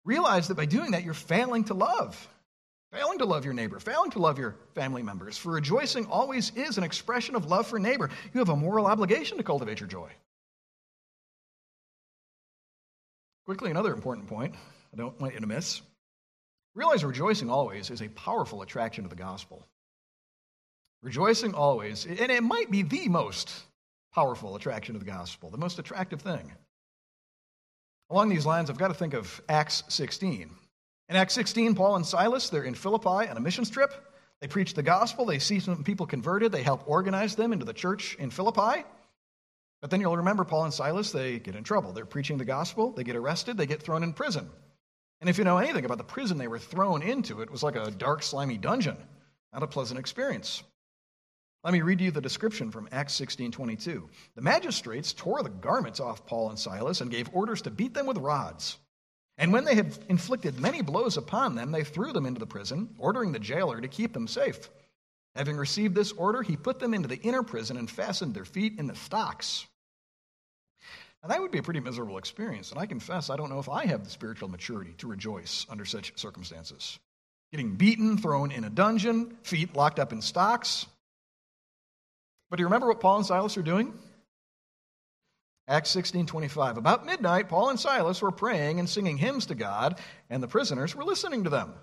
Realize 0.03 0.47
that 0.47 0.55
by 0.55 0.65
doing 0.65 0.91
that, 0.91 1.03
you're 1.03 1.13
failing 1.13 1.63
to 1.65 1.73
love 1.73 2.27
failing 2.93 3.17
to 3.17 3.25
love 3.25 3.43
your 3.43 3.55
neighbor, 3.55 3.79
failing 3.79 4.11
to 4.11 4.19
love 4.19 4.37
your 4.37 4.55
family 4.75 5.01
members. 5.01 5.37
For 5.37 5.51
rejoicing 5.51 6.05
always 6.05 6.51
is 6.55 6.77
an 6.77 6.83
expression 6.83 7.35
of 7.35 7.47
love 7.47 7.67
for 7.67 7.79
neighbor. 7.79 8.09
You 8.33 8.39
have 8.39 8.49
a 8.49 8.55
moral 8.55 8.85
obligation 8.85 9.37
to 9.37 9.43
cultivate 9.43 9.79
your 9.79 9.89
joy. 9.89 10.11
Quickly, 13.45 13.71
another 13.71 13.93
important 13.93 14.27
point 14.27 14.55
I 14.93 14.97
don't 14.97 15.19
want 15.19 15.33
you 15.33 15.39
to 15.39 15.47
miss. 15.47 15.81
Realize 16.75 17.03
rejoicing 17.03 17.49
always 17.49 17.89
is 17.89 18.01
a 18.01 18.07
powerful 18.09 18.61
attraction 18.61 19.03
to 19.03 19.09
the 19.09 19.15
gospel. 19.15 19.65
Rejoicing 21.03 21.53
always, 21.53 22.05
and 22.05 22.31
it 22.31 22.41
might 22.41 22.71
be 22.71 22.81
the 22.81 23.09
most 23.09 23.51
powerful 24.15 24.55
attraction 24.55 24.95
of 24.95 25.03
the 25.03 25.11
gospel, 25.11 25.49
the 25.49 25.57
most 25.57 25.77
attractive 25.77 26.21
thing. 26.21 26.49
Along 28.09 28.29
these 28.29 28.45
lines, 28.45 28.69
I've 28.69 28.77
got 28.77 28.87
to 28.87 28.93
think 28.93 29.13
of 29.13 29.41
Acts 29.49 29.83
16. 29.89 30.49
In 31.09 31.15
Acts 31.15 31.33
16, 31.33 31.75
Paul 31.75 31.97
and 31.97 32.05
Silas, 32.05 32.49
they're 32.49 32.63
in 32.63 32.73
Philippi 32.73 33.29
on 33.29 33.35
a 33.35 33.41
missions 33.41 33.69
trip. 33.69 33.91
They 34.39 34.47
preach 34.47 34.75
the 34.75 34.83
gospel. 34.83 35.25
They 35.25 35.39
see 35.39 35.59
some 35.59 35.83
people 35.83 36.05
converted. 36.05 36.53
They 36.53 36.63
help 36.63 36.83
organize 36.87 37.35
them 37.35 37.51
into 37.51 37.65
the 37.65 37.73
church 37.73 38.15
in 38.15 38.29
Philippi. 38.29 38.85
But 39.81 39.89
then 39.89 39.99
you'll 39.99 40.15
remember 40.15 40.45
Paul 40.45 40.63
and 40.63 40.73
Silas, 40.73 41.11
they 41.11 41.39
get 41.39 41.57
in 41.57 41.65
trouble. 41.65 41.91
They're 41.91 42.05
preaching 42.05 42.37
the 42.37 42.45
gospel. 42.45 42.91
They 42.91 43.03
get 43.03 43.17
arrested. 43.17 43.57
They 43.57 43.65
get 43.65 43.83
thrown 43.83 44.03
in 44.03 44.13
prison. 44.13 44.49
And 45.19 45.29
if 45.29 45.37
you 45.37 45.43
know 45.43 45.57
anything 45.57 45.83
about 45.83 45.97
the 45.97 46.05
prison 46.05 46.37
they 46.37 46.47
were 46.47 46.59
thrown 46.59 47.01
into, 47.01 47.41
it 47.41 47.51
was 47.51 47.61
like 47.61 47.75
a 47.75 47.91
dark, 47.91 48.23
slimy 48.23 48.57
dungeon. 48.57 48.95
Not 49.51 49.63
a 49.63 49.67
pleasant 49.67 49.99
experience. 49.99 50.63
Let 51.63 51.71
me 51.71 51.81
read 51.81 52.01
you 52.01 52.11
the 52.11 52.19
description 52.19 52.71
from 52.71 52.89
Acts 52.91 53.13
16:22. 53.13 54.09
The 54.35 54.41
magistrates 54.41 55.13
tore 55.13 55.43
the 55.43 55.49
garments 55.49 56.01
off 56.01 56.25
Paul 56.25 56.49
and 56.49 56.59
Silas 56.59 56.99
and 56.99 57.09
gave 57.09 57.29
orders 57.33 57.61
to 57.61 57.71
beat 57.71 57.93
them 57.93 58.05
with 58.05 58.17
rods. 58.17 58.77
And 59.37 59.53
when 59.53 59.63
they 59.63 59.75
had 59.75 59.97
inflicted 60.09 60.59
many 60.59 60.81
blows 60.81 61.15
upon 61.15 61.55
them, 61.55 61.71
they 61.71 61.85
threw 61.85 62.11
them 62.11 62.25
into 62.25 62.39
the 62.39 62.45
prison, 62.45 62.93
ordering 62.99 63.31
the 63.31 63.39
jailer 63.39 63.79
to 63.79 63.87
keep 63.87 64.13
them 64.13 64.27
safe. 64.27 64.69
Having 65.35 65.57
received 65.57 65.95
this 65.95 66.11
order, 66.11 66.43
he 66.43 66.57
put 66.57 66.79
them 66.79 66.93
into 66.93 67.07
the 67.07 67.21
inner 67.21 67.43
prison 67.43 67.77
and 67.77 67.89
fastened 67.89 68.35
their 68.35 68.45
feet 68.45 68.77
in 68.77 68.87
the 68.87 68.95
stocks. 68.95 69.65
Now, 71.23 71.29
that 71.29 71.41
would 71.41 71.51
be 71.51 71.59
a 71.59 71.63
pretty 71.63 71.79
miserable 71.79 72.17
experience, 72.17 72.71
and 72.71 72.79
I 72.79 72.85
confess 72.85 73.29
I 73.29 73.37
don't 73.37 73.49
know 73.49 73.59
if 73.59 73.69
I 73.69 73.85
have 73.85 74.03
the 74.03 74.09
spiritual 74.09 74.49
maturity 74.49 74.93
to 74.97 75.07
rejoice 75.07 75.65
under 75.69 75.85
such 75.85 76.19
circumstances. 76.19 76.99
Getting 77.51 77.75
beaten, 77.75 78.17
thrown 78.17 78.51
in 78.51 78.65
a 78.65 78.69
dungeon, 78.69 79.37
feet 79.43 79.73
locked 79.73 79.99
up 79.99 80.11
in 80.11 80.21
stocks. 80.21 80.85
But 82.53 82.57
do 82.57 82.61
you 82.61 82.67
remember 82.67 82.89
what 82.89 82.99
Paul 82.99 83.17
and 83.17 83.25
Silas 83.25 83.57
are 83.57 83.63
doing? 83.63 83.91
Acts 85.67 85.89
16 85.89 86.27
25. 86.27 86.77
About 86.77 87.03
midnight, 87.03 87.49
Paul 87.49 87.69
and 87.69 87.79
Silas 87.79 88.21
were 88.21 88.29
praying 88.29 88.77
and 88.77 88.87
singing 88.87 89.17
hymns 89.17 89.47
to 89.47 89.55
God, 89.55 89.99
and 90.29 90.43
the 90.43 90.47
prisoners 90.47 90.95
were 90.95 91.03
listening 91.03 91.45
to 91.45 91.49
them. 91.49 91.73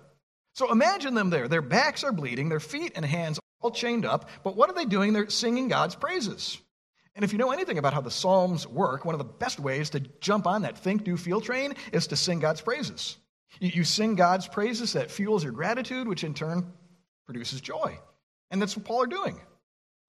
So 0.53 0.71
imagine 0.71 1.13
them 1.13 1.29
there. 1.29 1.49
Their 1.49 1.61
backs 1.61 2.05
are 2.05 2.13
bleeding, 2.13 2.47
their 2.47 2.61
feet 2.61 2.93
and 2.95 3.03
hands 3.03 3.37
all 3.59 3.71
chained 3.71 4.05
up, 4.05 4.29
but 4.45 4.55
what 4.55 4.69
are 4.69 4.73
they 4.73 4.85
doing? 4.85 5.11
They're 5.11 5.29
singing 5.29 5.67
God's 5.67 5.95
praises. 5.95 6.57
And 7.15 7.25
if 7.25 7.33
you 7.33 7.37
know 7.37 7.51
anything 7.51 7.77
about 7.77 7.93
how 7.93 7.99
the 7.99 8.09
Psalms 8.09 8.65
work, 8.65 9.03
one 9.03 9.13
of 9.13 9.19
the 9.19 9.25
best 9.25 9.59
ways 9.59 9.89
to 9.89 9.99
jump 10.21 10.47
on 10.47 10.61
that 10.61 10.77
think, 10.77 11.03
do, 11.03 11.17
feel 11.17 11.41
train 11.41 11.73
is 11.91 12.07
to 12.07 12.15
sing 12.15 12.39
God's 12.39 12.61
praises. 12.61 13.17
You, 13.59 13.83
sing 13.83 14.15
God's 14.15 14.47
praises, 14.47 14.93
that 14.93 15.11
fuels 15.11 15.43
your 15.43 15.51
gratitude, 15.51 16.07
which 16.07 16.23
in 16.23 16.33
turn 16.33 16.71
produces 17.25 17.59
joy. 17.59 17.99
And 18.51 18.61
that's 18.61 18.77
what 18.77 18.85
Paul 18.85 19.03
are 19.03 19.07
doing. 19.07 19.37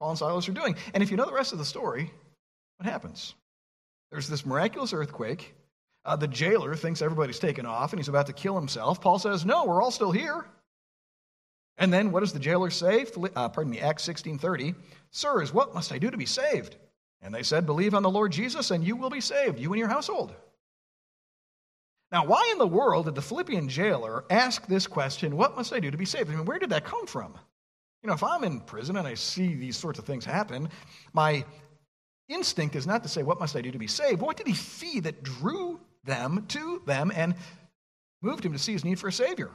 Paul 0.03 0.11
and 0.11 0.19
Silas 0.19 0.49
are 0.49 0.53
doing. 0.53 0.75
And 0.95 1.01
if 1.01 1.13
you 1.13 1.17
know 1.17 1.27
the 1.27 1.33
rest 1.33 1.53
of 1.53 1.61
the 1.61 1.65
story, 1.65 2.11
what 2.79 2.91
happens? 2.91 3.37
There's 4.11 4.27
this 4.27 4.45
miraculous 4.45 4.93
earthquake. 4.93 5.55
Uh, 6.05 6.17
the 6.17 6.27
jailer 6.27 6.75
thinks 6.75 7.03
everybody's 7.03 7.39
taken 7.39 7.67
off 7.67 7.93
and 7.93 8.01
he's 8.01 8.09
about 8.09 8.27
to 8.27 8.33
kill 8.33 8.57
himself. 8.57 9.01
Paul 9.01 9.21
says, 9.21 9.47
No, 9.47 9.65
we're 9.65 9.81
all 9.81 9.93
still 9.93 10.11
here. 10.11 10.45
And 11.79 11.93
then 11.93 12.11
what 12.11 12.19
does 12.19 12.33
the 12.33 12.41
jailer 12.41 12.71
say? 12.71 13.07
Uh, 13.37 13.49
pardon 13.49 13.71
me, 13.71 13.79
Acts 13.79 14.05
16:30. 14.09 14.75
Sirs, 15.13 15.55
what 15.55 15.73
must 15.73 15.93
I 15.93 15.99
do 15.99 16.11
to 16.11 16.17
be 16.17 16.27
saved? 16.27 16.75
And 17.21 17.33
they 17.33 17.45
said, 17.45 17.65
Believe 17.65 17.95
on 17.95 18.03
the 18.03 18.11
Lord 18.11 18.33
Jesus, 18.33 18.73
and 18.73 18.83
you 18.83 18.97
will 18.97 19.09
be 19.09 19.21
saved, 19.21 19.61
you 19.61 19.73
and 19.73 19.79
your 19.79 19.89
household. 19.89 20.35
Now, 22.11 22.27
why 22.27 22.49
in 22.51 22.59
the 22.59 22.67
world 22.67 23.05
did 23.05 23.15
the 23.15 23.23
Philippian 23.23 23.69
jailer 23.69 24.25
ask 24.31 24.67
this 24.67 24.89
question, 24.89 25.37
What 25.37 25.55
must 25.55 25.73
I 25.73 25.79
do 25.79 25.93
to 25.93 25.97
be 25.97 26.07
saved? 26.07 26.29
I 26.29 26.35
mean, 26.35 26.45
where 26.45 26.59
did 26.59 26.71
that 26.71 26.85
come 26.85 27.07
from? 27.07 27.39
You 28.03 28.09
know, 28.09 28.15
if 28.15 28.23
I'm 28.23 28.43
in 28.45 28.61
prison 28.61 28.97
and 28.97 29.07
I 29.07 29.15
see 29.15 29.55
these 29.55 29.77
sorts 29.77 29.99
of 29.99 30.05
things 30.05 30.25
happen, 30.25 30.69
my 31.13 31.45
instinct 32.29 32.75
is 32.75 32.87
not 32.87 33.03
to 33.05 33.09
say, 33.09 33.23
What 33.23 33.39
must 33.39 33.55
I 33.55 33.61
do 33.61 33.71
to 33.71 33.79
be 33.79 33.87
saved? 33.87 34.21
What 34.21 34.37
did 34.37 34.47
he 34.47 34.55
see 34.55 35.01
that 35.01 35.23
drew 35.23 35.81
them 36.05 36.47
to 36.49 36.83
them 36.85 37.13
and 37.15 37.35
moved 38.21 38.45
him 38.45 38.53
to 38.53 38.59
see 38.59 38.73
his 38.73 38.85
need 38.85 38.99
for 38.99 39.09
a 39.09 39.13
Savior? 39.13 39.51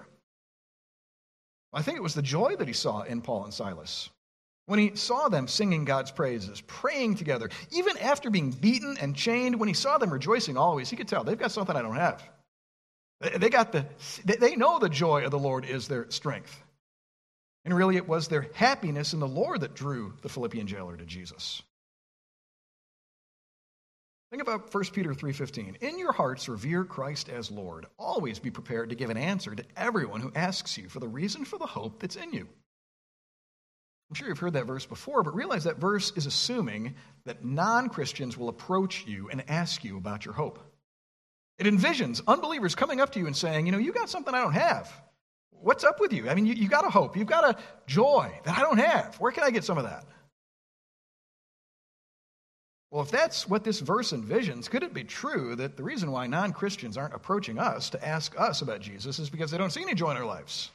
I 1.74 1.82
think 1.82 1.98
it 1.98 2.04
was 2.04 2.14
the 2.14 2.22
joy 2.22 2.56
that 2.56 2.68
he 2.68 2.74
saw 2.74 3.02
in 3.02 3.22
Paul 3.22 3.44
and 3.44 3.54
Silas. 3.54 4.10
When 4.68 4.80
he 4.80 4.96
saw 4.96 5.30
them 5.30 5.48
singing 5.48 5.86
God's 5.86 6.12
praises, 6.12 6.62
praying 6.62 7.16
together, 7.16 7.50
even 7.72 7.98
after 7.98 8.30
being 8.30 8.52
beaten 8.52 8.98
and 9.00 9.16
chained, 9.16 9.60
when 9.60 9.68
he 9.68 9.74
saw 9.74 9.98
them 9.98 10.12
rejoicing 10.12 10.58
always, 10.58 10.90
he 10.90 10.96
could 10.96 11.08
tell 11.08 11.24
they've 11.24 11.38
got 11.38 11.52
something 11.52 11.76
I 11.76 11.82
don't 11.82 11.96
have. 11.96 12.24
They 13.38 13.50
got 13.50 13.72
the 13.72 13.86
they 14.26 14.56
know 14.56 14.78
the 14.78 14.90
joy 14.90 15.26
of 15.26 15.32
the 15.32 15.40
Lord 15.40 15.66
is 15.66 15.88
their 15.88 16.10
strength. 16.12 16.64
And 17.68 17.76
really 17.76 17.98
it 17.98 18.08
was 18.08 18.30
their 18.30 18.48
happiness 18.54 19.12
in 19.12 19.20
the 19.20 19.28
Lord 19.28 19.60
that 19.60 19.76
drew 19.76 20.14
the 20.22 20.30
Philippian 20.30 20.68
jailer 20.68 20.96
to 20.96 21.06
Jesus. 21.06 21.62
Think 24.30 24.42
about 24.42 24.72
1 24.72 24.94
Peter 24.94 25.14
3:15. 25.14 25.76
In 25.82 26.00
your 26.00 26.14
hearts 26.14 26.48
revere 26.48 26.86
Christ 26.86 27.28
as 27.28 27.52
Lord. 27.52 27.88
Always 28.00 28.40
be 28.40 28.52
prepared 28.52 28.92
to 28.92 28.96
give 28.96 29.10
an 29.10 29.18
answer 29.18 29.54
to 29.54 29.66
everyone 29.76 30.22
who 30.22 30.32
asks 30.34 30.78
you 30.78 30.88
for 30.88 31.02
the 31.02 31.10
reason 31.10 31.44
for 31.44 31.60
the 31.60 31.66
hope 31.66 32.00
that's 32.00 32.16
in 32.16 32.32
you. 32.32 32.48
I'm 34.10 34.16
sure 34.16 34.30
you've 34.30 34.40
heard 34.40 34.54
that 34.54 34.66
verse 34.66 34.86
before, 34.86 35.22
but 35.22 35.36
realize 35.36 35.66
that 35.66 35.76
verse 35.76 36.14
is 36.16 36.26
assuming 36.26 36.96
that 37.26 37.44
non-Christians 37.44 38.38
will 38.38 38.48
approach 38.48 39.06
you 39.06 39.30
and 39.30 39.44
ask 39.50 39.84
you 39.84 39.98
about 39.98 40.24
your 40.24 40.36
hope. 40.36 40.58
It 41.58 41.68
envisions 41.68 42.22
unbelievers 42.28 42.76
coming 42.76 43.02
up 43.02 43.12
to 43.12 43.20
you 43.20 43.28
and 43.28 43.36
saying, 43.36 43.66
"You 43.66 43.74
know, 43.74 43.78
you 43.78 43.92
got 43.92 44.10
something 44.10 44.34
I 44.34 44.40
don't 44.40 44.54
have. 44.54 45.04
What's 45.52 45.84
up 45.84 46.00
with 46.00 46.14
you? 46.14 46.30
I 46.30 46.36
mean, 46.36 46.46
you, 46.46 46.54
you 46.54 46.70
got 46.70 46.86
a 46.86 46.90
hope. 46.90 47.18
You've 47.18 47.28
got 47.28 47.44
a 47.44 47.62
joy 47.88 48.32
that 48.44 48.58
I 48.58 48.62
don't 48.62 48.78
have. 48.78 49.16
Where 49.20 49.32
can 49.32 49.44
I 49.44 49.52
get 49.52 49.64
some 49.64 49.78
of 49.78 49.84
that?" 49.86 50.06
Well, 52.90 53.04
if 53.04 53.12
that's 53.12 53.50
what 53.50 53.64
this 53.64 53.82
verse 53.82 54.14
envisions, 54.14 54.70
could 54.70 54.82
it 54.82 54.94
be 54.94 55.04
true 55.04 55.56
that 55.56 55.76
the 55.76 55.84
reason 55.84 56.12
why 56.12 56.28
non 56.28 56.54
Christians 56.54 56.96
aren't 56.96 57.14
approaching 57.14 57.60
us 57.60 57.90
to 57.90 58.08
ask 58.08 58.40
us 58.40 58.62
about 58.62 58.80
Jesus 58.82 59.20
is 59.20 59.30
because 59.30 59.52
they 59.52 59.58
don't 59.58 59.72
see 59.72 59.82
any 59.82 59.94
joy 59.94 60.12
in 60.12 60.18
our 60.18 60.26
lives? 60.26 60.72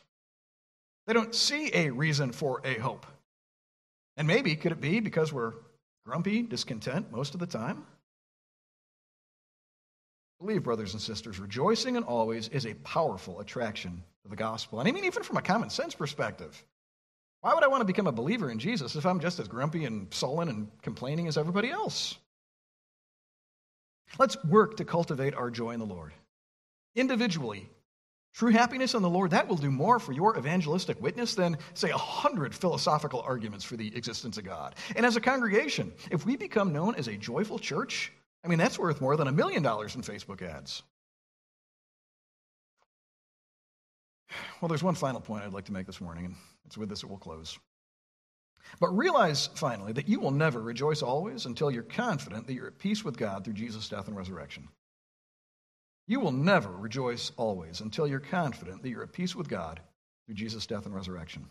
They 1.06 1.14
don't 1.14 1.35
see 1.35 1.70
a 1.74 1.90
reason 1.90 2.32
for 2.32 2.61
a 2.64 2.74
hope. 2.74 3.06
And 4.16 4.28
maybe 4.28 4.54
could 4.56 4.72
it 4.72 4.80
be 4.80 5.00
because 5.00 5.32
we're 5.32 5.54
grumpy, 6.04 6.42
discontent 6.42 7.11
most 7.11 7.35
of 7.35 7.40
the 7.40 7.46
time? 7.46 7.87
Believe, 10.38 10.64
brothers 10.64 10.92
and 10.92 11.00
sisters, 11.00 11.38
rejoicing 11.38 11.96
and 11.96 12.04
always 12.04 12.48
is 12.48 12.66
a 12.66 12.74
powerful 12.74 13.40
attraction 13.40 14.02
to 14.24 14.30
the 14.30 14.37
gospel. 14.37 14.80
And 14.80 14.88
I 14.88 14.92
mean, 14.92 15.04
even 15.04 15.22
from 15.22 15.37
a 15.37 15.42
common 15.42 15.70
sense 15.70 15.94
perspective. 15.94 16.62
Why 17.40 17.54
would 17.54 17.64
I 17.64 17.68
want 17.68 17.80
to 17.80 17.87
become 17.87 18.06
a 18.06 18.12
believer 18.12 18.50
in 18.50 18.61
Jesus 18.61 18.94
if 18.94 19.04
I'm 19.04 19.18
just 19.18 19.40
as 19.40 19.48
grumpy 19.48 19.85
and 19.85 20.12
sullen 20.14 20.48
and 20.48 20.68
complaining 20.80 21.26
as 21.26 21.37
everybody 21.37 21.70
else? 21.70 22.16
Let's 24.18 24.42
work 24.44 24.76
to 24.76 24.85
cultivate 24.85 25.35
our 25.35 25.50
joy 25.50 25.70
in 25.70 25.80
the 25.80 25.87
Lord. 25.87 26.12
Individually, 26.94 27.68
true 28.35 28.50
happiness 28.50 28.94
in 28.94 29.02
the 29.02 29.11
Lord, 29.11 29.32
that 29.32 29.48
will 29.48 29.56
do 29.56 29.70
more 29.70 29.98
for 29.98 30.12
your 30.12 30.38
evangelistic 30.38 31.00
witness 31.02 31.35
than, 31.35 31.58
say, 31.74 31.90
a 31.90 31.96
hundred 31.96 32.54
philosophical 32.54 33.22
arguments 33.22 33.64
for 33.64 33.76
the 33.76 33.94
existence 33.96 34.38
of 34.38 34.44
God. 34.44 34.76
And 34.94 35.04
as 35.04 35.16
a 35.16 35.20
congregation, 35.20 35.92
if 36.11 36.24
we 36.24 36.37
become 36.37 36.72
known 36.72 36.94
as 36.94 37.08
a 37.08 37.16
joyful 37.16 37.58
church, 37.58 38.12
I 38.44 38.48
mean, 38.48 38.58
that's 38.58 38.78
worth 38.78 39.00
more 39.00 39.16
than 39.16 39.28
a 39.28 39.32
million 39.32 39.62
dollars 39.62 39.96
in 39.96 40.02
Facebook 40.02 40.42
ads. 40.42 40.82
Well, 44.62 44.68
there's 44.68 44.83
one 44.85 44.94
final 44.94 45.20
point 45.20 45.42
I'd 45.42 45.53
like 45.53 45.64
to 45.64 45.72
make 45.72 45.87
this 45.87 46.01
morning, 46.01 46.25
and 46.25 46.37
it's 46.66 46.79
with 46.79 46.88
this 46.88 47.01
that 47.01 47.09
we'll 47.09 47.18
close. 47.18 47.59
But 48.79 48.96
realize 48.96 49.48
finally 49.57 49.92
that 49.94 50.09
you 50.09 50.20
will 50.20 50.31
never 50.31 50.62
rejoice 50.62 51.03
always 51.03 51.46
until 51.46 51.68
you're 51.68 51.83
confident 51.83 52.46
that 52.46 52.55
you're 52.55 52.68
at 52.68 52.79
peace 52.79 53.05
with 53.05 53.16
God 53.16 53.44
through 53.44 53.55
Jesus' 53.55 53.88
death 53.88 54.07
and 54.07 54.16
resurrection. 54.16 54.68
You 56.07 56.20
will 56.20 56.31
never 56.31 56.70
rejoice 56.70 57.33
always 57.37 57.81
until 57.81 58.07
you're 58.07 58.20
confident 58.20 58.83
that 58.83 58.88
you're 58.88 59.03
at 59.03 59.12
peace 59.12 59.35
with 59.35 59.48
God 59.48 59.81
through 60.27 60.37
Jesus' 60.37 60.64
death 60.64 60.87
and 60.87 60.94
resurrection. 60.94 61.48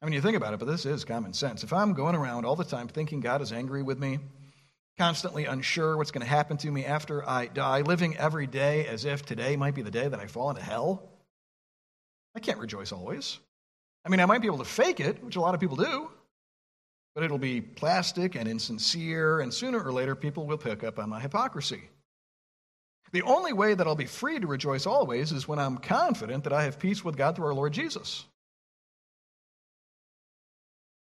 I 0.00 0.06
mean, 0.06 0.14
you 0.14 0.22
think 0.22 0.38
about 0.38 0.54
it, 0.54 0.60
but 0.60 0.66
this 0.66 0.86
is 0.86 1.04
common 1.04 1.34
sense. 1.34 1.62
If 1.62 1.74
I'm 1.74 1.92
going 1.92 2.14
around 2.14 2.46
all 2.46 2.56
the 2.56 2.64
time 2.64 2.88
thinking 2.88 3.20
God 3.20 3.42
is 3.42 3.52
angry 3.52 3.82
with 3.82 3.98
me, 3.98 4.18
constantly 4.98 5.46
unsure 5.46 5.96
what's 5.96 6.10
going 6.10 6.24
to 6.24 6.28
happen 6.28 6.56
to 6.58 6.70
me 6.70 6.84
after 6.84 7.28
I 7.28 7.46
die, 7.46 7.80
living 7.80 8.16
every 8.16 8.46
day 8.46 8.86
as 8.86 9.04
if 9.04 9.24
today 9.24 9.56
might 9.56 9.74
be 9.74 9.82
the 9.82 9.90
day 9.90 10.08
that 10.08 10.20
I 10.20 10.26
fall 10.26 10.50
into 10.50 10.62
hell, 10.62 11.08
I 12.34 12.40
can't 12.40 12.58
rejoice 12.58 12.92
always. 12.92 13.38
I 14.04 14.08
mean, 14.08 14.20
I 14.20 14.26
might 14.26 14.40
be 14.40 14.46
able 14.46 14.58
to 14.58 14.64
fake 14.64 15.00
it, 15.00 15.22
which 15.22 15.36
a 15.36 15.40
lot 15.40 15.54
of 15.54 15.60
people 15.60 15.76
do, 15.76 16.10
but 17.14 17.24
it'll 17.24 17.38
be 17.38 17.60
plastic 17.60 18.34
and 18.34 18.48
insincere, 18.48 19.40
and 19.40 19.52
sooner 19.52 19.82
or 19.82 19.92
later 19.92 20.14
people 20.14 20.46
will 20.46 20.58
pick 20.58 20.84
up 20.84 20.98
on 20.98 21.08
my 21.08 21.20
hypocrisy. 21.20 21.88
The 23.12 23.22
only 23.22 23.52
way 23.52 23.74
that 23.74 23.86
I'll 23.86 23.96
be 23.96 24.06
free 24.06 24.38
to 24.38 24.46
rejoice 24.46 24.86
always 24.86 25.32
is 25.32 25.48
when 25.48 25.58
I'm 25.58 25.78
confident 25.78 26.44
that 26.44 26.52
I 26.52 26.62
have 26.64 26.78
peace 26.78 27.04
with 27.04 27.16
God 27.16 27.34
through 27.34 27.46
our 27.46 27.54
Lord 27.54 27.72
Jesus. 27.72 28.24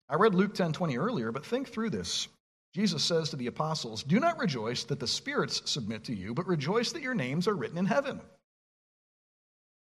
I 0.08 0.16
read 0.16 0.34
Luke 0.34 0.54
10:20 0.54 0.98
earlier, 0.98 1.32
but 1.32 1.46
think 1.46 1.68
through 1.68 1.90
this. 1.90 2.28
Jesus 2.74 3.04
says 3.04 3.30
to 3.30 3.36
the 3.36 3.46
apostles, 3.46 4.02
"Do 4.02 4.20
not 4.20 4.38
rejoice 4.38 4.84
that 4.84 5.00
the 5.00 5.06
spirits 5.06 5.62
submit 5.70 6.04
to 6.04 6.14
you, 6.14 6.34
but 6.34 6.46
rejoice 6.46 6.92
that 6.92 7.02
your 7.02 7.14
names 7.14 7.46
are 7.46 7.54
written 7.54 7.78
in 7.78 7.86
heaven." 7.86 8.20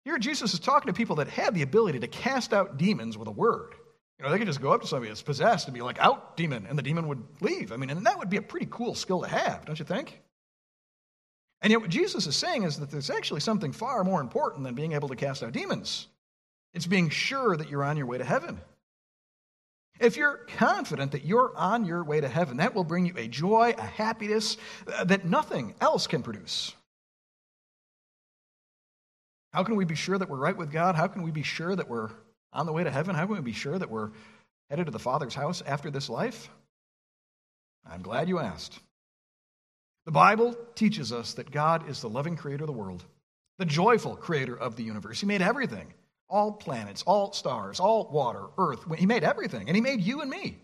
Here, 0.06 0.20
Jesus 0.20 0.54
is 0.54 0.60
talking 0.60 0.88
to 0.88 0.98
people 0.98 1.16
that 1.18 1.28
had 1.28 1.56
the 1.56 1.62
ability 1.62 2.00
to 2.00 2.08
cast 2.08 2.54
out 2.54 2.78
demons 2.78 3.18
with 3.18 3.28
a 3.28 3.32
word. 3.32 3.74
You 4.20 4.26
know, 4.26 4.32
they 4.32 4.38
could 4.38 4.48
just 4.48 4.62
go 4.62 4.72
up 4.72 4.82
to 4.82 4.88
somebody 4.88 5.10
that's 5.10 5.22
possessed 5.22 5.68
and 5.68 5.74
be 5.74 5.82
like, 5.82 5.98
out, 6.00 6.38
demon, 6.38 6.66
and 6.68 6.78
the 6.78 6.84
demon 6.84 7.08
would 7.08 7.24
leave. 7.42 7.72
I 7.72 7.78
mean, 7.78 7.90
and 7.90 8.06
that 8.06 8.20
would 8.20 8.30
be 8.30 8.38
a 8.38 8.42
pretty 8.42 8.68
cool 8.70 8.96
skill 8.96 9.22
to 9.22 9.28
have, 9.28 9.66
don't 9.66 9.80
you 9.80 9.86
think? 9.86 10.22
And 11.62 11.72
yet, 11.72 11.82
what 11.82 11.90
Jesus 11.90 12.28
is 12.28 12.36
saying 12.36 12.64
is 12.64 12.78
that 12.80 12.92
there's 12.92 13.10
actually 13.10 13.40
something 13.40 13.72
far 13.72 14.04
more 14.04 14.22
important 14.22 14.66
than 14.66 14.76
being 14.76 14.92
able 14.92 15.08
to 15.08 15.16
cast 15.16 15.42
out 15.42 15.54
demons. 15.54 16.08
It's 16.74 16.86
being 16.86 17.10
sure 17.10 17.56
that 17.56 17.70
you're 17.70 17.84
on 17.84 17.98
your 17.98 18.06
way 18.06 18.18
to 18.18 18.24
heaven. 18.26 18.60
If 20.00 20.18
you're 20.18 20.38
confident 20.58 21.12
that 21.12 21.26
you're 21.26 21.54
on 21.56 21.86
your 21.86 22.04
way 22.04 22.20
to 22.20 22.28
heaven, 22.28 22.58
that 22.58 22.74
will 22.74 22.84
bring 22.84 23.06
you 23.06 23.14
a 23.16 23.28
joy, 23.28 23.74
a 23.78 23.82
happiness 23.82 24.58
uh, 24.92 25.04
that 25.06 25.26
nothing 25.26 25.76
else 25.80 26.08
can 26.08 26.24
produce. 26.24 26.74
How 29.54 29.64
can 29.64 29.76
we 29.76 29.86
be 29.86 29.96
sure 29.96 30.18
that 30.18 30.30
we're 30.30 30.38
right 30.38 30.58
with 30.58 30.72
God? 30.72 30.96
How 30.96 31.08
can 31.08 31.22
we 31.22 31.30
be 31.30 31.44
sure 31.44 31.76
that 31.76 31.88
we're 31.88 32.10
on 32.52 32.66
the 32.66 32.74
way 32.74 32.84
to 32.84 32.90
heaven? 32.92 33.16
How 33.16 33.28
can 33.28 33.36
we 33.36 33.42
be 33.42 33.54
sure 33.54 33.78
that 33.78 33.90
we're 33.90 34.10
headed 34.70 34.88
to 34.88 34.92
the 34.92 35.00
Father's 35.00 35.36
house 35.36 35.62
after 35.66 35.92
this 35.92 36.10
life? 36.10 36.50
I'm 37.86 38.02
glad 38.02 38.30
you 38.30 38.40
asked. 38.40 38.80
The 40.06 40.12
Bible 40.12 40.56
teaches 40.76 41.12
us 41.12 41.36
that 41.36 41.52
God 41.52 41.88
is 41.88 42.02
the 42.02 42.10
loving 42.10 42.36
creator 42.36 42.64
of 42.64 42.68
the 42.68 42.74
world, 42.74 43.04
the 43.60 43.66
joyful 43.66 44.16
creator 44.16 44.58
of 44.58 44.76
the 44.76 44.84
universe. 44.84 45.20
He 45.20 45.28
made 45.28 45.42
everything 45.42 45.94
all 46.34 46.52
planets, 46.52 47.04
all 47.04 47.32
stars, 47.32 47.80
all 47.80 48.10
water, 48.12 48.48
earth. 48.58 48.84
He 48.98 49.06
made 49.06 49.24
everything, 49.24 49.68
and 49.68 49.76
He 49.76 49.82
made 49.82 50.02
you 50.02 50.22
and 50.22 50.30
me. 50.30 50.58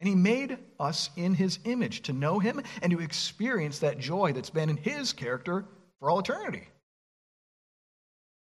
And 0.00 0.08
He 0.08 0.14
made 0.14 0.58
us 0.80 1.10
in 1.14 1.34
His 1.34 1.58
image 1.64 2.02
to 2.02 2.12
know 2.12 2.38
Him 2.38 2.60
and 2.82 2.90
to 2.90 3.00
experience 3.00 3.78
that 3.80 3.98
joy 3.98 4.32
that's 4.32 4.50
been 4.50 4.70
in 4.70 4.78
His 4.78 5.12
character 5.12 5.66
for 6.00 6.10
all 6.10 6.18
eternity. 6.18 6.66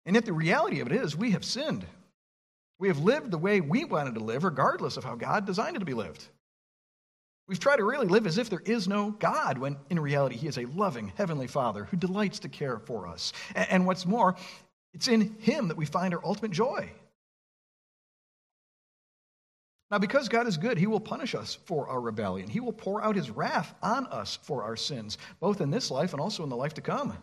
And 0.07 0.17
yet, 0.17 0.25
the 0.25 0.33
reality 0.33 0.81
of 0.81 0.91
it 0.91 0.95
is, 0.95 1.15
we 1.15 1.33
have 1.33 1.45
sinned. 1.45 1.85
We 2.79 2.89
have 2.89 2.99
lived 2.99 3.31
the 3.31 3.39
way 3.39 3.61
we 3.61 3.85
wanted 3.85 4.15
to 4.15 4.21
live, 4.21 4.43
regardless 4.43 4.97
of 4.97 5.05
how 5.05 5.17
God 5.17 5.45
designed 5.45 5.77
it 5.77 5.81
to 5.81 5.85
be 5.85 5.95
lived. 5.95 6.25
We've 7.47 7.61
tried 7.61 7.77
to 7.77 7.85
really 7.85 8.07
live 8.07 8.27
as 8.27 8.39
if 8.39 8.49
there 8.49 8.63
is 8.65 8.89
no 8.89 9.11
God, 9.11 9.59
when 9.59 9.77
in 9.91 10.01
reality, 10.01 10.37
He 10.37 10.49
is 10.49 10.59
a 10.59 10.65
loving 10.67 11.13
Heavenly 11.17 11.47
Father 11.47 11.85
who 11.85 11.99
delights 11.99 12.39
to 12.41 12.49
care 12.49 12.79
for 12.79 13.07
us. 13.07 13.35
And 13.55 13.87
what's 13.87 14.07
more, 14.07 14.37
it's 14.99 15.07
in 15.07 15.37
Him 15.39 15.69
that 15.69 15.77
we 15.77 15.87
find 15.87 16.13
our 16.13 16.21
ultimate 16.25 16.51
joy. 16.51 16.91
Now, 19.93 19.99
because 19.99 20.29
God 20.29 20.49
is 20.49 20.57
good, 20.57 20.77
He 20.77 20.89
will 20.89 20.99
punish 20.99 21.37
us 21.37 21.57
for 21.67 21.89
our 21.89 22.01
rebellion. 22.01 22.49
He 22.49 22.59
will 22.59 22.73
pour 22.73 23.01
out 23.01 23.15
His 23.15 23.31
wrath 23.31 23.73
on 23.81 24.09
us 24.09 24.41
for 24.43 24.65
our 24.65 24.75
sins, 24.75 25.17
both 25.39 25.61
in 25.61 25.71
this 25.71 25.93
life 25.93 26.15
and 26.15 26.21
also 26.21 26.43
in 26.43 26.49
the 26.49 26.57
life 26.57 26.75
to 26.75 26.81
come. 26.81 27.17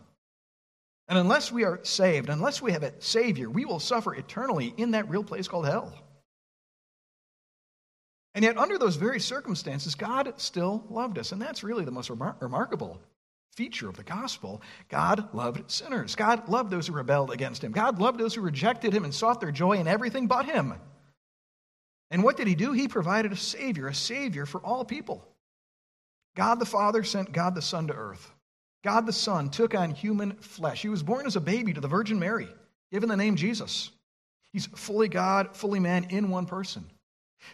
And 1.08 1.18
unless 1.18 1.52
we 1.52 1.64
are 1.64 1.78
saved, 1.82 2.30
unless 2.30 2.62
we 2.62 2.72
have 2.72 2.82
a 2.82 2.94
Savior, 2.98 3.50
we 3.50 3.66
will 3.66 3.78
suffer 3.78 4.14
eternally 4.14 4.72
in 4.78 4.92
that 4.92 5.10
real 5.10 5.22
place 5.22 5.46
called 5.46 5.66
hell. 5.66 5.92
And 8.34 8.42
yet, 8.42 8.56
under 8.56 8.78
those 8.78 8.96
very 8.96 9.20
circumstances, 9.20 9.94
God 9.94 10.32
still 10.38 10.82
loved 10.88 11.18
us. 11.18 11.32
And 11.32 11.42
that's 11.42 11.62
really 11.62 11.84
the 11.84 11.90
most 11.90 12.08
remar- 12.08 12.40
remarkable 12.40 13.02
feature 13.56 13.88
of 13.88 13.96
the 13.96 14.04
gospel. 14.04 14.60
God 14.90 15.34
loved 15.34 15.70
sinners. 15.70 16.14
God 16.14 16.48
loved 16.48 16.70
those 16.70 16.86
who 16.86 16.92
rebelled 16.92 17.32
against 17.32 17.64
him. 17.64 17.72
God 17.72 17.98
loved 17.98 18.20
those 18.20 18.34
who 18.34 18.42
rejected 18.42 18.92
him 18.92 19.04
and 19.04 19.14
sought 19.14 19.40
their 19.40 19.50
joy 19.50 19.78
in 19.78 19.88
everything 19.88 20.26
but 20.26 20.44
him. 20.44 20.74
And 22.10 22.22
what 22.22 22.36
did 22.36 22.46
he 22.46 22.54
do? 22.54 22.72
He 22.72 22.86
provided 22.86 23.32
a 23.32 23.36
Savior, 23.36 23.88
a 23.88 23.94
Savior 23.94 24.46
for 24.46 24.60
all 24.60 24.84
people. 24.84 25.26
God 26.36 26.60
the 26.60 26.66
Father 26.66 27.02
sent 27.02 27.32
God 27.32 27.54
the 27.54 27.62
Son 27.62 27.86
to 27.88 27.94
earth. 27.94 28.30
God 28.84 29.06
the 29.06 29.12
Son 29.12 29.48
took 29.48 29.74
on 29.74 29.90
human 29.90 30.34
flesh. 30.34 30.82
He 30.82 30.90
was 30.90 31.02
born 31.02 31.26
as 31.26 31.34
a 31.34 31.40
baby 31.40 31.72
to 31.72 31.80
the 31.80 31.88
Virgin 31.88 32.18
Mary, 32.18 32.48
given 32.92 33.08
the 33.08 33.16
name 33.16 33.36
Jesus. 33.36 33.90
He's 34.52 34.66
fully 34.66 35.08
God, 35.08 35.56
fully 35.56 35.80
man 35.80 36.04
in 36.10 36.30
one 36.30 36.46
person. 36.46 36.84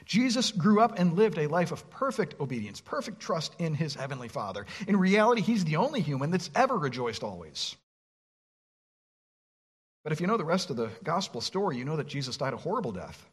Jesus 0.05 0.53
grew 0.53 0.81
up 0.81 0.99
and 0.99 1.15
lived 1.15 1.39
a 1.39 1.47
life 1.47 1.73
of 1.73 1.89
perfect 1.91 2.41
obedience, 2.41 2.81
perfect 2.81 3.21
trust 3.21 3.55
in 3.59 3.75
his 3.75 3.95
heavenly 3.95 4.29
Father. 4.29 4.67
In 4.87 4.97
reality, 4.97 5.43
he's 5.43 5.65
the 5.65 5.77
only 5.77 6.01
human 6.01 6.31
that's 6.31 6.51
ever 6.55 6.77
rejoiced 6.77 7.23
always. 7.23 7.77
But 10.05 10.13
if 10.13 10.21
you 10.21 10.27
know 10.27 10.37
the 10.37 10.45
rest 10.45 10.71
of 10.71 10.77
the 10.77 10.91
gospel 11.05 11.41
story, 11.41 11.77
you 11.77 11.85
know 11.85 11.97
that 11.97 12.09
Jesus 12.09 12.37
died 12.37 12.55
a 12.55 12.57
horrible 12.59 12.93
death. 12.93 13.25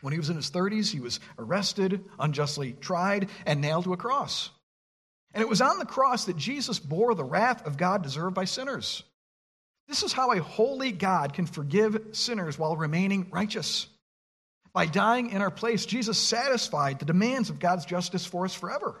When 0.00 0.12
he 0.12 0.18
was 0.18 0.30
in 0.30 0.36
his 0.36 0.50
30s, 0.50 0.90
he 0.90 1.00
was 1.00 1.20
arrested, 1.38 2.04
unjustly 2.18 2.74
tried, 2.80 3.28
and 3.44 3.60
nailed 3.60 3.84
to 3.84 3.92
a 3.92 3.98
cross. 3.98 4.50
And 5.34 5.42
it 5.42 5.48
was 5.48 5.60
on 5.60 5.78
the 5.78 5.84
cross 5.84 6.24
that 6.24 6.36
Jesus 6.36 6.78
bore 6.78 7.14
the 7.14 7.24
wrath 7.24 7.66
of 7.66 7.76
God 7.76 8.02
deserved 8.02 8.34
by 8.34 8.44
sinners. 8.46 9.02
This 9.88 10.02
is 10.02 10.12
how 10.12 10.32
a 10.32 10.42
holy 10.42 10.92
God 10.92 11.34
can 11.34 11.46
forgive 11.46 12.10
sinners 12.12 12.58
while 12.58 12.76
remaining 12.76 13.28
righteous. 13.30 13.88
By 14.72 14.86
dying 14.86 15.30
in 15.30 15.42
our 15.42 15.50
place, 15.50 15.84
Jesus 15.86 16.18
satisfied 16.18 16.98
the 16.98 17.04
demands 17.04 17.50
of 17.50 17.58
God's 17.58 17.84
justice 17.84 18.24
for 18.24 18.44
us 18.44 18.54
forever. 18.54 19.00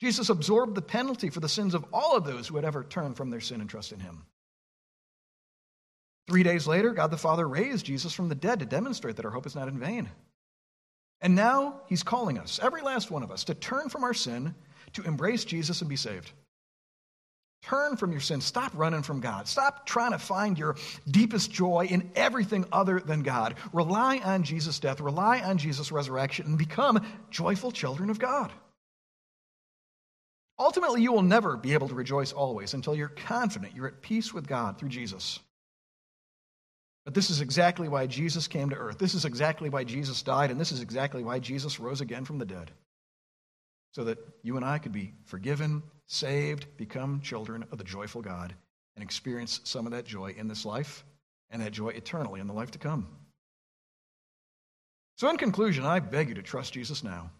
Jesus 0.00 0.28
absorbed 0.28 0.74
the 0.74 0.82
penalty 0.82 1.30
for 1.30 1.40
the 1.40 1.48
sins 1.48 1.74
of 1.74 1.84
all 1.92 2.16
of 2.16 2.24
those 2.24 2.48
who 2.48 2.56
had 2.56 2.64
ever 2.64 2.82
turned 2.82 3.16
from 3.16 3.30
their 3.30 3.40
sin 3.40 3.60
and 3.60 3.70
trust 3.70 3.92
in 3.92 4.00
him. 4.00 4.24
Three 6.26 6.42
days 6.42 6.66
later, 6.66 6.90
God 6.90 7.10
the 7.10 7.16
Father 7.16 7.46
raised 7.46 7.86
Jesus 7.86 8.12
from 8.12 8.28
the 8.28 8.34
dead 8.34 8.60
to 8.60 8.66
demonstrate 8.66 9.16
that 9.16 9.24
our 9.24 9.30
hope 9.30 9.46
is 9.46 9.54
not 9.54 9.68
in 9.68 9.78
vain. 9.78 10.08
And 11.20 11.34
now 11.34 11.80
he's 11.86 12.02
calling 12.02 12.38
us, 12.38 12.58
every 12.62 12.82
last 12.82 13.10
one 13.10 13.22
of 13.22 13.30
us, 13.30 13.44
to 13.44 13.54
turn 13.54 13.88
from 13.88 14.04
our 14.04 14.14
sin, 14.14 14.54
to 14.94 15.02
embrace 15.02 15.44
Jesus 15.44 15.80
and 15.80 15.88
be 15.88 15.96
saved. 15.96 16.32
Turn 17.66 17.96
from 17.96 18.12
your 18.12 18.20
sin. 18.20 18.42
Stop 18.42 18.72
running 18.74 19.02
from 19.02 19.20
God. 19.20 19.48
Stop 19.48 19.86
trying 19.86 20.12
to 20.12 20.18
find 20.18 20.58
your 20.58 20.76
deepest 21.10 21.50
joy 21.50 21.86
in 21.88 22.10
everything 22.14 22.66
other 22.70 23.00
than 23.00 23.22
God. 23.22 23.54
Rely 23.72 24.18
on 24.18 24.42
Jesus' 24.42 24.78
death, 24.78 25.00
rely 25.00 25.40
on 25.40 25.56
Jesus' 25.56 25.90
resurrection, 25.90 26.44
and 26.46 26.58
become 26.58 27.04
joyful 27.30 27.72
children 27.72 28.10
of 28.10 28.18
God. 28.18 28.52
Ultimately, 30.58 31.02
you 31.02 31.12
will 31.12 31.22
never 31.22 31.56
be 31.56 31.72
able 31.72 31.88
to 31.88 31.94
rejoice 31.94 32.32
always 32.32 32.74
until 32.74 32.94
you're 32.94 33.08
confident 33.08 33.74
you're 33.74 33.88
at 33.88 34.02
peace 34.02 34.32
with 34.32 34.46
God 34.46 34.78
through 34.78 34.90
Jesus. 34.90 35.40
But 37.04 37.14
this 37.14 37.30
is 37.30 37.40
exactly 37.40 37.88
why 37.88 38.06
Jesus 38.06 38.46
came 38.46 38.70
to 38.70 38.76
earth. 38.76 38.98
This 38.98 39.14
is 39.14 39.24
exactly 39.24 39.68
why 39.70 39.84
Jesus 39.84 40.22
died, 40.22 40.50
and 40.50 40.60
this 40.60 40.70
is 40.70 40.80
exactly 40.80 41.24
why 41.24 41.38
Jesus 41.38 41.80
rose 41.80 42.00
again 42.00 42.24
from 42.24 42.38
the 42.38 42.44
dead. 42.44 42.70
So 43.92 44.04
that 44.04 44.18
you 44.42 44.56
and 44.56 44.64
I 44.64 44.78
could 44.78 44.92
be 44.92 45.14
forgiven, 45.24 45.82
saved, 46.06 46.66
become 46.76 47.20
children 47.20 47.64
of 47.70 47.78
the 47.78 47.84
joyful 47.84 48.22
God, 48.22 48.54
and 48.96 49.02
experience 49.02 49.60
some 49.64 49.86
of 49.86 49.92
that 49.92 50.06
joy 50.06 50.34
in 50.36 50.48
this 50.48 50.64
life 50.64 51.04
and 51.50 51.62
that 51.62 51.72
joy 51.72 51.88
eternally 51.88 52.40
in 52.40 52.46
the 52.46 52.52
life 52.52 52.72
to 52.72 52.78
come. 52.78 53.06
So, 55.16 55.30
in 55.30 55.36
conclusion, 55.36 55.84
I 55.84 56.00
beg 56.00 56.28
you 56.28 56.34
to 56.34 56.42
trust 56.42 56.72
Jesus 56.72 57.04
now. 57.04 57.30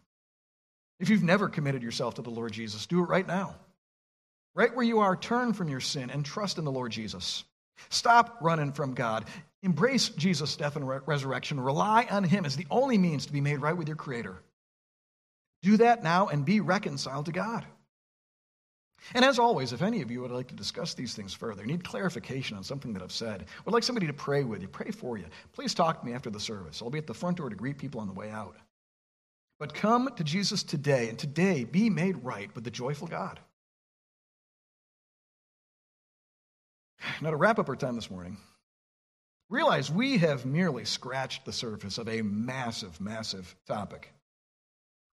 If 1.00 1.08
you've 1.08 1.24
never 1.24 1.48
committed 1.48 1.82
yourself 1.82 2.14
to 2.14 2.22
the 2.22 2.30
Lord 2.30 2.52
Jesus, 2.52 2.86
do 2.86 3.00
it 3.00 3.08
right 3.08 3.26
now. 3.26 3.56
Right 4.54 4.74
where 4.74 4.84
you 4.84 5.00
are, 5.00 5.16
turn 5.16 5.52
from 5.52 5.68
your 5.68 5.80
sin 5.80 6.10
and 6.10 6.24
trust 6.24 6.58
in 6.58 6.64
the 6.64 6.70
Lord 6.70 6.92
Jesus. 6.92 7.42
Stop 7.88 8.38
running 8.40 8.72
from 8.72 8.94
God. 8.94 9.24
Embrace 9.62 10.10
Jesus' 10.10 10.56
death 10.56 10.76
and 10.76 10.88
re- 10.88 11.00
resurrection. 11.06 11.58
Rely 11.58 12.06
on 12.08 12.22
Him 12.22 12.44
as 12.44 12.56
the 12.56 12.66
only 12.70 12.96
means 12.96 13.26
to 13.26 13.32
be 13.32 13.40
made 13.40 13.60
right 13.60 13.76
with 13.76 13.88
your 13.88 13.96
Creator. 13.96 14.36
Do 15.62 15.78
that 15.78 16.04
now 16.04 16.28
and 16.28 16.44
be 16.44 16.60
reconciled 16.60 17.26
to 17.26 17.32
God. 17.32 17.64
And 19.12 19.24
as 19.24 19.38
always, 19.38 19.72
if 19.72 19.82
any 19.82 20.00
of 20.00 20.10
you 20.10 20.22
would 20.22 20.30
like 20.30 20.48
to 20.48 20.54
discuss 20.54 20.94
these 20.94 21.14
things 21.14 21.34
further, 21.34 21.66
need 21.66 21.84
clarification 21.84 22.56
on 22.56 22.64
something 22.64 22.94
that 22.94 23.02
I've 23.02 23.12
said, 23.12 23.46
would 23.64 23.74
like 23.74 23.82
somebody 23.82 24.06
to 24.06 24.14
pray 24.14 24.44
with 24.44 24.62
you, 24.62 24.68
pray 24.68 24.90
for 24.90 25.18
you, 25.18 25.26
please 25.52 25.74
talk 25.74 26.00
to 26.00 26.06
me 26.06 26.14
after 26.14 26.30
the 26.30 26.40
service. 26.40 26.80
I'll 26.80 26.90
be 26.90 26.98
at 26.98 27.06
the 27.06 27.12
front 27.12 27.36
door 27.36 27.50
to 27.50 27.56
greet 27.56 27.76
people 27.76 28.00
on 28.00 28.08
the 28.08 28.14
way 28.14 28.30
out. 28.30 28.56
But 29.58 29.74
come 29.74 30.08
to 30.16 30.24
Jesus 30.24 30.62
today, 30.62 31.08
and 31.08 31.18
today 31.18 31.64
be 31.64 31.90
made 31.90 32.24
right 32.24 32.52
with 32.54 32.64
the 32.64 32.70
joyful 32.70 33.06
God. 33.06 33.38
Now, 37.20 37.30
to 37.30 37.36
wrap 37.36 37.58
up 37.58 37.68
our 37.68 37.76
time 37.76 37.96
this 37.96 38.10
morning, 38.10 38.38
realize 39.50 39.90
we 39.90 40.18
have 40.18 40.46
merely 40.46 40.84
scratched 40.84 41.44
the 41.44 41.52
surface 41.52 41.98
of 41.98 42.08
a 42.08 42.22
massive, 42.22 43.00
massive 43.00 43.54
topic. 43.66 44.12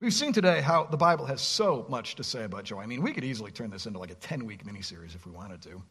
We've 0.01 0.11
seen 0.11 0.33
today 0.33 0.61
how 0.61 0.85
the 0.85 0.97
Bible 0.97 1.27
has 1.27 1.41
so 1.41 1.85
much 1.87 2.15
to 2.15 2.23
say 2.23 2.43
about 2.43 2.63
joy. 2.63 2.79
I 2.79 2.87
mean, 2.87 3.03
we 3.03 3.13
could 3.13 3.23
easily 3.23 3.51
turn 3.51 3.69
this 3.69 3.85
into 3.85 3.99
like 3.99 4.09
a 4.09 4.15
10 4.15 4.47
week 4.47 4.65
miniseries 4.65 5.13
if 5.13 5.27
we 5.27 5.31
wanted 5.31 5.61
to. 5.61 5.83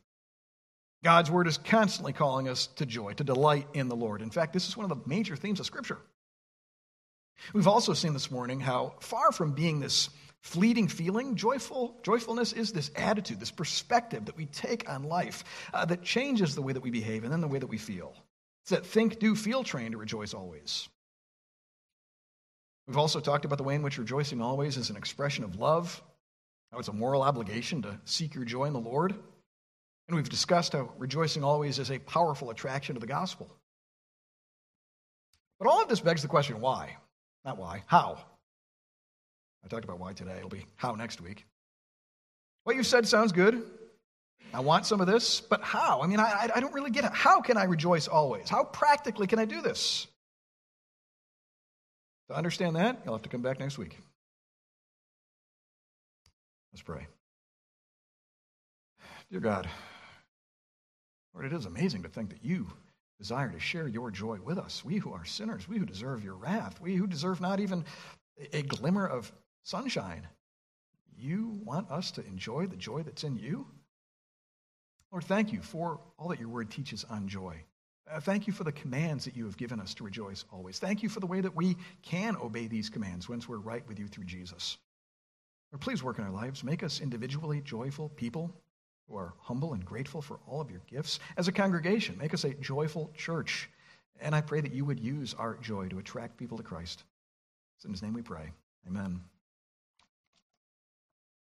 God's 1.04 1.30
word 1.30 1.46
is 1.46 1.58
constantly 1.58 2.12
calling 2.12 2.48
us 2.48 2.66
to 2.76 2.86
joy, 2.86 3.12
to 3.14 3.24
delight 3.24 3.68
in 3.72 3.86
the 3.86 3.94
Lord. 3.94 4.20
In 4.20 4.30
fact, 4.30 4.52
this 4.52 4.68
is 4.68 4.76
one 4.76 4.90
of 4.90 4.90
the 4.90 5.08
major 5.08 5.36
themes 5.36 5.60
of 5.60 5.66
Scripture. 5.66 5.98
We've 7.52 7.68
also 7.68 7.94
seen 7.94 8.12
this 8.12 8.32
morning 8.32 8.58
how 8.58 8.94
far 8.98 9.30
from 9.30 9.52
being 9.52 9.78
this 9.78 10.10
fleeting 10.40 10.88
feeling, 10.88 11.36
joyful 11.36 11.96
joyfulness 12.02 12.52
is 12.52 12.72
this 12.72 12.90
attitude, 12.96 13.38
this 13.38 13.52
perspective 13.52 14.24
that 14.24 14.36
we 14.36 14.46
take 14.46 14.90
on 14.90 15.04
life 15.04 15.44
uh, 15.72 15.84
that 15.84 16.02
changes 16.02 16.56
the 16.56 16.62
way 16.62 16.72
that 16.72 16.82
we 16.82 16.90
behave 16.90 17.22
and 17.22 17.32
then 17.32 17.40
the 17.40 17.48
way 17.48 17.60
that 17.60 17.68
we 17.68 17.78
feel. 17.78 18.12
It's 18.64 18.70
that 18.70 18.84
think, 18.84 19.20
do, 19.20 19.36
feel 19.36 19.62
train 19.62 19.92
to 19.92 19.98
rejoice 19.98 20.34
always. 20.34 20.88
We've 22.90 22.98
also 22.98 23.20
talked 23.20 23.44
about 23.44 23.58
the 23.58 23.62
way 23.62 23.76
in 23.76 23.82
which 23.82 23.98
rejoicing 23.98 24.42
always 24.42 24.76
is 24.76 24.90
an 24.90 24.96
expression 24.96 25.44
of 25.44 25.54
love, 25.54 26.02
how 26.72 26.80
it's 26.80 26.88
a 26.88 26.92
moral 26.92 27.22
obligation 27.22 27.82
to 27.82 27.96
seek 28.04 28.34
your 28.34 28.44
joy 28.44 28.64
in 28.64 28.72
the 28.72 28.80
Lord. 28.80 29.14
And 30.08 30.16
we've 30.16 30.28
discussed 30.28 30.72
how 30.72 30.92
rejoicing 30.98 31.44
always 31.44 31.78
is 31.78 31.92
a 31.92 32.00
powerful 32.00 32.50
attraction 32.50 32.96
to 32.96 33.00
the 33.00 33.06
gospel. 33.06 33.48
But 35.60 35.68
all 35.68 35.80
of 35.80 35.88
this 35.88 36.00
begs 36.00 36.22
the 36.22 36.26
question 36.26 36.60
why? 36.60 36.96
Not 37.44 37.58
why, 37.58 37.84
how? 37.86 38.18
I 39.64 39.68
talked 39.68 39.84
about 39.84 40.00
why 40.00 40.12
today. 40.12 40.38
It'll 40.38 40.48
be 40.48 40.66
how 40.74 40.96
next 40.96 41.20
week. 41.20 41.46
What 42.64 42.74
you 42.74 42.82
said 42.82 43.06
sounds 43.06 43.30
good. 43.30 43.62
I 44.52 44.58
want 44.58 44.84
some 44.84 45.00
of 45.00 45.06
this, 45.06 45.40
but 45.40 45.62
how? 45.62 46.02
I 46.02 46.08
mean, 46.08 46.18
I, 46.18 46.50
I 46.52 46.58
don't 46.58 46.74
really 46.74 46.90
get 46.90 47.04
it. 47.04 47.12
How 47.12 47.40
can 47.40 47.56
I 47.56 47.64
rejoice 47.66 48.08
always? 48.08 48.48
How 48.48 48.64
practically 48.64 49.28
can 49.28 49.38
I 49.38 49.44
do 49.44 49.62
this? 49.62 50.08
To 52.30 52.36
understand 52.36 52.76
that, 52.76 53.00
you'll 53.04 53.14
have 53.14 53.22
to 53.22 53.28
come 53.28 53.42
back 53.42 53.58
next 53.58 53.76
week. 53.76 53.98
Let's 56.72 56.80
pray. 56.80 57.08
Dear 59.32 59.40
God, 59.40 59.68
Lord, 61.34 61.46
it 61.46 61.52
is 61.52 61.66
amazing 61.66 62.04
to 62.04 62.08
think 62.08 62.30
that 62.30 62.44
you 62.44 62.68
desire 63.18 63.50
to 63.50 63.58
share 63.58 63.88
your 63.88 64.12
joy 64.12 64.38
with 64.44 64.58
us. 64.58 64.84
We 64.84 64.98
who 64.98 65.12
are 65.12 65.24
sinners, 65.24 65.68
we 65.68 65.78
who 65.78 65.84
deserve 65.84 66.22
your 66.22 66.36
wrath, 66.36 66.80
we 66.80 66.94
who 66.94 67.08
deserve 67.08 67.40
not 67.40 67.58
even 67.58 67.84
a 68.52 68.62
glimmer 68.62 69.08
of 69.08 69.32
sunshine. 69.64 70.28
you 71.16 71.58
want 71.64 71.90
us 71.90 72.12
to 72.12 72.24
enjoy 72.24 72.68
the 72.68 72.76
joy 72.76 73.02
that's 73.02 73.24
in 73.24 73.38
you. 73.38 73.66
Lord, 75.10 75.24
thank 75.24 75.52
you 75.52 75.62
for 75.62 75.98
all 76.16 76.28
that 76.28 76.38
your 76.38 76.48
word 76.48 76.70
teaches 76.70 77.02
on 77.10 77.26
joy. 77.26 77.64
Uh, 78.12 78.18
thank 78.18 78.46
you 78.46 78.52
for 78.52 78.64
the 78.64 78.72
commands 78.72 79.24
that 79.24 79.36
you 79.36 79.44
have 79.44 79.56
given 79.56 79.78
us 79.78 79.94
to 79.94 80.04
rejoice 80.04 80.44
always. 80.52 80.78
Thank 80.78 81.02
you 81.02 81.08
for 81.08 81.20
the 81.20 81.26
way 81.26 81.40
that 81.40 81.54
we 81.54 81.76
can 82.02 82.36
obey 82.36 82.66
these 82.66 82.90
commands 82.90 83.28
once 83.28 83.48
we're 83.48 83.58
right 83.58 83.86
with 83.86 83.98
you 83.98 84.08
through 84.08 84.24
Jesus. 84.24 84.78
Lord, 85.72 85.80
please 85.80 86.02
work 86.02 86.18
in 86.18 86.24
our 86.24 86.32
lives. 86.32 86.64
Make 86.64 86.82
us 86.82 87.00
individually 87.00 87.60
joyful 87.64 88.08
people 88.08 88.52
who 89.08 89.16
are 89.16 89.34
humble 89.38 89.74
and 89.74 89.84
grateful 89.84 90.20
for 90.20 90.40
all 90.48 90.60
of 90.60 90.70
your 90.70 90.82
gifts. 90.88 91.20
As 91.36 91.46
a 91.46 91.52
congregation, 91.52 92.18
make 92.18 92.34
us 92.34 92.44
a 92.44 92.54
joyful 92.54 93.12
church. 93.16 93.70
And 94.20 94.34
I 94.34 94.40
pray 94.40 94.60
that 94.60 94.72
you 94.72 94.84
would 94.84 94.98
use 94.98 95.34
our 95.38 95.56
joy 95.58 95.88
to 95.88 95.98
attract 95.98 96.36
people 96.36 96.56
to 96.56 96.64
Christ. 96.64 97.04
It's 97.76 97.84
in 97.84 97.92
his 97.92 98.02
name 98.02 98.12
we 98.12 98.22
pray. 98.22 98.50
Amen. 98.88 99.20